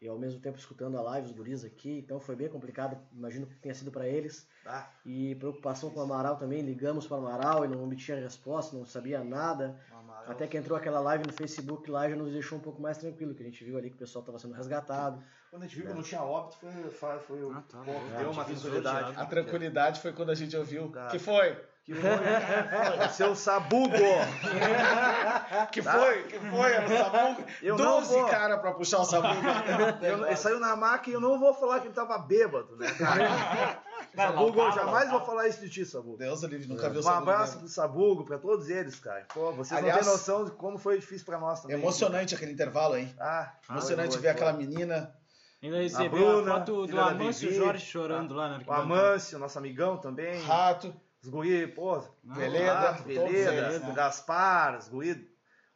e, 0.00 0.04
e 0.04 0.08
ao 0.08 0.18
mesmo 0.18 0.40
tempo 0.40 0.58
escutando 0.58 0.98
a 0.98 1.02
live, 1.02 1.28
os 1.28 1.32
guris 1.32 1.64
aqui, 1.64 1.98
então 1.98 2.18
foi 2.20 2.34
bem 2.36 2.48
complicado, 2.48 2.98
imagino 3.12 3.46
que 3.46 3.54
tenha 3.56 3.74
sido 3.74 3.90
para 3.92 4.06
eles. 4.08 4.46
Ah, 4.66 4.90
E 5.04 5.34
preocupação 5.36 5.90
com 5.90 6.00
o 6.00 6.02
Amaral 6.02 6.36
também, 6.36 6.62
ligamos 6.62 7.06
para 7.06 7.16
o 7.16 7.20
Amaral 7.26 7.64
e 7.64 7.68
não 7.68 7.82
obtinha 7.84 8.18
resposta, 8.20 8.76
não 8.76 8.84
sabia 8.84 9.22
nada. 9.24 9.80
Amaral. 9.92 10.30
Até 10.32 10.46
que 10.48 10.56
entrou 10.56 10.76
aquela 10.76 10.98
live 11.00 11.24
no 11.26 11.32
Facebook 11.32 11.88
lá 11.90 12.08
já 12.10 12.16
nos 12.16 12.32
deixou 12.32 12.58
um 12.58 12.60
pouco 12.60 12.82
mais 12.82 12.98
tranquilo, 12.98 13.34
que 13.34 13.42
a 13.42 13.46
gente 13.46 13.64
viu 13.64 13.78
ali 13.78 13.88
que 13.90 13.96
o 13.96 13.98
pessoal 14.00 14.22
estava 14.22 14.38
sendo 14.40 14.54
resgatado. 14.54 15.22
Quando 15.56 15.62
a 15.64 15.66
gente 15.68 15.76
viu 15.78 15.86
que 15.86 15.94
não 15.94 16.02
tinha 16.02 16.20
óbito, 16.22 16.58
foi, 16.60 16.70
foi, 16.90 17.18
foi 17.20 17.42
o- 17.44 17.50
Ah, 17.56 17.62
tá. 17.72 17.78
pô, 17.78 17.90
É, 17.90 18.18
deu 18.18 18.30
uma 18.30 18.44
tranquilidade. 18.44 19.12
de 19.14 19.18
A 19.20 19.24
tranquilidade 19.24 20.00
foi 20.02 20.12
quando 20.12 20.28
a 20.30 20.34
gente 20.34 20.54
ouviu. 20.54 20.90
Tá. 20.90 21.06
Que 21.06 21.18
foi? 21.18 21.58
Que 21.82 21.94
foi? 21.94 22.10
Seu 23.16 23.34
sabugo! 23.34 23.88
Que 25.72 25.80
foi? 25.80 26.22
Que 26.24 26.38
foi? 26.38 26.72
Era 26.72 26.86
o 26.86 26.98
Sabugo? 26.98 27.44
Eu 27.62 27.78
não 27.78 28.00
12 28.00 28.12
vou. 28.14 28.26
cara 28.28 28.58
pra 28.58 28.72
puxar 28.72 28.98
o 28.98 29.04
Sabugo. 29.04 29.34
Eu- 30.04 30.26
Ele 30.26 30.36
saiu 30.36 30.60
na 30.60 30.76
maca 30.76 31.08
e 31.08 31.12
eu 31.14 31.20
não 31.20 31.38
vou 31.38 31.54
falar 31.54 31.80
que 31.80 31.86
ele 31.86 31.94
tava 31.94 32.18
bêbado, 32.18 32.76
né, 32.76 32.90
cara? 32.98 33.78
Sabugo, 34.14 34.60
eu 34.60 34.72
jamais 34.72 35.10
vou 35.10 35.20
falar 35.24 35.46
isso 35.48 35.60
de 35.60 35.70
ti, 35.70 35.86
Sabugo. 35.86 36.18
Deus 36.18 36.42
livre, 36.42 36.66
nunca 36.68 36.88
viu 36.90 36.98
o 36.98 37.00
Um 37.00 37.02
Sabugo. 37.02 37.22
abraço 37.30 37.44
mesmo. 37.52 37.60
pro 37.60 37.68
Sabugo, 37.68 38.24
pra 38.24 38.38
todos 38.38 38.68
eles, 38.68 38.98
cara. 38.98 39.24
Pô, 39.32 39.52
vocês 39.52 39.78
Aliás, 39.78 39.98
não 40.00 40.04
têm 40.04 40.12
noção 40.12 40.44
de 40.44 40.50
como 40.52 40.76
foi 40.78 40.98
difícil 40.98 41.24
pra 41.24 41.38
nós 41.38 41.60
também. 41.62 41.76
Emocionante 41.78 42.34
aquele 42.34 42.52
intervalo, 42.52 42.96
hein? 42.96 43.14
Ah, 43.18 43.52
Emocionante 43.70 44.12
foi, 44.14 44.20
ver 44.22 44.28
foi. 44.28 44.42
aquela 44.42 44.52
menina. 44.52 45.14
Ainda 45.62 45.78
recebi 45.78 46.04
a, 46.06 46.10
Bruna, 46.10 46.52
foto 46.58 46.86
do 46.86 47.00
Amâncio 47.00 47.48
Vivi. 47.48 47.60
Jorge 47.60 47.84
chorando 47.86 48.34
lá 48.34 48.44
na 48.48 48.50
O 48.50 48.56
arquibancada. 48.56 48.82
Amâncio, 48.84 49.38
nosso 49.38 49.58
amigão 49.58 49.96
também. 49.98 50.40
Rato. 50.42 50.94
Os 51.22 51.28
guri, 51.28 51.66
pô. 51.66 51.98
Veleda, 52.22 52.92
Veleda, 52.92 53.78
né? 53.80 53.94
Gaspar, 53.94 54.78
os 54.78 54.88
guri, 54.88 55.28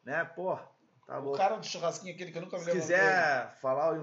né, 0.04 0.24
pô. 0.24 0.56
Tá 1.06 1.18
O 1.18 1.22
louco. 1.24 1.38
cara 1.38 1.56
do 1.56 1.66
churrasquinho 1.66 2.14
aquele 2.14 2.30
que 2.30 2.38
eu 2.38 2.42
nunca 2.42 2.56
me 2.56 2.62
Se 2.62 2.68
lembro. 2.68 2.82
quiser 2.82 3.56
falar, 3.60 3.90
a 3.90 3.98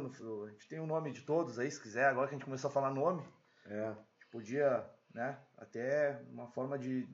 gente 0.50 0.68
tem 0.68 0.80
o 0.82 0.88
nome 0.88 1.12
de 1.14 1.22
todos 1.22 1.58
aí, 1.58 1.72
se 1.72 1.82
quiser, 1.82 2.06
agora 2.08 2.28
que 2.28 2.36
a 2.36 2.38
gente 2.38 2.44
começou 2.46 2.70
a 2.70 2.74
falar 2.74 2.92
nome, 2.92 3.24
É. 3.66 3.86
a 3.86 3.90
gente 3.94 4.28
podia, 4.30 4.84
né, 5.14 5.38
até 5.58 6.20
uma 6.34 6.48
forma 6.48 6.78
de, 6.78 7.08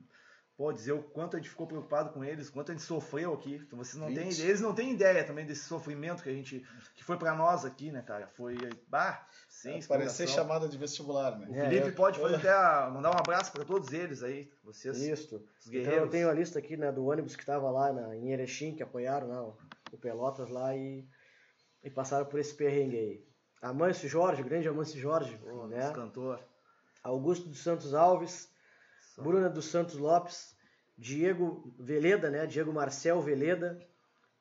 pô, 0.56 0.72
dizer 0.72 0.92
o 0.92 1.02
quanto 1.02 1.36
a 1.36 1.38
gente 1.40 1.50
ficou 1.50 1.66
preocupado 1.66 2.10
com 2.10 2.24
eles, 2.24 2.48
o 2.48 2.52
quanto 2.52 2.70
a 2.70 2.74
gente 2.74 2.84
sofreu 2.84 3.34
aqui. 3.34 3.56
Então 3.56 3.76
vocês 3.78 3.96
não 3.96 4.06
têm, 4.06 4.28
eles 4.28 4.60
não 4.60 4.74
têm 4.74 4.92
ideia 4.92 5.24
também 5.24 5.44
desse 5.44 5.64
sofrimento 5.64 6.22
que 6.22 6.28
a 6.28 6.32
gente, 6.32 6.64
que 6.94 7.02
foi 7.02 7.16
pra 7.18 7.34
nós 7.34 7.64
aqui, 7.64 7.90
né, 7.90 8.02
cara? 8.02 8.28
Foi, 8.28 8.56
bah, 8.88 9.26
sem 9.48 9.82
Parecer 9.86 10.24
explicação. 10.24 10.26
chamada 10.28 10.68
de 10.68 10.78
vestibular, 10.78 11.36
né? 11.38 11.46
O 11.48 11.54
É, 11.54 11.68
Felipe 11.68 11.88
eu- 11.88 11.94
pode 11.94 12.20
fazer 12.20 12.36
até 12.48 12.90
mandar 12.90 13.10
um 13.10 13.18
abraço 13.18 13.50
pra 13.52 13.64
todos 13.64 13.92
eles 13.92 14.22
aí, 14.22 14.48
vocês, 14.62 14.96
Isso. 14.98 15.36
os 15.36 15.66
Então 15.66 15.72
guerreiros. 15.72 16.04
eu 16.04 16.10
tenho 16.10 16.30
a 16.30 16.32
lista 16.32 16.58
aqui 16.58 16.76
né, 16.76 16.92
do 16.92 17.04
ônibus 17.06 17.34
que 17.34 17.42
estava 17.42 17.70
lá 17.70 17.92
na, 17.92 18.14
em 18.16 18.30
Erechim, 18.32 18.74
que 18.76 18.82
apoiaram 18.82 19.26
né, 19.26 19.38
o, 19.40 19.56
o 19.92 19.98
Pelotas 19.98 20.48
lá 20.50 20.76
e, 20.76 21.04
e 21.82 21.90
passaram 21.90 22.26
por 22.26 22.38
esse 22.38 22.54
perrengue 22.54 22.96
aí. 22.96 23.24
Amâncio 23.60 24.08
Jorge, 24.08 24.42
grande 24.42 24.68
Amâncio 24.68 25.00
Jorge, 25.00 25.36
Pô, 25.38 25.66
né? 25.66 25.80
nosso 25.80 25.94
cantor. 25.94 26.38
Augusto 27.02 27.48
dos 27.48 27.62
Santos 27.62 27.92
Alves, 27.94 28.48
Bruna 29.18 29.48
dos 29.48 29.66
Santos 29.66 29.96
Lopes, 29.96 30.54
Diego 30.96 31.74
Veleda, 31.78 32.30
né? 32.30 32.46
Diego 32.46 32.72
Marcel 32.72 33.20
Veleda, 33.20 33.78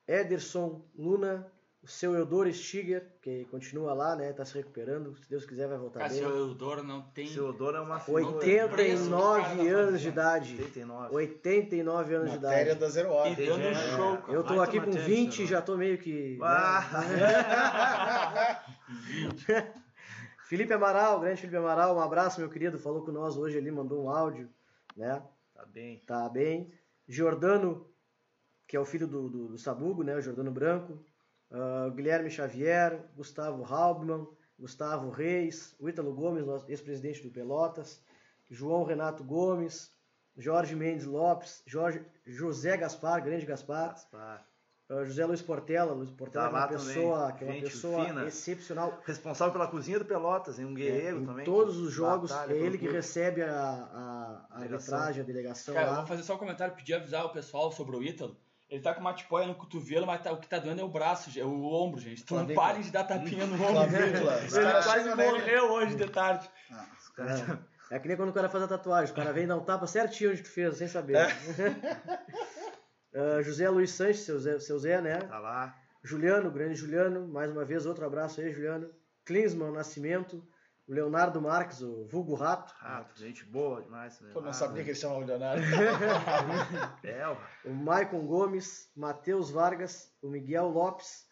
Ederson 0.07 0.86
Luna, 0.95 1.51
o 1.81 1.88
seu 1.88 2.15
Eudoro 2.15 2.51
Stiger, 2.53 3.17
que 3.21 3.43
continua 3.45 3.93
lá, 3.93 4.15
né? 4.15 4.31
Tá 4.31 4.45
se 4.45 4.53
recuperando, 4.55 5.17
se 5.17 5.29
Deus 5.29 5.45
quiser 5.45 5.67
vai 5.67 5.77
voltar 5.77 5.99
Cara, 5.99 6.12
bem. 6.12 6.19
seu 6.19 6.29
Eudoro 6.29 6.81
não 6.81 7.01
tem. 7.01 7.27
Seu 7.27 7.49
Odor 7.49 7.75
é 7.75 7.81
uma 7.81 7.99
figura. 7.99 8.25
89 8.27 9.67
anos 9.69 9.99
de 10.01 10.07
idade. 10.07 10.51
89. 10.53 11.13
89 11.15 12.15
anos 12.15 12.31
de 12.31 12.39
Matéria 12.39 12.62
idade. 12.71 12.79
da 12.79 12.89
Zero 12.89 13.12
Hora. 13.12 13.29
E 13.29 13.36
dando 13.36 13.67
um 13.67 13.73
show, 13.73 14.17
cara. 14.17 14.33
Eu 14.33 14.43
tô 14.43 14.55
Baita 14.55 14.63
aqui 14.63 14.79
com 14.79 14.86
matéria, 14.88 15.05
20 15.07 15.36
senhor. 15.36 15.47
já 15.49 15.62
tô 15.62 15.75
meio 15.75 15.97
que. 15.97 16.38
né? 16.38 16.39
Ah, 16.41 18.63
Felipe 20.47 20.73
Amaral, 20.73 21.19
grande 21.19 21.41
Felipe 21.41 21.57
Amaral, 21.57 21.95
um 21.95 21.99
abraço, 21.99 22.39
meu 22.39 22.49
querido. 22.49 22.77
Falou 22.79 23.03
com 23.03 23.12
nós 23.12 23.38
hoje 23.38 23.57
ali, 23.57 23.71
mandou 23.71 24.03
um 24.05 24.09
áudio, 24.09 24.49
né? 24.95 25.21
tá 25.53 25.65
bem. 25.65 25.99
Tá 26.06 26.29
bem. 26.29 26.71
Giordano, 27.08 27.88
que 28.67 28.75
é 28.75 28.79
o 28.79 28.86
filho 28.86 29.08
do, 29.08 29.29
do, 29.29 29.47
do 29.49 29.58
Sabugo, 29.58 30.03
né? 30.03 30.15
O 30.15 30.21
Giordano 30.21 30.51
Branco. 30.51 30.97
Ah, 31.51 31.89
Guilherme 31.93 32.29
Xavier, 32.29 32.99
Gustavo 33.15 33.63
Halbman, 33.63 34.27
Gustavo 34.58 35.10
Reis, 35.10 35.75
o 35.79 35.88
Ítalo 35.89 36.13
Gomes, 36.13 36.45
ex-presidente 36.67 37.21
do 37.21 37.29
Pelotas, 37.29 38.01
João 38.49 38.84
Renato 38.84 39.23
Gomes, 39.23 39.91
Jorge 40.38 40.75
Mendes 40.75 41.06
Lopes, 41.06 41.62
Jorge, 41.67 42.01
José 42.25 42.75
Gaspar, 42.77 43.21
grande 43.23 43.45
Gaspar, 43.45 43.89
Gaspar. 43.89 44.47
ah, 44.89 45.03
José 45.03 45.25
Luiz 45.25 45.41
Portela, 45.43 45.93
Luiz 45.93 46.10
Portela 46.12 46.49
Tá 46.49 46.58
é 46.58 46.60
uma 46.62 46.67
pessoa, 46.67 47.32
que 47.34 47.43
é 47.43 47.47
uma 47.51 47.62
pessoa 47.62 48.06
fina. 48.06 48.25
excepcional. 48.25 48.99
Responsável 49.06 49.53
pela 49.53 49.67
cozinha 49.67 49.99
do 49.99 50.06
Pelotas, 50.06 50.58
hein? 50.58 50.65
um 50.65 50.73
guerreiro 50.73 51.17
É, 51.17 51.21
em 51.21 51.25
também. 51.25 51.45
todos 51.45 51.75
que 51.75 51.82
os 51.84 51.91
jogos, 51.93 52.32
é 52.32 52.51
ele 52.58 52.77
que 52.79 52.88
recebe 52.89 53.43
a, 53.43 53.49
a, 53.60 54.22
a 54.49 54.55
Delegação. 54.57 54.93
arbitragem, 54.95 55.21
a 55.23 55.25
delegação 55.25 55.73
Cara, 55.73 55.87
eu 55.87 55.91
lá. 55.91 55.97
vou 55.99 56.07
fazer 56.07 56.23
só 56.23 56.35
um 56.35 56.37
comentário, 56.37 56.75
pedir 56.75 56.93
avisar 56.95 57.25
o 57.25 57.29
pessoal 57.29 57.71
sobre 57.71 57.95
o 57.95 58.03
Ítalo. 58.03 58.37
Ele 58.69 58.81
tá 58.81 58.93
com 58.93 59.01
uma 59.01 59.13
tipóia 59.13 59.45
no 59.45 59.53
cotovelo, 59.55 60.07
mas 60.07 60.21
tá- 60.21 60.31
o 60.31 60.37
que 60.39 60.47
tá 60.47 60.57
doendo 60.57 60.81
é 60.81 60.83
o 60.83 60.89
braço, 60.89 61.29
é 61.39 61.43
o 61.43 61.63
ombro, 61.65 61.99
gente. 62.01 62.23
Então 62.23 62.43
não 62.43 62.55
parem 62.55 62.81
de 62.81 62.89
dar 62.91 63.03
tapinha 63.03 63.45
no 63.45 63.53
ombro. 63.63 63.87
Clavícula. 63.89 64.39
Ele 64.41 64.83
quase 64.83 65.09
morreu 65.15 65.71
hoje 65.73 65.95
de 65.95 66.09
tarde. 66.09 66.49
Os 66.99 67.09
caras- 67.09 67.59
É 67.91 67.99
que 67.99 68.07
nem 68.07 68.17
quando 68.17 68.29
o 68.29 68.33
cara 68.33 68.49
faz 68.49 68.63
a 68.63 68.67
tatuagem, 68.67 69.11
o 69.13 69.15
cara 69.15 69.31
vem 69.31 69.45
dar 69.45 69.55
um 69.57 69.63
tapa 69.63 69.85
certinho 69.85 70.31
onde 70.31 70.41
tu 70.41 70.49
fez, 70.49 70.77
sem 70.77 70.87
saber. 70.87 71.17
É. 71.17 71.27
Ah, 73.15 73.41
José 73.43 73.69
Luiz 73.69 73.91
Sanches, 73.91 74.21
seu 74.25 74.39
Zé, 74.39 74.57
seu 74.59 74.79
Zé, 74.79 74.99
né? 74.99 75.17
Tá 75.19 75.37
lá. 75.37 75.75
Juliano, 76.03 76.49
grande 76.51 76.73
Juliano, 76.75 77.27
mais 77.27 77.51
uma 77.51 77.63
vez, 77.63 77.85
outro 77.85 78.03
abraço 78.05 78.41
aí, 78.41 78.51
Juliano. 78.51 78.89
Klinsmann 79.23 79.71
Nascimento, 79.71 80.43
o 80.87 80.93
Leonardo 80.93 81.41
Marques, 81.41 81.81
o 81.81 82.05
vulgo 82.05 82.33
rato, 82.35 82.73
Rato, 82.77 83.17
gente 83.17 83.45
boa 83.45 83.81
demais. 83.81 84.19
Né? 84.21 84.31
Pô, 84.33 84.41
não 84.41 84.49
Ah, 84.49 84.53
sabia 84.53 84.83
que 84.83 84.89
eles 84.89 84.99
chamavam 84.99 85.23
o 85.23 85.25
Leonardo. 85.25 85.61
É, 87.03 87.27
o 87.65 87.73
Maicon 87.73 88.25
Gomes, 88.25 88.89
Matheus 88.95 89.49
Vargas, 89.49 90.11
o 90.21 90.29
Miguel 90.29 90.67
Lopes, 90.67 91.25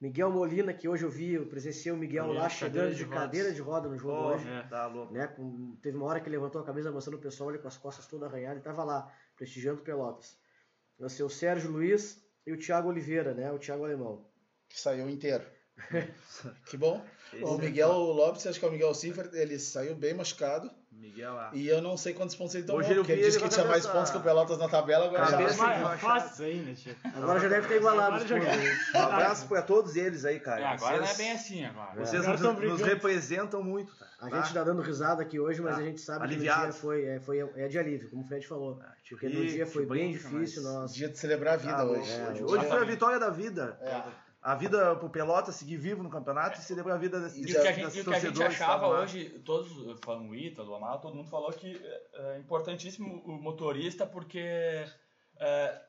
Miguel 0.00 0.30
Molina, 0.30 0.74
que 0.74 0.88
hoje 0.88 1.04
eu 1.04 1.10
vi, 1.10 1.32
eu 1.34 1.46
presenciei 1.46 1.92
o 1.92 1.96
Miguel 1.96 2.24
Ali, 2.26 2.34
lá 2.38 2.48
chegando 2.48 2.74
cadeira 2.74 2.94
de 2.94 3.04
de 3.04 3.10
cadeira 3.10 3.52
de 3.52 3.60
roda 3.62 3.88
no 3.88 3.96
jogo 3.96 4.14
Pô, 4.22 4.28
hoje. 4.34 4.48
É. 4.48 4.62
tá 4.64 4.86
louco. 4.86 5.12
né? 5.12 5.26
com- 5.28 5.76
teve 5.82 5.96
uma 5.96 6.06
hora 6.06 6.20
que 6.20 6.28
ele 6.28 6.36
levantou 6.36 6.60
a 6.60 6.64
camisa 6.66 6.90
mostrando 6.92 7.16
o 7.16 7.20
pessoal 7.22 7.48
ali 7.50 7.58
com 7.58 7.68
as 7.68 7.78
costas 7.78 8.06
todas 8.06 8.28
arranhadas, 8.28 8.56
ele 8.56 8.64
tava 8.64 8.84
lá, 8.84 9.10
prestigiando 9.36 9.80
o 9.80 9.84
Pelotas. 9.84 10.36
O 10.98 11.08
seu 11.08 11.28
Sérgio 11.28 11.70
Luiz 11.70 12.22
e 12.46 12.52
o 12.52 12.58
Thiago 12.58 12.88
Oliveira, 12.88 13.32
né? 13.34 13.50
O 13.52 13.58
Thiago 13.58 13.84
Alemão. 13.84 14.26
Que 14.68 14.78
saiu 14.80 15.08
inteiro. 15.08 15.44
que 16.66 16.76
bom. 16.76 17.04
Esse 17.32 17.44
O 17.44 17.56
é 17.56 17.58
Miguel 17.58 17.92
Lopes, 17.92 18.46
acho 18.46 18.58
que 18.58 18.64
é 18.64 18.68
o 18.68 18.72
Miguel 18.72 18.94
Cifra, 18.94 19.28
ele 19.32 19.58
saiu 19.58 19.94
bem 19.94 20.14
machucado. 20.14 20.70
Miguel 20.92 21.34
lá. 21.34 21.50
E 21.52 21.66
eu 21.68 21.82
não 21.82 21.94
sei 21.96 22.14
quantos 22.14 22.34
pontos 22.34 22.54
ele 22.54 22.64
tomou, 22.64 22.80
Hoje 22.80 22.94
porque 22.94 23.12
ele 23.12 23.22
disse 23.22 23.38
que 23.38 23.48
tinha 23.50 23.66
mais 23.66 23.82
cabeça- 23.84 23.92
pontos 23.98 24.10
que 24.10 24.16
o 24.16 24.20
Pelotas 24.22 24.56
na 24.58 24.66
tabela, 24.68 25.04
agora 25.06 25.24
já 25.26 25.30
Cabeça- 25.32 25.62
Mas 25.62 25.82
acho- 25.86 25.98
fácil 26.00 26.46
né, 26.64 26.74
tio? 26.74 26.96
Agora 27.14 27.38
já 27.40 27.48
deve 27.48 27.68
ter 27.68 27.76
igualado. 27.76 28.24
Um 28.94 28.98
abraço 28.98 29.46
pra 29.46 29.60
todos 29.60 29.94
eles 29.94 30.24
aí, 30.24 30.40
cara. 30.40 30.60
É, 30.62 30.64
agora 30.64 30.96
não 30.96 31.02
é 31.04 31.06
Vocês- 31.06 31.18
bem 31.18 31.32
assim 31.32 31.64
agora. 31.66 31.94
Vocês 32.06 32.26
Agora 32.26 32.52
nos, 32.54 32.70
nos 32.70 32.80
representam 32.80 33.62
muito, 33.62 33.94
tá? 33.94 34.06
A 34.22 34.30
gente 34.30 34.54
tá 34.54 34.64
dando 34.64 34.80
risada 34.80 35.20
aqui 35.20 35.38
hoje, 35.38 35.60
mas 35.60 35.74
Tá. 35.74 35.80
a 35.82 35.84
gente 35.84 36.00
sabe 36.00 36.20
que 36.20 36.26
no 36.28 36.32
Aliviado. 36.34 36.62
dia 36.62 36.72
foi, 36.72 37.04
é, 37.04 37.20
foi 37.20 37.38
é 37.56 37.68
de 37.68 37.78
alívio, 37.78 38.08
como 38.08 38.22
o 38.22 38.26
Fred 38.26 38.46
falou. 38.46 38.80
Ah, 38.82 38.92
Porque 39.10 39.28
no 39.28 39.46
dia 39.46 39.66
foi 39.66 39.84
bem 39.84 40.12
difícil, 40.12 40.62
mas- 40.62 40.72
nós 40.72 40.94
dia 40.94 41.08
de 41.10 41.18
celebrar 41.18 41.54
a 41.54 41.56
vida 41.58 41.76
Ah, 41.76 41.84
hoje. 41.84 42.10
é, 42.10 42.30
hoje, 42.30 42.42
hoje- 42.42 42.54
hoje 42.56 42.66
foi 42.68 42.78
a 42.80 42.84
vitória 42.84 43.18
da 43.20 43.28
vida. 43.28 43.78
É. 43.82 44.25
A 44.46 44.54
vida 44.54 44.94
pro 44.94 45.10
Pelota 45.10 45.50
seguir 45.50 45.76
vivo 45.76 46.04
no 46.04 46.08
campeonato 46.08 46.60
e 46.60 46.62
celebrar 46.62 46.94
a 46.94 47.00
vida 47.00 47.18
desse 47.18 47.40
E 47.40 47.42
o 47.42 47.46
que 47.46 47.66
a 47.66 47.72
gente, 47.72 47.98
e 47.98 48.00
o 48.00 48.04
que 48.04 48.14
a 48.14 48.20
gente 48.20 48.40
achava 48.44 48.86
hoje, 48.86 49.40
todos, 49.44 49.68
falando 50.04 50.30
o 50.30 50.36
Ítalo, 50.36 50.70
o 50.70 50.74
Amaro, 50.76 51.00
todo 51.00 51.16
mundo 51.16 51.28
falou 51.28 51.52
que 51.52 51.76
é, 51.84 52.36
é 52.36 52.38
importantíssimo 52.38 53.24
o 53.24 53.42
motorista 53.42 54.06
porque 54.06 54.84
é, 55.40 55.82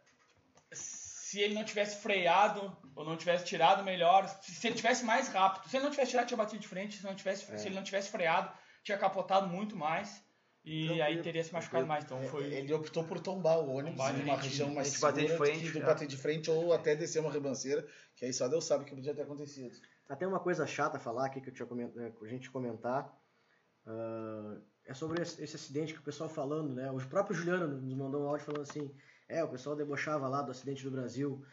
se 0.71 1.39
ele 1.39 1.53
não 1.53 1.63
tivesse 1.63 2.01
freado 2.01 2.75
ou 2.95 3.05
não 3.05 3.15
tivesse 3.15 3.45
tirado 3.45 3.83
melhor, 3.83 4.27
se, 4.27 4.51
se 4.51 4.65
ele 4.65 4.75
tivesse 4.75 5.05
mais 5.05 5.27
rápido, 5.27 5.69
se 5.69 5.77
ele 5.77 5.83
não 5.83 5.91
tivesse 5.91 6.09
tirado, 6.09 6.25
tinha 6.25 6.37
batido 6.37 6.59
de 6.59 6.67
frente, 6.67 6.97
se, 6.97 7.03
não 7.03 7.13
tivesse, 7.13 7.51
É. 7.51 7.57
se 7.59 7.67
ele 7.67 7.75
não 7.75 7.83
tivesse 7.83 8.09
freado, 8.09 8.51
tinha 8.83 8.97
capotado 8.97 9.47
muito 9.47 9.75
mais 9.75 10.25
e 10.67 10.85
Tranquilo, 10.85 11.03
aí 11.03 11.21
teria 11.21 11.43
se 11.45 11.53
machucado 11.53 11.85
tranquilo. 11.85 11.87
mais. 11.87 12.03
Então 12.03 12.21
foi. 12.23 12.53
Ele 12.53 12.73
optou 12.73 13.01
por 13.05 13.21
tombar 13.21 13.57
o 13.57 13.69
ônibus 13.69 13.97
Tombar 13.97 14.19
em 14.19 14.23
uma 14.23 14.35
região 14.35 14.73
mais 14.73 14.87
a 14.87 14.91
gente 14.91 14.99
bater 15.01 15.21
de 15.21 15.31
segura 15.31 15.45
frente, 15.45 15.65
do 15.65 15.71
que 15.71 15.77
é. 15.77 15.81
bater 15.81 16.07
de 16.07 16.17
frente 16.17 16.51
ou 16.51 16.73
até 16.73 16.93
descer 16.93 17.19
uma 17.19 17.31
ribanceira, 17.31 17.87
que 18.17 18.25
aí 18.25 18.33
só 18.33 18.49
Deus 18.49 18.65
sabe 18.65 18.83
o 18.83 18.85
que 18.85 18.93
podia 18.93 19.15
ter 19.15 19.21
acontecido. 19.21 19.73
Até 20.09 20.27
uma 20.27 20.41
coisa 20.41 20.67
chata 20.67 20.97
a 20.97 20.99
falar 20.99 21.27
aqui 21.27 21.39
que 21.39 21.49
eu 21.49 21.53
tinha 21.53 21.65
coment... 21.65 21.91
eh, 21.95 22.11
a 22.21 22.27
gente 22.27 22.51
comentar. 22.51 23.17
ah, 23.85 24.57
é 24.85 24.93
sobre 24.93 25.21
esse 25.21 25.41
esse 25.41 25.55
acidente 25.55 25.93
que 25.93 25.99
o 25.99 26.03
pessoal 26.03 26.29
falando, 26.29 26.73
né? 26.73 26.91
O 26.91 26.97
próprio 27.07 27.35
Juliano 27.35 27.67
nos 27.67 27.93
mandou 27.93 28.23
um 28.23 28.27
áudio 28.27 28.45
falando 28.45 28.63
assim: 28.63 28.93
é, 29.29 29.41
o 29.43 29.47
pessoal 29.47 29.73
debochava 29.73 30.27
lá 30.27 30.41
do 30.41 30.51
acidente 30.51 30.83
do 30.83 30.91
Brasil. 30.91 31.45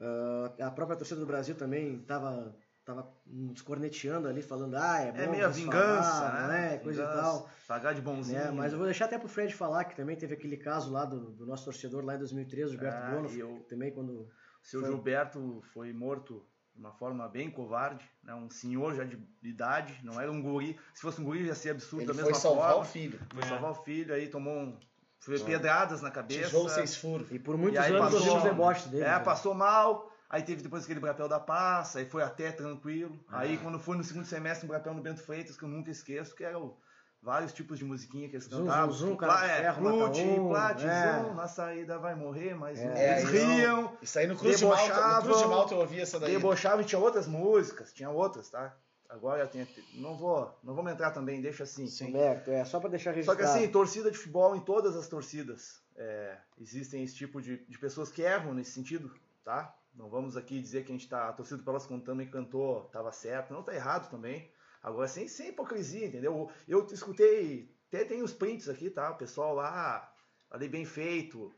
Ah, 0.00 0.54
a 0.60 0.70
própria 0.72 0.96
torcida 0.96 1.20
do 1.20 1.26
Brasil 1.26 1.54
também 1.54 2.00
estava 2.00 2.56
tava 2.84 3.10
nos 3.26 3.62
corneteando 3.62 4.28
ali, 4.28 4.42
falando, 4.42 4.76
ah, 4.76 5.00
é 5.00 5.10
bom. 5.12 5.18
É 5.18 5.26
meio 5.26 5.46
a 5.46 5.48
vingança, 5.48 6.10
falaram, 6.10 6.48
né? 6.48 6.78
Coisa 6.78 7.02
e 7.02 7.06
Vingança, 7.06 7.22
tal. 7.22 7.50
Pagar 7.66 7.94
de 7.94 8.02
bonzinho. 8.02 8.38
né? 8.38 8.50
Mas 8.50 8.72
eu 8.72 8.78
vou 8.78 8.86
deixar 8.86 9.06
até 9.06 9.18
pro 9.18 9.28
Fred 9.28 9.54
falar 9.54 9.84
que 9.84 9.96
também 9.96 10.16
teve 10.16 10.34
aquele 10.34 10.56
caso 10.56 10.92
lá 10.92 11.04
do, 11.04 11.30
do 11.30 11.46
nosso 11.46 11.64
torcedor 11.64 12.04
lá 12.04 12.14
em 12.14 12.18
2013, 12.18 12.68
o 12.68 12.70
Gilberto 12.72 12.98
Ah, 13.02 13.10
Bono, 13.10 13.30
e 13.30 13.38
eu- 13.40 13.64
também 13.68 13.90
quando. 13.92 14.28
Seu 14.62 14.80
Foi. 14.80 14.90
Gilberto 14.90 15.62
foi 15.72 15.92
morto 15.92 16.44
de 16.74 16.80
uma 16.80 16.92
forma 16.92 17.28
bem 17.28 17.50
covarde, 17.50 18.04
né? 18.22 18.34
um 18.34 18.48
senhor 18.50 18.94
já 18.94 19.04
de 19.04 19.18
idade, 19.42 19.98
não 20.02 20.20
era 20.20 20.30
um 20.32 20.42
guri. 20.42 20.76
Se 20.94 21.02
fosse 21.02 21.20
um 21.20 21.24
guri 21.24 21.46
já 21.46 21.54
seria 21.54 21.72
absurdo 21.72 22.00
Ele 22.02 22.08
da 22.08 22.14
foi 22.14 22.22
mesma 22.24 22.38
salvar 22.40 22.68
forma. 22.70 22.82
o 22.82 22.84
filho. 22.84 23.20
Foi 23.32 23.42
É. 23.44 23.46
salvar 23.46 23.70
o 23.70 23.74
filho, 23.74 24.14
aí 24.14 24.28
tomou 24.28 24.54
um. 24.54 24.78
Foi 25.20 25.38
pedradas 25.38 26.02
na 26.02 26.10
cabeça. 26.10 26.46
Tijolo 26.48 26.68
seis 26.68 26.96
furos. 26.96 27.30
E 27.30 27.38
por 27.38 27.56
muitos 27.56 27.80
E 27.82 27.86
anos 27.88 27.98
passou- 28.00 28.18
ouvimos 28.20 28.42
deboches 28.42 28.86
dele. 28.88 29.04
É, 29.04 29.08
né? 29.10 29.20
passou 29.20 29.54
mal. 29.54 30.10
Aí 30.34 30.42
teve 30.42 30.62
depois 30.62 30.82
aquele 30.82 30.98
brapel 30.98 31.28
da 31.28 31.38
passa, 31.38 32.00
aí 32.00 32.06
foi 32.06 32.20
até 32.20 32.50
tranquilo. 32.50 33.16
Ah. 33.28 33.42
Aí 33.42 33.56
quando 33.56 33.78
foi 33.78 33.96
no 33.96 34.02
segundo 34.02 34.24
semestre, 34.24 34.66
um 34.66 34.68
brapel 34.68 34.92
no 34.92 35.00
Bento 35.00 35.22
Freitas, 35.22 35.56
que 35.56 35.62
eu 35.62 35.68
nunca 35.68 35.92
esqueço, 35.92 36.34
que 36.34 36.42
eram 36.42 36.76
vários 37.22 37.52
tipos 37.52 37.78
de 37.78 37.84
musiquinha 37.84 38.28
que 38.28 38.34
eles 38.34 38.48
cantavam. 38.48 38.92
zum, 38.92 39.10
zum, 39.10 39.16
cara 39.16 39.46
é, 39.46 39.72
Plute, 39.72 40.22
um, 40.22 40.48
plate, 40.48 40.84
é. 40.86 41.32
na 41.32 41.46
saída 41.46 42.00
vai 42.00 42.16
morrer, 42.16 42.52
mas 42.52 42.80
É, 42.80 43.20
eles 43.20 43.30
riam, 43.30 43.96
Isso 44.02 44.18
aí 44.18 44.26
no 44.26 44.34
Cruz 44.34 44.58
de 44.58 44.64
Malta, 44.64 45.16
no 45.18 45.22
Cruz 45.22 45.38
de 45.38 45.46
Malta 45.46 45.74
eu 45.74 45.78
ouvi 45.78 46.00
essa 46.00 46.18
daí. 46.18 46.32
debochavam 46.32 46.80
e 46.80 46.84
tinha 46.84 46.98
outras 46.98 47.28
músicas, 47.28 47.92
tinha 47.92 48.10
outras, 48.10 48.50
tá? 48.50 48.76
Agora 49.08 49.46
tem. 49.46 49.64
Não 49.94 50.16
vou, 50.16 50.52
não 50.64 50.74
vamos 50.74 50.90
entrar 50.90 51.12
também, 51.12 51.40
deixa 51.40 51.62
assim. 51.62 51.86
Sim. 51.86 52.12
É 52.16 52.64
só 52.64 52.80
pra 52.80 52.90
deixar 52.90 53.10
Só 53.10 53.14
registrado. 53.14 53.38
que 53.38 53.44
assim, 53.44 53.70
torcida 53.70 54.10
de 54.10 54.18
futebol, 54.18 54.56
em 54.56 54.60
todas 54.60 54.96
as 54.96 55.06
torcidas, 55.06 55.80
é, 55.94 56.36
existem 56.60 57.04
esse 57.04 57.14
tipo 57.14 57.40
de, 57.40 57.64
de 57.68 57.78
pessoas 57.78 58.10
que 58.10 58.20
erram 58.20 58.52
nesse 58.52 58.72
sentido, 58.72 59.14
tá? 59.44 59.72
Não 59.94 60.08
vamos 60.08 60.36
aqui 60.36 60.60
dizer 60.60 60.84
que 60.84 60.92
a 60.92 60.94
gente 60.94 61.08
tá, 61.08 61.28
a 61.28 61.32
torcida 61.32 61.58
do 61.58 61.64
Pelotas 61.64 61.86
contando 61.86 62.22
e 62.22 62.26
cantou, 62.26 62.84
tava 62.86 63.12
certo, 63.12 63.52
não 63.52 63.62
tá 63.62 63.74
errado 63.74 64.10
também. 64.10 64.50
Agora, 64.82 65.06
sem, 65.08 65.28
sem 65.28 65.48
hipocrisia, 65.48 66.06
entendeu? 66.06 66.50
Eu 66.66 66.86
escutei, 66.92 67.72
até 67.88 68.04
tem 68.04 68.22
os 68.22 68.34
prints 68.34 68.68
aqui, 68.68 68.90
tá? 68.90 69.10
O 69.10 69.16
pessoal 69.16 69.54
lá, 69.54 70.12
ali 70.50 70.68
bem 70.68 70.84
feito, 70.84 71.54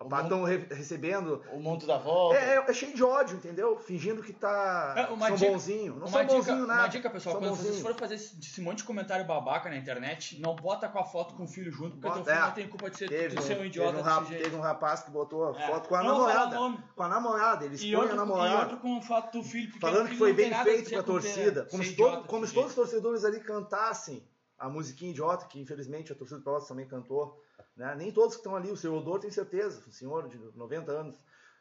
O 0.00 0.08
estão 0.20 0.42
recebendo. 0.42 1.40
O 1.52 1.60
mundo 1.60 1.86
da 1.86 1.96
volta. 1.98 2.36
É, 2.36 2.56
é- 2.56 2.64
é 2.68 2.72
cheio 2.74 2.94
de 2.94 3.02
ódio, 3.02 3.36
entendeu? 3.36 3.78
Fingindo 3.78 4.22
que 4.22 4.32
tá. 4.32 4.92
É, 4.96 5.06
uma 5.12 5.28
são 5.28 5.36
dica- 5.36 5.50
bonzinho. 5.52 5.92
Não 5.94 6.00
uma 6.00 6.08
são 6.08 6.20
dica, 6.22 6.34
bonzinho 6.34 6.66
nada. 6.66 6.80
Uma 6.82 6.88
dica, 6.88 7.10
pessoal, 7.10 7.32
são 7.34 7.40
quando 7.42 7.50
vocês 7.52 7.66
bonzinho. 7.68 7.82
forem 7.82 7.98
fazer 7.98 8.14
esse, 8.16 8.38
esse 8.38 8.60
monte 8.60 8.78
de 8.78 8.84
comentário 8.84 9.24
babaca 9.24 9.70
na 9.70 9.76
internet, 9.76 10.40
não 10.40 10.56
bota 10.56 10.88
com 10.88 10.98
a 10.98 11.04
foto 11.04 11.34
com 11.34 11.44
o 11.44 11.46
filho 11.46 11.70
junto, 11.70 11.92
porque 11.96 12.08
Bota- 12.08 12.22
teu 12.24 12.24
filho 12.34 12.42
é. 12.42 12.46
não 12.46 12.52
tem 12.54 12.68
culpa 12.68 12.90
de 12.90 12.98
ser, 12.98 13.08
Teve, 13.08 13.36
de 13.36 13.42
ser 13.44 13.56
um 13.56 13.64
idiota 13.64 13.92
teve, 13.92 14.00
um 14.00 14.04
desse 14.04 14.18
rap- 14.18 14.28
jeito. 14.28 14.42
teve 14.42 14.56
um 14.56 14.60
rapaz 14.60 15.02
que 15.04 15.10
botou 15.12 15.54
É. 15.56 15.66
foto 15.68 15.88
com 15.88 15.94
a 15.94 16.02
Não 16.02 16.12
namorada. 16.12 16.56
Com 16.96 17.02
a 17.02 17.08
namorada, 17.08 17.64
ele 17.64 17.74
E 17.74 17.76
expõe 17.76 17.94
outro, 17.94 18.10
a 18.10 18.14
e 18.14 18.16
namorada. 18.18 18.58
outro 18.62 18.76
com 18.78 19.00
foto 19.00 19.38
do 19.38 19.44
filho, 19.44 19.70
porque 19.70 19.80
Falando 19.86 20.06
o 20.06 20.10
que 20.10 20.16
foi 20.16 20.32
bem 20.32 20.52
feito 20.64 20.90
pra 20.90 21.02
torcida. 21.04 21.66
Como 21.70 21.84
se, 21.84 21.94
todo- 21.94 22.08
idiota 22.08 22.28
como 22.28 22.40
desse 22.42 22.50
se 22.50 22.54
todos 22.56 22.70
os 22.70 22.76
torcedores 22.76 23.24
ali 23.24 23.38
cantassem 23.40 24.26
a 24.58 24.68
musiquinha 24.68 25.12
idiota, 25.12 25.46
que 25.46 25.60
infelizmente 25.60 26.10
a 26.12 26.16
torcida 26.16 26.40
do 26.40 26.44
Pelotas 26.44 26.66
também 26.68 26.86
cantou. 26.86 27.40
Né? 27.76 27.94
Nem 27.96 28.12
todos 28.12 28.34
que 28.34 28.40
estão 28.40 28.54
ali, 28.54 28.70
o 28.70 28.76
seu 28.76 28.94
Odor 28.94 29.18
tem 29.18 29.30
certeza, 29.30 29.82
um 29.86 29.92
senhor 29.92 30.28
de 30.28 30.38
90 30.56 30.92
anos. 30.92 31.18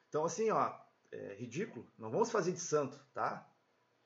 Então, 0.10 0.26
assim, 0.26 0.49
ó, 0.52 0.73
é 1.12 1.36
ridículo. 1.36 1.88
Não 1.97 2.12
vamos 2.12 2.32
fazer 2.32 2.52
de 2.52 2.60
santo, 2.60 2.99
tá? 3.13 3.47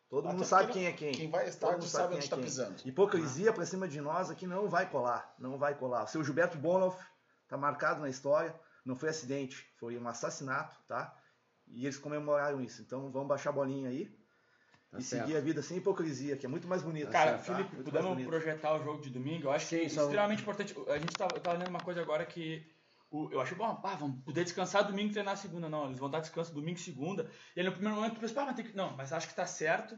Todo 0.09 0.25
Até 0.25 0.37
mundo 0.37 0.45
sabe 0.45 0.71
quem 0.71 0.85
é 0.85 0.93
quem. 0.93 1.11
Quem 1.11 1.29
vai 1.29 1.41
Todo 1.41 1.49
estar 1.49 1.71
mundo 1.73 1.85
sabe 1.85 2.07
quem 2.09 2.17
onde 2.17 2.27
é 2.27 2.29
tá 2.29 2.37
pisando. 2.37 2.75
Hipocrisia 2.85 3.51
pra 3.51 3.65
cima 3.65 3.87
de 3.87 3.99
nós 3.99 4.29
aqui 4.31 4.47
não 4.47 4.69
vai 4.69 4.89
colar. 4.89 5.35
Não 5.37 5.57
vai 5.57 5.75
colar. 5.75 6.03
O 6.03 6.07
seu 6.07 6.23
Gilberto 6.23 6.57
Bonoff 6.57 6.97
tá 7.47 7.57
marcado 7.57 7.99
na 7.99 8.09
história. 8.09 8.57
Não 8.85 8.95
foi 8.95 9.09
acidente, 9.09 9.69
foi 9.77 9.97
um 9.97 10.07
assassinato, 10.07 10.77
tá? 10.87 11.13
E 11.67 11.85
eles 11.85 11.97
comemoraram 11.97 12.61
isso. 12.61 12.81
Então 12.81 13.11
vamos 13.11 13.27
baixar 13.27 13.49
a 13.49 13.53
bolinha 13.53 13.89
aí 13.89 14.17
Tá 14.89 14.99
e 14.99 15.03
certo. 15.03 15.25
seguir 15.25 15.37
a 15.37 15.41
vida 15.41 15.61
sem 15.61 15.77
hipocrisia, 15.77 16.37
que 16.37 16.45
é 16.45 16.49
muito 16.49 16.67
mais 16.67 16.81
bonito. 16.81 17.09
Cara, 17.11 17.33
tá? 17.33 17.39
Felipe, 17.39 17.75
Muito 17.75 17.85
podemos 17.91 18.09
bonito. 18.09 18.27
projetar 18.27 18.73
o 18.75 18.83
jogo 18.83 19.01
de 19.01 19.09
domingo? 19.09 19.47
Eu 19.47 19.51
acho 19.51 19.67
que 19.67 19.77
Sim, 19.79 19.85
é 19.85 19.89
só- 19.89 20.03
extremamente 20.03 20.41
importante. 20.41 20.73
A 20.87 20.97
gente 20.97 21.15
tava, 21.15 21.35
eu 21.35 21.41
tava 21.41 21.57
lendo 21.57 21.69
uma 21.69 21.81
coisa 21.81 22.01
agora 22.01 22.25
que 22.25 22.65
o- 23.11 23.29
eu 23.31 23.41
achei, 23.41 23.57
bom, 23.57 23.65
ah, 23.83 23.95
vamos 23.95 24.23
poder 24.23 24.43
descansar 24.45 24.85
domingo 24.87 25.09
e 25.09 25.13
treinar 25.13 25.35
segunda. 25.37 25.67
Não, 25.67 25.85
eles 25.87 25.99
vão 25.99 26.09
dar 26.09 26.21
descanso 26.21 26.53
domingo 26.53 26.77
e 26.77 26.81
segunda. 26.81 27.29
E 27.55 27.59
aí 27.59 27.65
no 27.65 27.71
primeiro 27.73 27.95
momento 27.97 28.15
eu 28.15 28.21
pensei, 28.21 28.37
ah, 28.41 28.45
mas 28.45 28.55
tem 28.55 28.65
que. 28.65 28.75
Não, 28.75 28.95
mas 28.95 29.11
acho 29.11 29.27
que 29.27 29.35
tá 29.35 29.45
certo, 29.45 29.97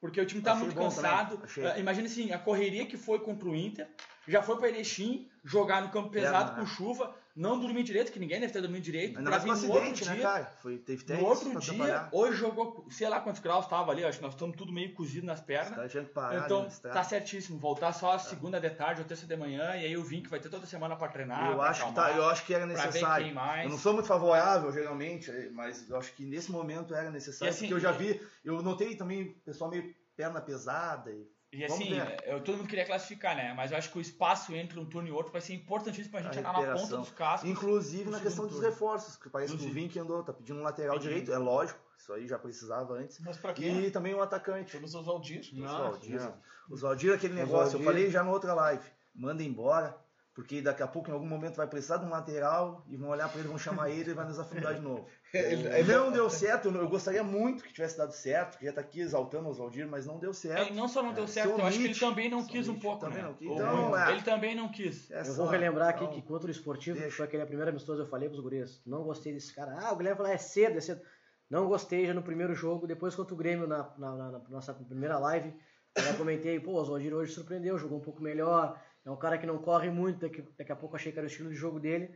porque 0.00 0.20
o 0.20 0.26
time 0.26 0.40
tá 0.40 0.52
Achei 0.52 0.64
muito 0.64 0.76
cansado. 0.78 1.42
Ah, 1.74 1.78
Imagina 1.78 2.06
assim, 2.06 2.30
a 2.32 2.38
correria 2.38 2.86
que 2.86 2.96
foi 2.96 3.18
contra 3.18 3.48
o 3.48 3.56
Inter, 3.56 3.88
já 4.28 4.42
foi 4.42 4.56
pra 4.58 4.68
Erechim, 4.68 5.28
jogar 5.42 5.82
no 5.82 5.88
campo 5.90 6.10
pesado 6.10 6.52
né? 6.52 6.60
com 6.60 6.66
chuva, 6.66 7.14
não 7.34 7.58
dormir 7.58 7.84
direito, 7.84 8.10
que 8.10 8.18
ninguém 8.18 8.40
deve 8.40 8.52
ter 8.52 8.60
dormido 8.60 8.82
direito. 8.82 9.16
Ainda 9.16 9.30
mais 9.30 9.44
outro 9.44 9.52
acidente, 9.52 10.04
né, 10.04 10.14
dia, 10.14 10.22
cara? 10.22 10.44
Foi, 10.60 10.76
teve 10.78 11.04
testes 11.04 11.22
no 11.22 11.28
outro 11.28 11.60
dia, 11.60 11.60
trabalhar. 11.60 12.08
hoje 12.12 12.36
jogou, 12.36 12.86
sei 12.90 13.08
lá 13.08 13.20
quantos 13.20 13.40
graus 13.40 13.66
tava 13.66 13.92
ali, 13.92 14.04
acho 14.04 14.18
que 14.18 14.24
nós 14.24 14.34
estamos 14.34 14.56
tudo 14.56 14.72
meio 14.72 14.92
cozido 14.92 15.24
nas 15.24 15.40
pernas. 15.40 15.90
que 15.90 16.00
parar 16.06 16.44
Então, 16.44 16.68
tá 16.82 17.04
certíssimo. 17.04 17.58
Voltar 17.58 17.92
só 17.92 18.12
a 18.12 18.18
segunda 18.18 18.60
de 18.60 18.70
tarde 18.70 19.00
ou 19.00 19.06
terça 19.06 19.24
de 19.26 19.36
manhã, 19.36 19.76
e 19.76 19.84
aí 19.84 19.96
o 19.96 20.02
Vink 20.02 20.28
vai 20.28 20.40
ter 20.40 20.48
toda 20.48 20.66
semana 20.66 20.96
pra 20.96 21.08
treinar. 21.08 21.52
eu, 21.52 21.62
acho 21.62 21.86
que 21.86 21.94
tá, 21.94 22.10
eu 22.12 22.28
acho 22.28 22.44
que 22.44 22.52
era 22.52 22.66
necessário. 22.66 23.28
Eu 23.62 23.70
não 23.70 23.78
sou 23.78 23.92
muito 23.92 24.06
favorável, 24.06 24.72
geralmente, 24.72 25.30
mas 25.52 25.88
eu 25.88 25.96
acho 25.96 26.12
que 26.14 26.24
nesse 26.24 26.50
momento 26.50 26.94
era 26.94 27.10
necessário. 27.10 27.54
Assim, 27.54 27.68
porque 27.68 27.74
eu 27.74 27.80
já 27.80 27.92
vi, 27.92 28.20
eu 28.44 28.60
notei 28.62 28.96
também 28.96 29.32
pessoal 29.44 29.70
meio 29.70 29.94
perna 30.16 30.40
pesada. 30.40 31.12
E, 31.12 31.37
E 31.50 31.64
assim, 31.64 31.90
eu, 32.26 32.42
todo 32.42 32.58
mundo 32.58 32.68
queria 32.68 32.84
classificar, 32.84 33.34
né? 33.34 33.54
Mas 33.54 33.72
eu 33.72 33.78
acho 33.78 33.90
que 33.90 33.96
o 33.96 34.00
espaço 34.00 34.54
entre 34.54 34.78
um 34.78 34.84
turno 34.84 35.08
e 35.08 35.12
outro 35.12 35.32
vai 35.32 35.40
ser 35.40 35.54
importantíssimo 35.54 36.10
pra 36.10 36.20
gente 36.20 36.36
A 36.36 36.40
andar 36.40 36.52
na 36.52 36.74
ponta 36.74 36.96
dos 36.98 37.10
cascos. 37.10 37.48
Inclusive 37.48 38.10
na 38.10 38.20
questão 38.20 38.46
dos 38.46 38.60
reforços, 38.60 39.16
que 39.16 39.30
parece 39.30 39.52
que 39.52 39.56
o 39.56 39.60
Inclusive. 39.60 39.80
Vink 39.80 39.98
andou, 39.98 40.22
tá 40.22 40.32
pedindo 40.32 40.58
um 40.58 40.62
lateral 40.62 40.98
direito, 40.98 41.32
é 41.32 41.38
lógico, 41.38 41.80
isso 41.96 42.12
aí 42.12 42.28
já 42.28 42.38
precisava 42.38 42.94
antes. 42.94 43.18
Mas 43.20 43.38
pra 43.38 43.54
quem? 43.54 43.80
E 43.80 43.90
também 43.90 44.14
um 44.14 44.20
atacante. 44.20 44.72
Todos 44.72 44.94
os 44.94 45.06
Valdir. 45.06 45.40
Os 45.40 45.58
Valdir. 45.58 46.20
não. 46.20 46.34
Os 46.68 46.82
Valdir, 46.82 47.14
aquele 47.14 47.34
negócio, 47.34 47.78
eu 47.78 47.84
falei 47.84 48.10
já 48.10 48.22
na 48.22 48.30
outra 48.30 48.52
live. 48.52 48.84
Manda 49.14 49.42
embora, 49.42 49.96
porque 50.38 50.62
daqui 50.62 50.84
a 50.84 50.86
pouco, 50.86 51.10
em 51.10 51.12
algum 51.12 51.26
momento, 51.26 51.56
vai 51.56 51.66
precisar 51.66 51.96
de 51.96 52.04
um 52.06 52.10
lateral 52.10 52.84
e 52.88 52.96
vão 52.96 53.08
olhar 53.08 53.28
pra 53.28 53.40
ele, 53.40 53.48
vão 53.48 53.58
chamar 53.58 53.90
ele 53.90 54.12
e 54.12 54.14
vai 54.14 54.24
nos 54.24 54.38
afundar 54.38 54.72
de 54.72 54.80
novo. 54.80 55.04
Não 55.88 56.12
deu 56.12 56.30
certo, 56.30 56.68
eu 56.68 56.88
gostaria 56.88 57.24
muito 57.24 57.64
que 57.64 57.72
tivesse 57.72 57.98
dado 57.98 58.12
certo, 58.12 58.56
que 58.56 58.64
já 58.64 58.72
tá 58.72 58.80
aqui 58.80 59.00
exaltando 59.00 59.48
os 59.48 59.58
Valdir, 59.58 59.88
mas 59.88 60.06
não 60.06 60.16
deu 60.16 60.30
É, 60.30 60.34
certo. 60.34 60.72
e 60.72 60.76
não 60.76 60.86
só 60.86 61.02
não 61.02 61.12
deu 61.12 61.24
É, 61.24 61.26
certo, 61.26 61.56
se 61.56 61.60
eu 61.60 61.66
acho 61.66 61.78
que 61.78 61.84
ele 61.86 61.94
também 61.98 62.30
não 62.30 62.40
se 62.42 62.48
quis 62.50 62.68
um 62.68 62.78
pouco, 62.78 63.00
também 63.00 63.18
né? 63.18 63.24
não 63.24 63.34
quis. 63.34 63.48
O- 63.48 63.52
Então, 63.54 63.90
o- 63.90 63.96
é. 63.96 64.12
Ele 64.12 64.22
também 64.22 64.54
não 64.54 64.68
quis. 64.70 65.10
É 65.10 65.22
Eu 65.22 65.34
vou 65.34 65.46
relembrar 65.48 65.88
aqui 65.88 66.04
então, 66.04 66.14
que 66.14 66.22
contra 66.22 66.46
o 66.46 66.50
esportivo, 66.52 66.94
que 66.96 67.02
deixa. 67.02 67.16
foi 67.16 67.26
aquele 67.26 67.44
primeiro 67.44 67.70
amistoso, 67.72 68.02
eu 68.02 68.06
falei 68.06 68.28
pros 68.28 68.40
guris, 68.40 68.80
não 68.86 69.02
gostei 69.02 69.32
desse 69.32 69.52
cara. 69.52 69.76
Ah, 69.82 69.92
o 69.92 69.96
Guilherme 69.96 70.18
falou, 70.18 70.30
é 70.32 70.38
cedo, 70.38 70.78
é 70.78 70.80
cedo. 70.80 71.02
Não 71.50 71.66
gostei 71.66 72.06
já 72.06 72.14
no 72.14 72.22
primeiro 72.22 72.54
jogo, 72.54 72.86
depois 72.86 73.16
contra 73.16 73.34
o 73.34 73.36
Grêmio 73.36 73.66
na, 73.66 73.90
na- 73.98 74.14
na- 74.14 74.30
na 74.30 74.40
nossa 74.48 74.72
primeira 74.72 75.18
live, 75.18 75.52
eu 75.96 76.02
já 76.04 76.14
comentei, 76.14 76.60
pô, 76.60 76.70
o 76.70 76.76
Oswaldir 76.76 77.12
hoje 77.12 77.32
surpreendeu, 77.32 77.76
jogou 77.76 77.98
um 77.98 78.02
pouco 78.02 78.22
melhor, 78.22 78.78
é 79.08 79.12
um 79.12 79.16
cara 79.16 79.38
que 79.38 79.46
não 79.46 79.58
corre 79.58 79.90
muito, 79.90 80.20
daqui, 80.20 80.42
daqui 80.58 80.70
a 80.72 80.76
pouco 80.76 80.94
achei 80.96 81.10
que 81.10 81.18
era 81.18 81.26
o 81.26 81.30
estilo 81.30 81.48
de 81.50 81.56
jogo 81.56 81.80
dele. 81.80 82.10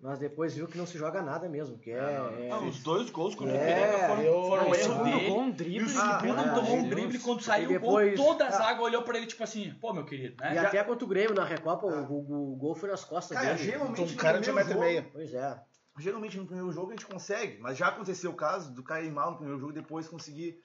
mas 0.00 0.18
depois 0.18 0.52
viu 0.52 0.66
que 0.66 0.76
não 0.76 0.84
se 0.84 0.98
joga 0.98 1.22
nada 1.22 1.48
mesmo, 1.48 1.78
que 1.78 1.92
é... 1.92 1.94
é- 1.98 2.48
Ah, 2.50 2.58
os 2.58 2.82
dois 2.82 3.08
gols 3.10 3.36
contra 3.36 3.54
É, 3.54 3.60
o 3.60 3.70
Ipiranga 3.70 4.06
foram, 4.08 4.22
eu- 4.22 4.44
foram 4.48 4.74
erro 4.74 5.04
dele. 5.04 5.30
um 5.30 5.46
E 5.46 5.50
o 5.50 5.52
drible. 5.52 5.88
segundo 5.90 6.40
Ah, 6.40 6.54
tomou 6.56 6.76
um 6.76 6.84
é, 6.86 6.88
drible 6.88 7.12
Deus. 7.12 7.22
quando 7.22 7.40
saiu 7.42 7.70
E 7.70 7.76
o 7.76 7.80
gol, 7.80 7.98
depois- 8.00 8.16
toda 8.20 8.44
a 8.44 8.48
Ah. 8.48 8.50
zaga 8.50 8.82
olhou 8.82 9.02
pra 9.04 9.16
ele 9.16 9.26
tipo 9.28 9.44
assim, 9.44 9.72
pô, 9.80 9.92
meu 9.92 10.04
querido, 10.04 10.34
né? 10.42 10.54
E 10.54 10.58
até 10.58 10.82
contra 10.82 11.04
o 11.04 11.08
Grêmio 11.08 11.34
na 11.36 11.44
Recopa, 11.44 11.86
o, 11.86 12.12
o- 12.12 12.52
o 12.54 12.56
gol 12.56 12.74
foi 12.74 12.90
nas 12.90 13.04
costas 13.04 13.36
Cara, 13.38 13.54
dele. 13.54 13.70
geralmente 13.70 14.00
Um 14.02 14.06
no 14.06 14.16
cara 14.16 14.40
e 14.40 14.42
jogo- 14.42 14.80
meio. 14.80 15.08
Pois 15.12 15.32
é. 15.34 15.62
Geralmente 16.00 16.36
no 16.36 16.46
primeiro 16.46 16.72
jogo 16.72 16.88
a 16.88 16.94
gente 16.96 17.06
consegue, 17.06 17.58
mas 17.60 17.76
já 17.76 17.86
aconteceu 17.86 18.32
o 18.32 18.34
caso 18.34 18.74
do 18.74 18.82
cara 18.82 19.04
ir 19.04 19.12
mal 19.12 19.30
no 19.30 19.36
primeiro 19.36 19.60
jogo 19.60 19.70
e 19.72 19.76
depois 19.76 20.08
conseguir. 20.08 20.56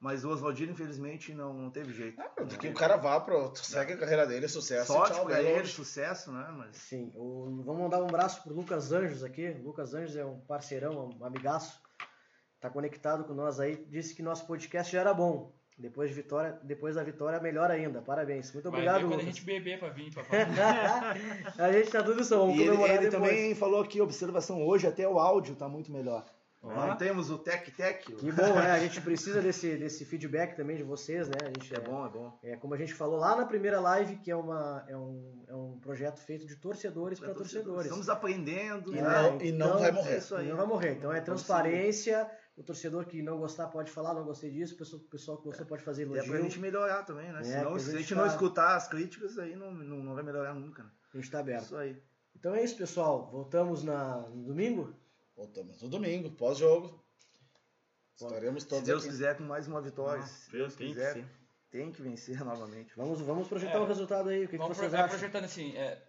Mas 0.00 0.24
o 0.24 0.30
Oswaldino, 0.30 0.70
infelizmente, 0.72 1.34
não, 1.34 1.52
não 1.52 1.70
teve 1.70 1.92
jeito. 1.92 2.22
Do 2.46 2.56
que 2.56 2.68
o 2.68 2.74
cara 2.74 2.96
vá 2.96 3.18
pro. 3.20 3.52
Segue 3.56 3.94
a 3.94 3.96
carreira 3.96 4.26
dele, 4.26 4.46
sucesso. 4.46 4.92
Sorte 4.92 5.14
tchau, 5.14 5.24
pra 5.26 5.34
vai 5.34 5.44
ele, 5.46 5.66
sucesso, 5.66 6.30
né? 6.30 6.54
Mas 6.56 6.76
Sim, 6.76 7.10
o- 7.16 7.62
vamos 7.64 7.82
mandar 7.82 8.00
um 8.00 8.06
abraço 8.06 8.42
pro 8.44 8.54
Lucas 8.54 8.92
Anjos 8.92 9.24
aqui. 9.24 9.48
O 9.60 9.64
Lucas 9.64 9.94
Anjos 9.94 10.14
é 10.14 10.24
um 10.24 10.38
parceirão, 10.40 11.10
um 11.20 11.24
amigaço. 11.24 11.80
Tá 12.60 12.70
conectado 12.70 13.24
com 13.24 13.34
nós 13.34 13.58
aí. 13.58 13.84
Disse 13.88 14.14
que 14.14 14.22
nosso 14.22 14.46
podcast 14.46 14.92
já 14.92 15.00
era 15.00 15.12
bom. 15.12 15.52
Depois, 15.76 16.08
de 16.10 16.14
vitória, 16.16 16.58
depois 16.64 16.94
da 16.96 17.04
vitória, 17.04 17.38
melhor 17.40 17.70
ainda. 17.70 18.00
Parabéns. 18.02 18.52
Muito 18.52 18.68
Vai 18.70 18.80
obrigado, 18.80 19.00
ver 19.00 19.06
quando 19.06 19.12
a 19.14 19.16
Lucas. 19.18 19.34
gente 19.36 19.44
beber 19.44 19.78
pra 19.78 19.88
vir, 19.90 20.12
papai. 20.12 20.40
a 21.58 21.72
gente 21.72 21.90
tá 21.90 22.02
tudo 22.02 22.24
só, 22.24 22.38
vamos 22.38 22.56
E 22.56 22.60
ele, 22.62 22.70
comemorar 22.70 22.96
ele 22.96 23.10
depois. 23.10 23.30
também 23.30 23.54
falou 23.54 23.80
aqui, 23.80 24.00
observação, 24.00 24.60
hoje 24.64 24.86
até 24.88 25.08
o 25.08 25.18
áudio 25.20 25.54
tá 25.56 25.68
muito 25.68 25.92
melhor. 25.92 26.24
Não 26.62 26.96
temos 26.96 27.30
o 27.30 27.38
Tec 27.38 27.70
Tec. 27.76 28.04
Que 28.04 28.32
bom, 28.32 28.54
né? 28.54 28.72
A 28.72 28.78
gente 28.80 29.00
precisa 29.00 29.40
desse, 29.40 29.76
desse 29.76 30.04
feedback 30.04 30.56
também 30.56 30.76
de 30.76 30.82
vocês, 30.82 31.28
né? 31.28 31.36
A 31.42 31.46
gente, 31.46 31.74
É 31.74 31.80
bom, 31.80 32.04
é 32.06 32.08
bom. 32.10 32.38
É, 32.42 32.56
como 32.56 32.74
a 32.74 32.76
gente 32.76 32.92
falou 32.94 33.16
lá 33.18 33.36
na 33.36 33.46
primeira 33.46 33.80
live, 33.80 34.16
que 34.16 34.30
é, 34.30 34.36
uma, 34.36 34.84
é, 34.88 34.96
um, 34.96 35.44
é 35.46 35.54
um 35.54 35.78
projeto 35.80 36.18
feito 36.20 36.46
de 36.46 36.56
torcedores 36.56 37.20
para 37.20 37.32
torcedores. 37.34 37.84
Estamos 37.86 38.08
aprendendo. 38.08 38.92
E 38.92 39.00
né? 39.00 39.02
não- 39.02 39.40
e 39.40 39.52
não 39.52 39.78
vai 39.78 39.92
morrer. 39.92 40.14
É 40.14 40.18
isso 40.18 40.34
aí. 40.34 40.48
Não 40.48 40.56
vai 40.56 40.66
morrer. 40.66 40.92
Então 40.94 41.12
é 41.12 41.20
transparência. 41.20 42.28
O 42.56 42.62
torcedor 42.64 43.04
que 43.06 43.22
não 43.22 43.38
gostar 43.38 43.68
pode 43.68 43.88
falar, 43.92 44.14
não 44.14 44.24
gostei 44.24 44.50
disso. 44.50 44.74
O 44.74 44.78
pessoal, 44.78 45.00
o 45.02 45.04
pessoal 45.08 45.38
que 45.38 45.44
gostou 45.44 45.64
pode 45.64 45.82
fazer 45.84 46.02
E 46.02 46.04
é 46.06 46.08
elogio. 46.08 46.32
pra 46.32 46.40
gente 46.42 46.58
melhorar 46.58 47.04
também, 47.04 47.30
né? 47.32 47.38
É, 47.40 47.44
Senão, 47.44 47.78
se 47.78 47.88
a 47.90 47.92
gente 47.92 48.00
gente 48.00 48.14
tá- 48.14 48.20
não 48.20 48.26
escutar 48.26 48.74
as 48.74 48.88
críticas, 48.88 49.38
aí 49.38 49.54
não, 49.54 49.72
não, 49.72 49.98
não 50.02 50.14
vai 50.14 50.24
melhorar 50.24 50.54
nunca, 50.54 50.82
né? 50.82 50.90
A 51.14 51.16
gente 51.16 51.30
tá 51.30 51.38
aberto. 51.38 51.62
Isso 51.66 51.76
aí. 51.76 51.96
Então 52.34 52.52
é 52.54 52.64
isso, 52.64 52.76
pessoal. 52.76 53.30
Voltamos 53.30 53.84
na, 53.84 54.22
no 54.28 54.42
domingo. 54.44 54.92
Voltamos 55.38 55.80
no 55.80 55.88
domingo, 55.88 56.32
pós-jogo. 56.32 57.00
Estaremos 58.20 58.64
Se 58.64 58.68
todos 58.68 58.84
Deus 58.84 59.02
aqui. 59.04 59.12
quiser, 59.12 59.36
com 59.36 59.44
mais 59.44 59.68
uma 59.68 59.80
vitória. 59.80 60.20
Se 60.26 60.50
Deus 60.50 60.74
tem 60.74 60.88
que 60.88 60.94
quiser, 60.94 61.12
ser. 61.12 61.28
tem 61.70 61.92
que 61.92 62.02
vencer 62.02 62.44
novamente. 62.44 62.92
Vamos, 62.96 63.20
vamos 63.20 63.46
projetar 63.46 63.76
É. 63.76 63.78
o 63.78 63.86
resultado 63.86 64.30
aí. 64.30 64.40
O 64.40 64.48
que, 64.48 64.52
que 64.52 64.58
Vamos 64.58 64.76
vocês 64.76 64.88
pro- 64.90 64.98
é, 64.98 65.02
acham? 65.04 65.16
projetando 65.16 65.44
assim, 65.44 65.76
é, 65.76 66.02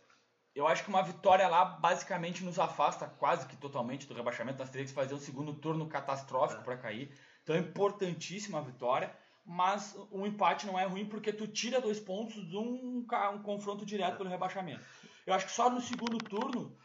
eu 0.56 0.66
acho 0.68 0.84
que 0.84 0.90
uma 0.90 1.04
vitória 1.04 1.48
lá 1.48 1.64
basicamente 1.64 2.44
nos 2.44 2.58
afasta 2.58 3.06
quase 3.08 3.46
que 3.46 3.56
totalmente 3.56 4.08
do 4.08 4.16
rebaixamento. 4.16 4.58
Nós 4.58 4.70
teríamos 4.72 4.92
que 4.92 4.96
fazer 5.00 5.14
um 5.14 5.20
segundo 5.20 5.54
turno 5.54 5.88
catastrófico 5.88 6.64
para 6.64 6.78
cair. 6.78 7.16
Então 7.44 7.56
é 7.56 7.60
importantíssima 7.60 8.58
a 8.58 8.62
vitória, 8.64 9.16
mas 9.46 9.96
o 10.10 10.26
empate 10.26 10.66
não 10.66 10.80
é 10.80 10.86
ruim 10.88 11.06
porque 11.06 11.32
tu 11.32 11.48
tira 11.48 11.80
dois 11.80 12.00
pontos 12.00 12.34
de 12.50 12.58
um, 12.58 13.06
um 13.36 13.44
confronto 13.44 13.86
direto 13.86 14.18
pelo 14.18 14.30
rebaixamento. 14.30 14.84
Eu 15.24 15.36
acho 15.36 15.46
que 15.46 15.52
só 15.52 15.70
no 15.70 15.80
segundo 15.82 16.18
turno 16.18 16.76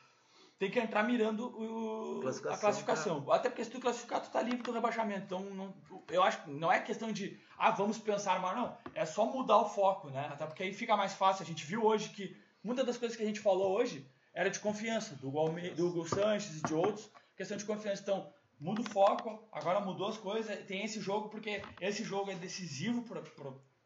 tem 0.59 0.71
que 0.71 0.79
entrar 0.79 1.03
mirando 1.03 1.47
o- 1.47 2.21
Classificação, 2.21 2.57
a 2.57 2.61
classificação. 2.61 3.33
Até 3.33 3.49
porque 3.51 3.65
se 3.65 3.71
tu 3.71 3.81
classificar, 3.81 4.21
tu 4.23 4.31
tá 4.31 4.41
livre 4.41 4.63
do 4.63 4.73
rebaixamento. 4.73 5.25
Então, 5.25 5.41
não- 5.41 5.75
eu 6.09 6.23
acho 6.23 6.43
que 6.43 6.51
não 6.51 6.71
é 6.73 6.81
questão 6.81 7.11
de, 7.13 7.39
ah, 7.59 7.71
vamos 7.71 7.99
pensar 7.99 8.41
mais, 8.41 8.57
não. 8.57 8.77
É 8.95 9.05
só 9.05 9.27
mudar 9.27 9.59
o 9.59 9.69
foco, 9.69 10.09
né? 10.11 10.29
Até 10.33 10.47
porque 10.47 10.63
aí 10.63 10.73
fica 10.73 10.97
mais 10.97 11.13
fácil. 11.15 11.43
A 11.43 11.47
gente 11.47 11.65
viu 11.67 11.85
hoje 11.85 12.09
que 12.11 12.37
muitas 12.63 12.87
das 12.87 12.97
coisas 12.97 13.17
que 13.17 13.23
a 13.23 13.27
gente 13.27 13.41
falou 13.41 13.73
hoje 13.77 14.09
era 14.33 14.49
de 14.51 14.59
confiança, 14.61 15.15
do 15.17 15.37
Alme- 15.39 15.71
do 15.71 15.89
Hugo 15.89 16.09
Sanches 16.09 16.57
e 16.57 16.63
de 16.63 16.75
outros, 16.75 17.11
questão 17.37 17.57
de 17.57 17.65
confiança. 17.65 18.03
Então, 18.03 18.33
muda 18.59 18.81
o 18.81 18.85
foco, 18.91 19.47
agora 19.53 19.81
mudou 19.81 20.09
as 20.09 20.17
coisas, 20.17 20.57
tem 20.67 20.85
esse 20.85 21.01
jogo, 21.01 21.29
porque 21.29 21.63
esse 21.81 22.03
jogo 22.05 22.31
é 22.31 22.35
decisivo 22.37 23.03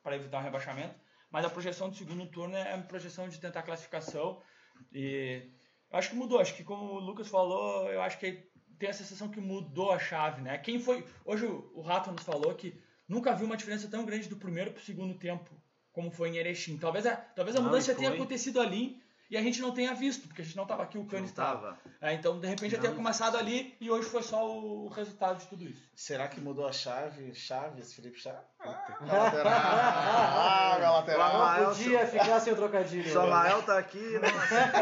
para 0.03 0.17
evitar 0.17 0.39
o 0.39 0.43
rebaixamento, 0.43 0.95
mas 1.31 1.45
a 1.45 1.51
projeção 1.51 1.89
do 1.91 1.97
segundo 1.97 2.27
turno 2.27 2.57
é 2.57 2.75
uma 2.75 2.85
projeção 2.85 3.29
de 3.29 3.39
tentar 3.41 3.63
classificação 3.63 4.41
e 4.93 5.51
eu 5.91 5.99
acho 5.99 6.11
que 6.11 6.17
mudou, 6.17 6.41
acho 6.41 6.55
que 6.55 6.65
como 6.65 6.95
o 6.95 7.01
Lucas 7.01 7.29
falou, 7.29 7.91
eu 7.91 8.03
acho 8.03 8.19
que 8.19 8.49
tem 8.79 8.91
a 8.91 8.93
sensação 8.93 9.29
que 9.29 9.41
mudou 9.41 9.91
a 9.91 9.99
chave, 9.99 10.41
né? 10.41 10.59
Quem 10.59 10.79
foi, 10.79 11.05
hoje 11.25 11.47
o, 11.47 11.81
Rato 11.81 12.13
nos 12.13 12.23
falou 12.23 12.55
que 12.55 12.75
nunca 13.09 13.35
viu 13.35 13.47
uma 13.47 13.57
diferença 13.57 13.89
tão 13.89 14.05
grande 14.05 14.29
do 14.29 14.37
primeiro 14.37 14.71
para 14.71 14.81
o 14.81 14.85
segundo 14.85 15.19
tempo, 15.19 15.51
como 15.93 16.11
foi 16.11 16.29
em 16.31 16.37
Erechim. 16.37 16.79
Talvez 16.79 17.07
a, 17.07 17.17
talvez 17.17 17.57
a 17.57 17.61
Não, 17.61 17.67
mudança 17.67 17.95
tenha 17.95 18.11
acontecido 18.11 18.61
ali 18.61 19.03
e 19.31 19.37
a 19.37 19.43
gente 19.43 19.61
não 19.61 19.73
tenha 19.73 19.95
visto, 19.95 20.27
porque 20.27 20.41
a 20.41 20.45
gente 20.45 20.57
não 20.57 20.63
estava 20.65 20.83
aqui, 20.83 20.97
o 20.97 21.07
Não 21.11 21.25
estava. 21.25 21.61
tava. 21.61 21.79
É, 22.01 22.15
então, 22.15 22.41
de 22.41 22.47
repente, 22.47 22.71
já 22.73 22.81
tenha 22.81 22.95
começado 22.95 23.37
ali 23.37 23.77
e 23.79 23.91
hoje 23.91 24.09
foi 24.09 24.23
só 24.23 24.49
o, 24.49 24.89
resultado 24.89 25.39
de 25.39 25.47
tudo 25.47 25.65
isso. 25.65 25.83
Será 25.95 26.29
que 26.29 26.41
mudou 26.41 26.67
a 26.67 26.73
chave? 26.73 27.35
Chaves, 27.35 27.93
Felipe 27.93 28.19
Chaves? 28.19 28.41
Ah, 28.61 28.97
lateral. 29.03 29.53
Ah, 29.53 30.91
lateral. 30.93 31.43
Ah, 31.43 31.61
Não 31.61 31.67
podia 31.69 32.07
ficar 32.07 32.41
sem 32.41 32.55
o 32.55 32.57
trocadilho. 32.57 33.11
Se 33.11 33.17
o 33.17 33.21
Amael 33.21 33.63
tá 33.63 33.79
aqui, 33.79 34.19
nossa, 34.19 34.73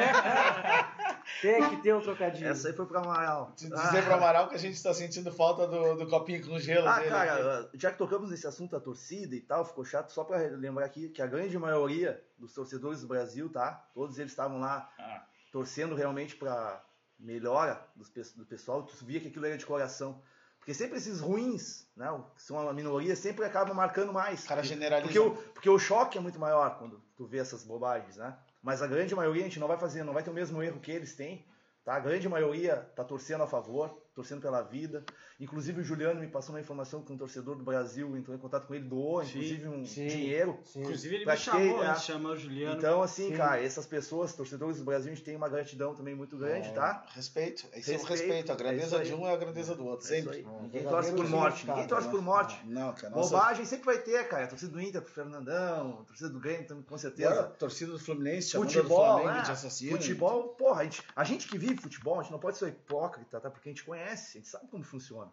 Tem 1.43 1.69
que 1.71 1.77
ter 1.83 1.95
um 1.95 2.01
trocadilho. 2.01 2.49
essa 2.49 2.69
aí 2.69 2.75
foi 2.75 2.87
pro 2.87 2.99
Amael. 2.99 3.53
Dizer 3.57 4.05
pro 4.05 4.15
Amaral 4.15 4.49
que 4.49 4.55
a 4.55 4.59
gente 4.59 4.81
tá 4.83 4.95
sentindo 4.95 5.33
falta 5.33 5.67
do, 5.67 5.97
do 5.97 6.07
copinho 6.09 6.47
com 6.47 6.59
gelo 6.59 6.87
Ah, 6.89 6.99
dele. 7.01 7.15
aqui. 7.15 7.27
cara, 7.29 7.71
já 7.75 7.91
que 7.91 7.99
tocamos 7.99 8.31
nesse 8.31 8.47
assunto 8.47 8.71
da 8.73 8.81
torcida 8.81 9.35
e 9.35 9.41
tal, 9.41 9.65
ficou 9.65 9.85
chato, 9.85 10.11
só 10.13 10.25
pra 10.25 10.39
lembrar 10.39 10.87
aqui 10.87 11.09
que 11.09 11.21
a 11.21 11.27
grande 11.27 11.59
maioria 11.59 12.23
dos 12.39 12.53
torcedores 12.55 13.01
do 13.01 13.09
Brasil, 13.09 13.49
tá? 13.51 13.89
Todos 13.95 14.19
eles 14.19 14.33
estavam 14.33 14.61
lá 14.61 14.89
Ah, 14.99 15.25
torcendo 15.53 15.95
realmente 15.95 16.37
pra 16.37 16.83
melhora 17.19 17.83
dos, 17.97 18.11
do 18.35 18.45
pessoal, 18.45 18.83
tu 18.83 19.05
via 19.05 19.21
que 19.21 19.29
aquilo 19.29 19.47
era 19.47 19.57
de 19.59 19.67
coração. 19.67 20.21
Porque 20.59 20.75
sempre 20.75 20.99
esses 20.99 21.21
ruins, 21.21 21.87
né, 21.97 22.09
que 22.35 22.43
são 22.43 22.69
a 22.69 22.73
minoria, 22.73 23.15
sempre 23.15 23.45
acabam 23.45 23.73
marcando 23.75 24.13
mais. 24.13 24.45
O 24.45 24.49
cara 24.49 24.61
Porque- 24.63 24.75
generaliza. 24.75 25.07
Porque 25.13 25.19
o, 25.19 25.31
porque 25.53 25.71
o 25.71 25.79
choque 25.79 26.19
é 26.19 26.21
muito 26.21 26.41
maior 26.41 26.77
quando 26.79 27.01
tu 27.17 27.25
vê 27.25 27.39
essas 27.39 27.63
bobagens, 27.63 28.17
né? 28.17 28.37
Mas 28.67 28.83
a 28.83 28.87
grande 28.89 29.15
maioria 29.15 29.43
a 29.43 29.45
gente 29.45 29.61
não 29.61 29.69
vai 29.69 29.79
fazer, 29.79 30.03
não 30.03 30.13
vai 30.13 30.25
ter 30.25 30.31
o 30.31 30.35
mesmo 30.35 30.61
erro 30.61 30.81
que 30.81 30.91
eles 30.91 31.15
têm, 31.15 31.47
tá? 31.85 31.95
A 31.95 32.01
grande 32.01 32.29
maioria 32.29 32.75
tá 32.97 33.05
torcendo 33.05 33.45
a 33.45 33.47
favor, 33.47 34.03
torcendo 34.17 34.41
pela 34.41 34.63
vida. 34.63 35.05
Inclusive 35.39 35.83
o 35.83 35.85
Juliano 35.85 36.19
me 36.19 36.27
passou 36.27 36.55
uma 36.55 36.61
informação 36.61 37.03
que 37.03 37.13
um 37.13 37.19
torcedor 37.19 37.55
do 37.55 37.63
Brasil 37.63 38.17
entrou 38.17 38.35
em 38.35 38.41
contato 38.41 38.67
com 38.67 38.75
ele, 38.75 38.85
doou, 38.85 39.23
Sim, 39.23 39.29
inclusive 39.29 39.69
um 39.69 39.85
sim. 39.85 40.07
dinheiro. 40.07 40.59
Sim. 40.65 40.81
Inclusive 40.81 41.15
ele 41.17 41.27
me 41.27 41.37
chamou 41.37 41.85
né? 41.85 41.93
de 41.93 42.01
chamar 42.01 42.31
o 42.31 42.37
Juliano. 42.37 42.79
Então, 42.79 43.03
assim, 43.03 43.29
Sim. 43.29 43.37
cara, 43.37 43.63
essas 43.63 43.87
pessoas, 43.87 44.33
torcedores 44.33 44.79
do 44.79 44.85
Brasil, 44.85 45.13
a 45.13 45.15
gente 45.15 45.25
tem 45.25 45.37
uma 45.37 45.49
gratidão 45.49 45.95
também 45.95 46.15
muito 46.15 46.39
grande, 46.39 46.73
tá? 46.73 47.05
Respeito. 47.15 47.67
Esse 47.75 47.93
é 47.93 47.97
o 47.97 47.99
Respeito, 47.99 48.23
respeito. 48.23 48.51
A 48.51 48.55
é 48.55 48.57
grandeza 48.57 48.99
aí. 48.99 49.07
de 49.07 49.15
um 49.15 49.27
é 49.27 49.35
a 49.35 49.37
grandeza 49.37 49.75
do 49.75 49.85
outro. 49.85 50.07
É 50.07 50.09
Sempre. 50.09 50.43
Não, 50.43 50.63
Ninguém 50.63 50.83
torce 50.85 51.13
por 51.13 51.29
morte, 51.29 51.67
ninguém 51.67 51.87
torce 51.87 52.07
né? 52.07 52.13
por 52.13 52.23
morte. 52.23 52.61
Não, 52.65 52.95
cara. 52.95 53.11
Nossa, 53.11 53.37
Bobagem 53.37 53.65
sempre 53.67 53.85
vai 53.85 53.99
ter, 53.99 54.27
cara. 54.29 54.45
A 54.45 54.49
torcida 54.49 54.73
do 54.73 54.81
Inter 54.81 55.03
com 55.03 55.09
o 55.09 55.11
Fernandão, 55.11 56.01
a 56.01 56.05
torcida 56.05 56.31
do 56.31 56.41
Grêmio 56.41 56.67
também, 56.67 56.83
com 56.83 56.97
certeza. 56.97 57.31
Agora, 57.31 57.49
torcida 57.49 57.93
do 57.93 57.99
Fluminense 57.99 58.53
Futebol, 58.53 58.83
do 58.83 59.23
Flamengo 59.23 59.39
né? 59.39 59.43
de 59.43 59.51
assassino. 59.51 59.91
Futebol, 59.93 60.49
porra, 60.51 60.81
a 60.81 60.85
gente, 60.85 61.03
a 61.15 61.25
gente 61.25 61.47
que 61.47 61.59
vive 61.59 61.77
futebol, 61.77 62.19
a 62.19 62.23
gente 62.23 62.33
não 62.33 62.39
pode 62.39 62.57
ser 62.57 62.69
hipócrita, 62.69 63.41
tá? 63.41 63.51
Porque 63.51 63.69
a 63.69 63.73
gente 63.73 63.85
conhece, 63.85 64.06
a 64.13 64.15
gente 64.41 64.49
sabe 64.49 64.69
como 64.69 64.83
funciona. 64.85 65.33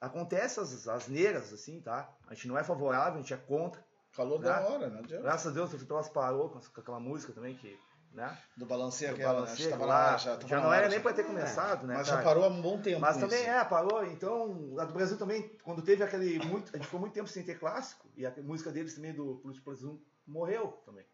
Acontece 0.00 0.60
as 0.60 0.86
asneiras, 0.88 1.52
assim, 1.52 1.80
tá? 1.80 2.08
A 2.26 2.34
gente 2.34 2.48
não 2.48 2.58
é 2.58 2.62
favorável, 2.64 3.14
a 3.14 3.22
gente 3.22 3.32
é 3.32 3.36
contra. 3.36 3.84
Calor 4.14 4.40
Né? 4.40 4.46
da 4.46 4.60
hora, 4.66 4.88
não 4.88 4.98
adianta. 5.00 5.22
Graças 5.22 5.46
a 5.46 5.54
Deus, 5.54 5.72
o 5.72 5.86
Pelas 5.86 6.08
parou 6.08 6.48
com 6.50 6.58
aquela 6.80 7.00
música 7.00 7.32
também 7.32 7.54
que, 7.54 7.78
né? 8.12 8.36
Do 8.56 8.64
balanceio 8.66 9.12
aquela, 9.12 9.32
né? 9.32 9.40
balanceio, 9.40 9.70
Tava 9.70 9.86
lá, 9.86 10.16
já, 10.16 10.36
tava 10.36 10.48
já 10.48 10.60
não 10.60 10.72
era 10.72 10.88
nem 10.88 11.00
pra 11.00 11.12
ter 11.12 11.24
começado, 11.24 11.86
né, 11.86 11.96
Mas 11.96 12.08
cara? 12.08 12.18
já 12.18 12.24
parou 12.24 12.44
há 12.44 12.48
um 12.48 12.62
bom 12.62 12.80
tempo. 12.80 13.00
Mas 13.00 13.16
também 13.18 13.40
isso. 13.40 13.50
é, 13.50 13.64
parou. 13.64 14.04
Então, 14.06 14.74
a 14.78 14.84
do 14.84 14.92
Brasil 14.94 15.18
também, 15.18 15.48
quando 15.62 15.82
teve 15.82 16.02
aquele. 16.02 16.38
Muito, 16.46 16.70
a 16.72 16.76
gente 16.76 16.86
ficou 16.86 17.00
muito 17.00 17.12
tempo 17.12 17.28
sem 17.28 17.42
ter 17.42 17.58
clássico, 17.58 18.08
e 18.16 18.24
a 18.24 18.30
música 18.42 18.70
deles 18.70 18.94
também 18.94 19.12
do 19.12 19.36
Plus 19.42 19.60
Plus 19.60 19.82
1 19.84 19.98
morreu 20.26 20.80
também. 20.84 21.04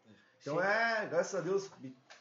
Então 0.41 0.61
é, 0.61 1.05
graças 1.07 1.35
a 1.35 1.41
Deus, 1.41 1.69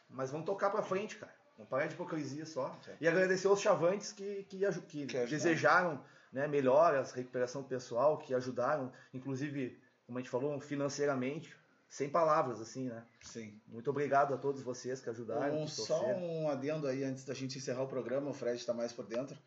mas 0.08 0.30
vamos 0.30 0.46
tocar 0.46 0.70
pra 0.70 0.82
frente, 0.82 1.16
cara. 1.16 1.32
Vamos 1.62 1.68
parar 1.68 1.86
de 1.86 1.94
hipocrisia 1.94 2.44
só. 2.44 2.76
E 3.00 3.06
agradecer 3.06 3.46
aos 3.46 3.60
chavantes 3.60 4.12
que, 4.12 4.44
que, 4.44 4.58
que 4.88 5.06
Que 5.06 5.26
desejaram 5.26 6.02
né, 6.32 6.48
melhoras, 6.48 7.12
recuperação 7.12 7.62
pessoal, 7.62 8.18
que 8.18 8.34
ajudaram, 8.34 8.92
inclusive, 9.14 9.80
como 10.06 10.18
a 10.18 10.20
gente 10.20 10.30
falou, 10.30 10.58
financeiramente, 10.60 11.54
sem 11.88 12.08
palavras, 12.08 12.60
assim, 12.60 12.88
né? 12.88 13.04
Sim. 13.20 13.60
Muito 13.66 13.90
obrigado 13.90 14.34
a 14.34 14.38
todos 14.38 14.62
vocês 14.62 15.00
que 15.00 15.10
ajudaram. 15.10 15.62
Um, 15.62 15.64
que 15.66 15.70
só 15.70 16.04
um 16.06 16.48
adendo 16.48 16.86
aí 16.86 17.04
antes 17.04 17.24
da 17.24 17.34
gente 17.34 17.58
encerrar 17.58 17.82
o 17.82 17.88
programa, 17.88 18.30
o 18.30 18.34
Fred 18.34 18.56
está 18.56 18.74
mais 18.74 18.92
por 18.92 19.06
dentro. 19.06 19.38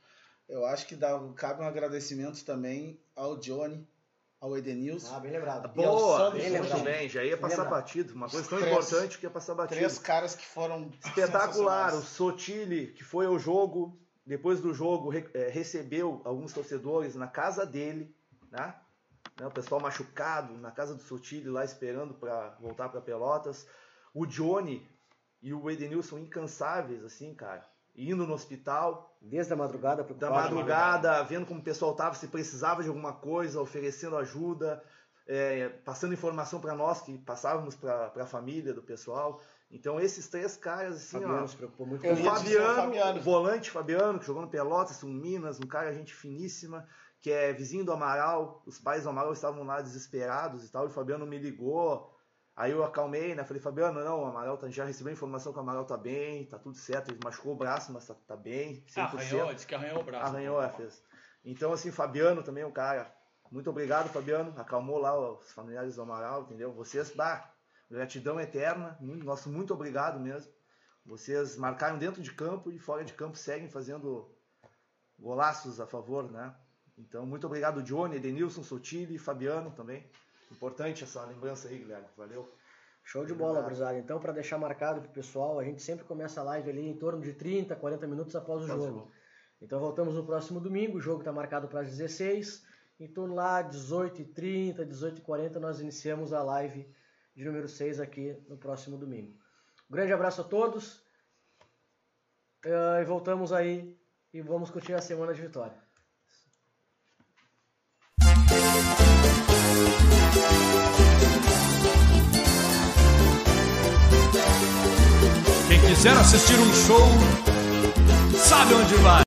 Eu 0.48 0.66
acho 0.66 0.88
que 0.88 0.96
dá, 0.96 1.20
cabe 1.36 1.64
um 1.64 1.68
agradecimento 1.68 2.46
também 2.46 3.02
ao 3.16 3.36
Johnny, 3.38 3.86
ao 4.46 4.58
Edenilson. 4.58 5.16
Ah, 5.16 5.20
bem 5.20 5.32
lembrado. 5.32 5.68
Boa, 5.74 6.32
bem 6.32 6.50
muito 6.52 6.62
lembrado. 6.64 6.84
bem, 6.84 7.10
já 7.10 7.24
ia 7.24 7.36
passar 7.38 7.64
lembrado. 7.64 7.82
batido. 7.82 8.14
Uma 8.14 8.30
coisa 8.30 8.48
tão 8.48 8.60
três- 8.60 8.72
importante 8.74 9.18
que 9.18 9.26
ia 9.26 9.30
passar 9.30 9.56
batido. 9.56 9.76
Três 9.78 9.98
caras 9.98 10.36
que 10.36 10.46
foram 10.46 10.92
Espetacular, 11.04 11.94
o. 11.96 12.02
Sotile, 12.02 12.88
que 12.94 13.04
foi 13.04 13.26
ao 13.26 13.40
jogo, 13.40 13.98
depois 14.26 14.60
do 14.62 14.74
jogo 14.74 15.10
re- 15.10 15.30
eh, 15.34 15.50
recebeu 15.50 16.22
alguns 16.24 16.54
torcedores 16.54 17.16
na 17.16 17.28
casa 17.28 17.66
dele, 17.66 18.16
né? 18.52 18.76
Né, 19.40 19.48
O 19.48 19.52
pessoal 19.52 19.82
machucado 19.82 20.54
na 20.58 20.72
casa 20.72 20.94
do 20.96 21.02
Sotile 21.02 21.50
lá 21.50 21.66
esperando 21.66 22.14
para 22.14 22.56
voltar 22.60 22.88
para 22.90 23.02
Pelotas. 23.02 23.68
O 24.14 24.26
Johnny 24.26 24.88
e 25.42 25.54
o 25.54 25.70
Edenilson 25.70 26.20
incansáveis, 26.20 27.04
assim, 27.04 27.34
cara. 27.34 27.66
Indo 27.98 28.26
no 28.28 28.34
hospital, 28.34 29.12
Desde 29.22 29.54
a 29.54 29.56
madrugada 29.56 30.04
da 30.04 30.04
preocupado. 30.04 30.34
madrugada, 30.56 31.24
vendo 31.24 31.46
como 31.48 31.60
o 31.60 31.64
pessoal 31.64 31.92
estava, 31.92 32.14
se 32.14 32.28
precisava 32.28 32.84
de 32.84 32.90
alguma 32.90 33.14
coisa, 33.14 33.60
oferecendo 33.60 34.18
ajuda, 34.18 34.84
é, 35.28 35.70
passando 35.84 36.14
informação 36.14 36.60
para 36.60 36.76
nós 36.76 37.02
que 37.02 37.18
passávamos 37.18 37.76
para 37.76 38.12
a 38.16 38.26
família 38.26 38.74
do 38.74 38.84
pessoal. 38.84 39.42
Então 39.72 40.00
esses 40.00 40.28
três 40.28 40.56
caras, 40.56 40.98
assim, 40.98 41.20
Fabiano 41.20 41.44
ó, 41.44 41.48
se 41.48 41.56
preocupou 41.58 41.88
muito 41.88 42.02
o 42.02 42.08
com 42.08 42.14
o 42.14 42.24
Fabiano, 42.24 42.76
Fabiano. 42.76 43.20
o 43.20 43.24
volante 43.24 43.72
Fabiano, 43.72 44.20
que 44.20 44.26
jogou 44.26 44.44
no 44.44 44.48
Pelotas, 44.48 45.04
um 45.04 45.10
Minas, 45.10 45.60
um 45.60 45.68
cara 45.68 45.94
gente 45.94 46.14
finíssima, 46.14 46.88
que 47.20 47.32
é 47.32 47.52
vizinho 47.52 47.84
do 47.84 47.92
Amaral. 47.92 48.62
Os 48.66 48.78
pais 48.78 49.04
do 49.04 49.10
Amaral 49.10 49.34
estavam 49.34 49.64
lá 49.64 49.82
desesperados 49.82 50.64
e 50.64 50.72
tal, 50.72 50.84
e 50.84 50.88
o 50.88 50.92
Fabiano 50.92 51.26
me 51.26 51.40
ligou. 51.40 52.15
Aí 52.56 52.72
eu 52.72 52.84
acalmei, 52.84 53.36
né? 53.36 53.44
Falei, 53.44 53.62
Fabiano, 53.62 54.04
não, 54.04 54.22
o 54.22 54.26
Amaral 54.26 54.58
tá, 54.58 54.70
já 54.70 54.86
recebeu 54.86 55.12
informação 55.12 55.52
que 55.52 55.60
o 55.60 55.62
Amaral 55.62 55.84
tá 55.86 55.98
bem, 55.98 56.46
tá 56.46 56.58
tudo 56.58 56.78
certo, 56.78 57.12
ele 57.12 57.20
machucou 57.22 57.54
o 57.54 57.58
braço, 57.58 57.92
mas 57.92 58.08
tá, 58.08 58.16
tá 58.26 58.36
bem, 58.38 58.82
100%. 58.88 58.98
Arranhou, 58.98 59.54
disse 59.54 59.68
que 59.68 59.76
arranhou 59.76 60.00
o 60.00 60.04
braço. 60.04 60.26
Arranhou, 60.26 60.64
é, 60.64 60.70
fez. 60.70 61.04
Então, 61.44 61.74
assim, 61.74 61.92
Fabiano 61.92 62.42
também 62.42 62.64
é 62.64 62.68
um 62.68 62.72
cara. 62.72 63.14
Muito 63.52 63.70
obrigado, 63.70 64.10
Fabiano. 64.10 64.54
Acalmou 64.58 64.98
lá 64.98 65.18
os 65.34 65.52
familiares 65.52 65.96
do 65.96 66.02
Amaral, 66.02 66.44
entendeu? 66.44 66.74
Vocês, 66.74 67.12
bah, 67.12 67.52
gratidão 67.92 68.40
eterna. 68.40 68.98
Nosso 69.02 69.50
muito 69.50 69.74
obrigado 69.74 70.20
mesmo. 70.20 70.52
Vocês 71.06 71.56
marcaram 71.58 72.00
dentro 72.00 72.22
de 72.22 72.34
campo 72.34 72.72
e 72.72 72.80
fora 72.80 73.04
de 73.04 73.14
campo 73.14 73.38
seguem 73.38 73.70
fazendo 73.70 74.34
golaços 75.20 75.80
a 75.80 75.86
favor, 75.86 76.32
né? 76.32 76.56
Então, 76.98 77.26
muito 77.26 77.46
obrigado, 77.46 77.84
Johnny, 77.84 78.16
Edenilson, 78.16 78.64
Sotile, 78.64 79.18
Fabiano 79.18 79.72
também. 79.72 80.10
Importante 80.52 81.04
essa 81.04 81.24
lembrança 81.26 81.68
aí, 81.68 81.78
Guilherme. 81.78 82.08
Valeu. 82.18 82.52
Show 83.04 83.26
de 83.26 83.34
bola, 83.34 83.62
Brusada. 83.62 83.98
Então, 84.00 84.20
para 84.20 84.34
deixar 84.34 84.58
marcado 84.58 85.02
pro 85.02 85.12
pessoal, 85.12 85.60
a 85.60 85.64
gente 85.64 85.82
sempre 85.82 86.06
começa 86.06 86.42
a 86.42 86.44
live 86.44 86.70
ali 86.70 86.88
em 86.88 86.98
torno 86.98 87.22
de 87.22 87.34
30, 87.34 87.76
40 87.76 88.08
minutos 88.08 88.36
após 88.36 88.64
o 88.64 88.68
jogo. 88.68 89.12
Então, 89.62 89.80
voltamos 89.80 90.16
no 90.16 90.26
próximo 90.26 90.60
domingo. 90.60 90.98
O 90.98 91.02
jogo 91.02 91.20
está 91.20 91.32
marcado 91.32 91.68
para 91.68 91.82
as 91.82 91.88
16. 91.90 92.66
Em 93.00 93.08
torno 93.08 93.36
lá, 93.36 93.64
18h30, 93.64 94.88
18h40, 94.88 95.56
nós 95.58 95.80
iniciamos 95.80 96.34
a 96.34 96.42
live 96.42 96.90
de 97.36 97.44
número 97.44 97.68
6 97.68 98.00
aqui 98.00 98.42
no 98.48 98.58
próximo 98.58 98.98
domingo. 98.98 99.38
Um 99.90 99.94
grande 99.94 100.14
abraço 100.14 100.42
a 100.42 100.44
todos. 100.44 101.04
Eh, 102.64 103.02
e 103.02 103.06
voltamos 103.06 103.52
aí 103.54 103.96
e 104.34 104.42
vamos 104.42 104.72
curtir 104.72 104.94
a 104.94 105.02
semana 105.02 105.34
de 105.34 105.42
vitória. 105.42 105.85
Quem 115.70 115.80
quiser 115.80 116.14
assistir 116.18 116.60
um 116.60 116.74
show, 116.74 117.10
sabe 118.38 118.74
onde 118.74 118.96
vai. 118.96 119.24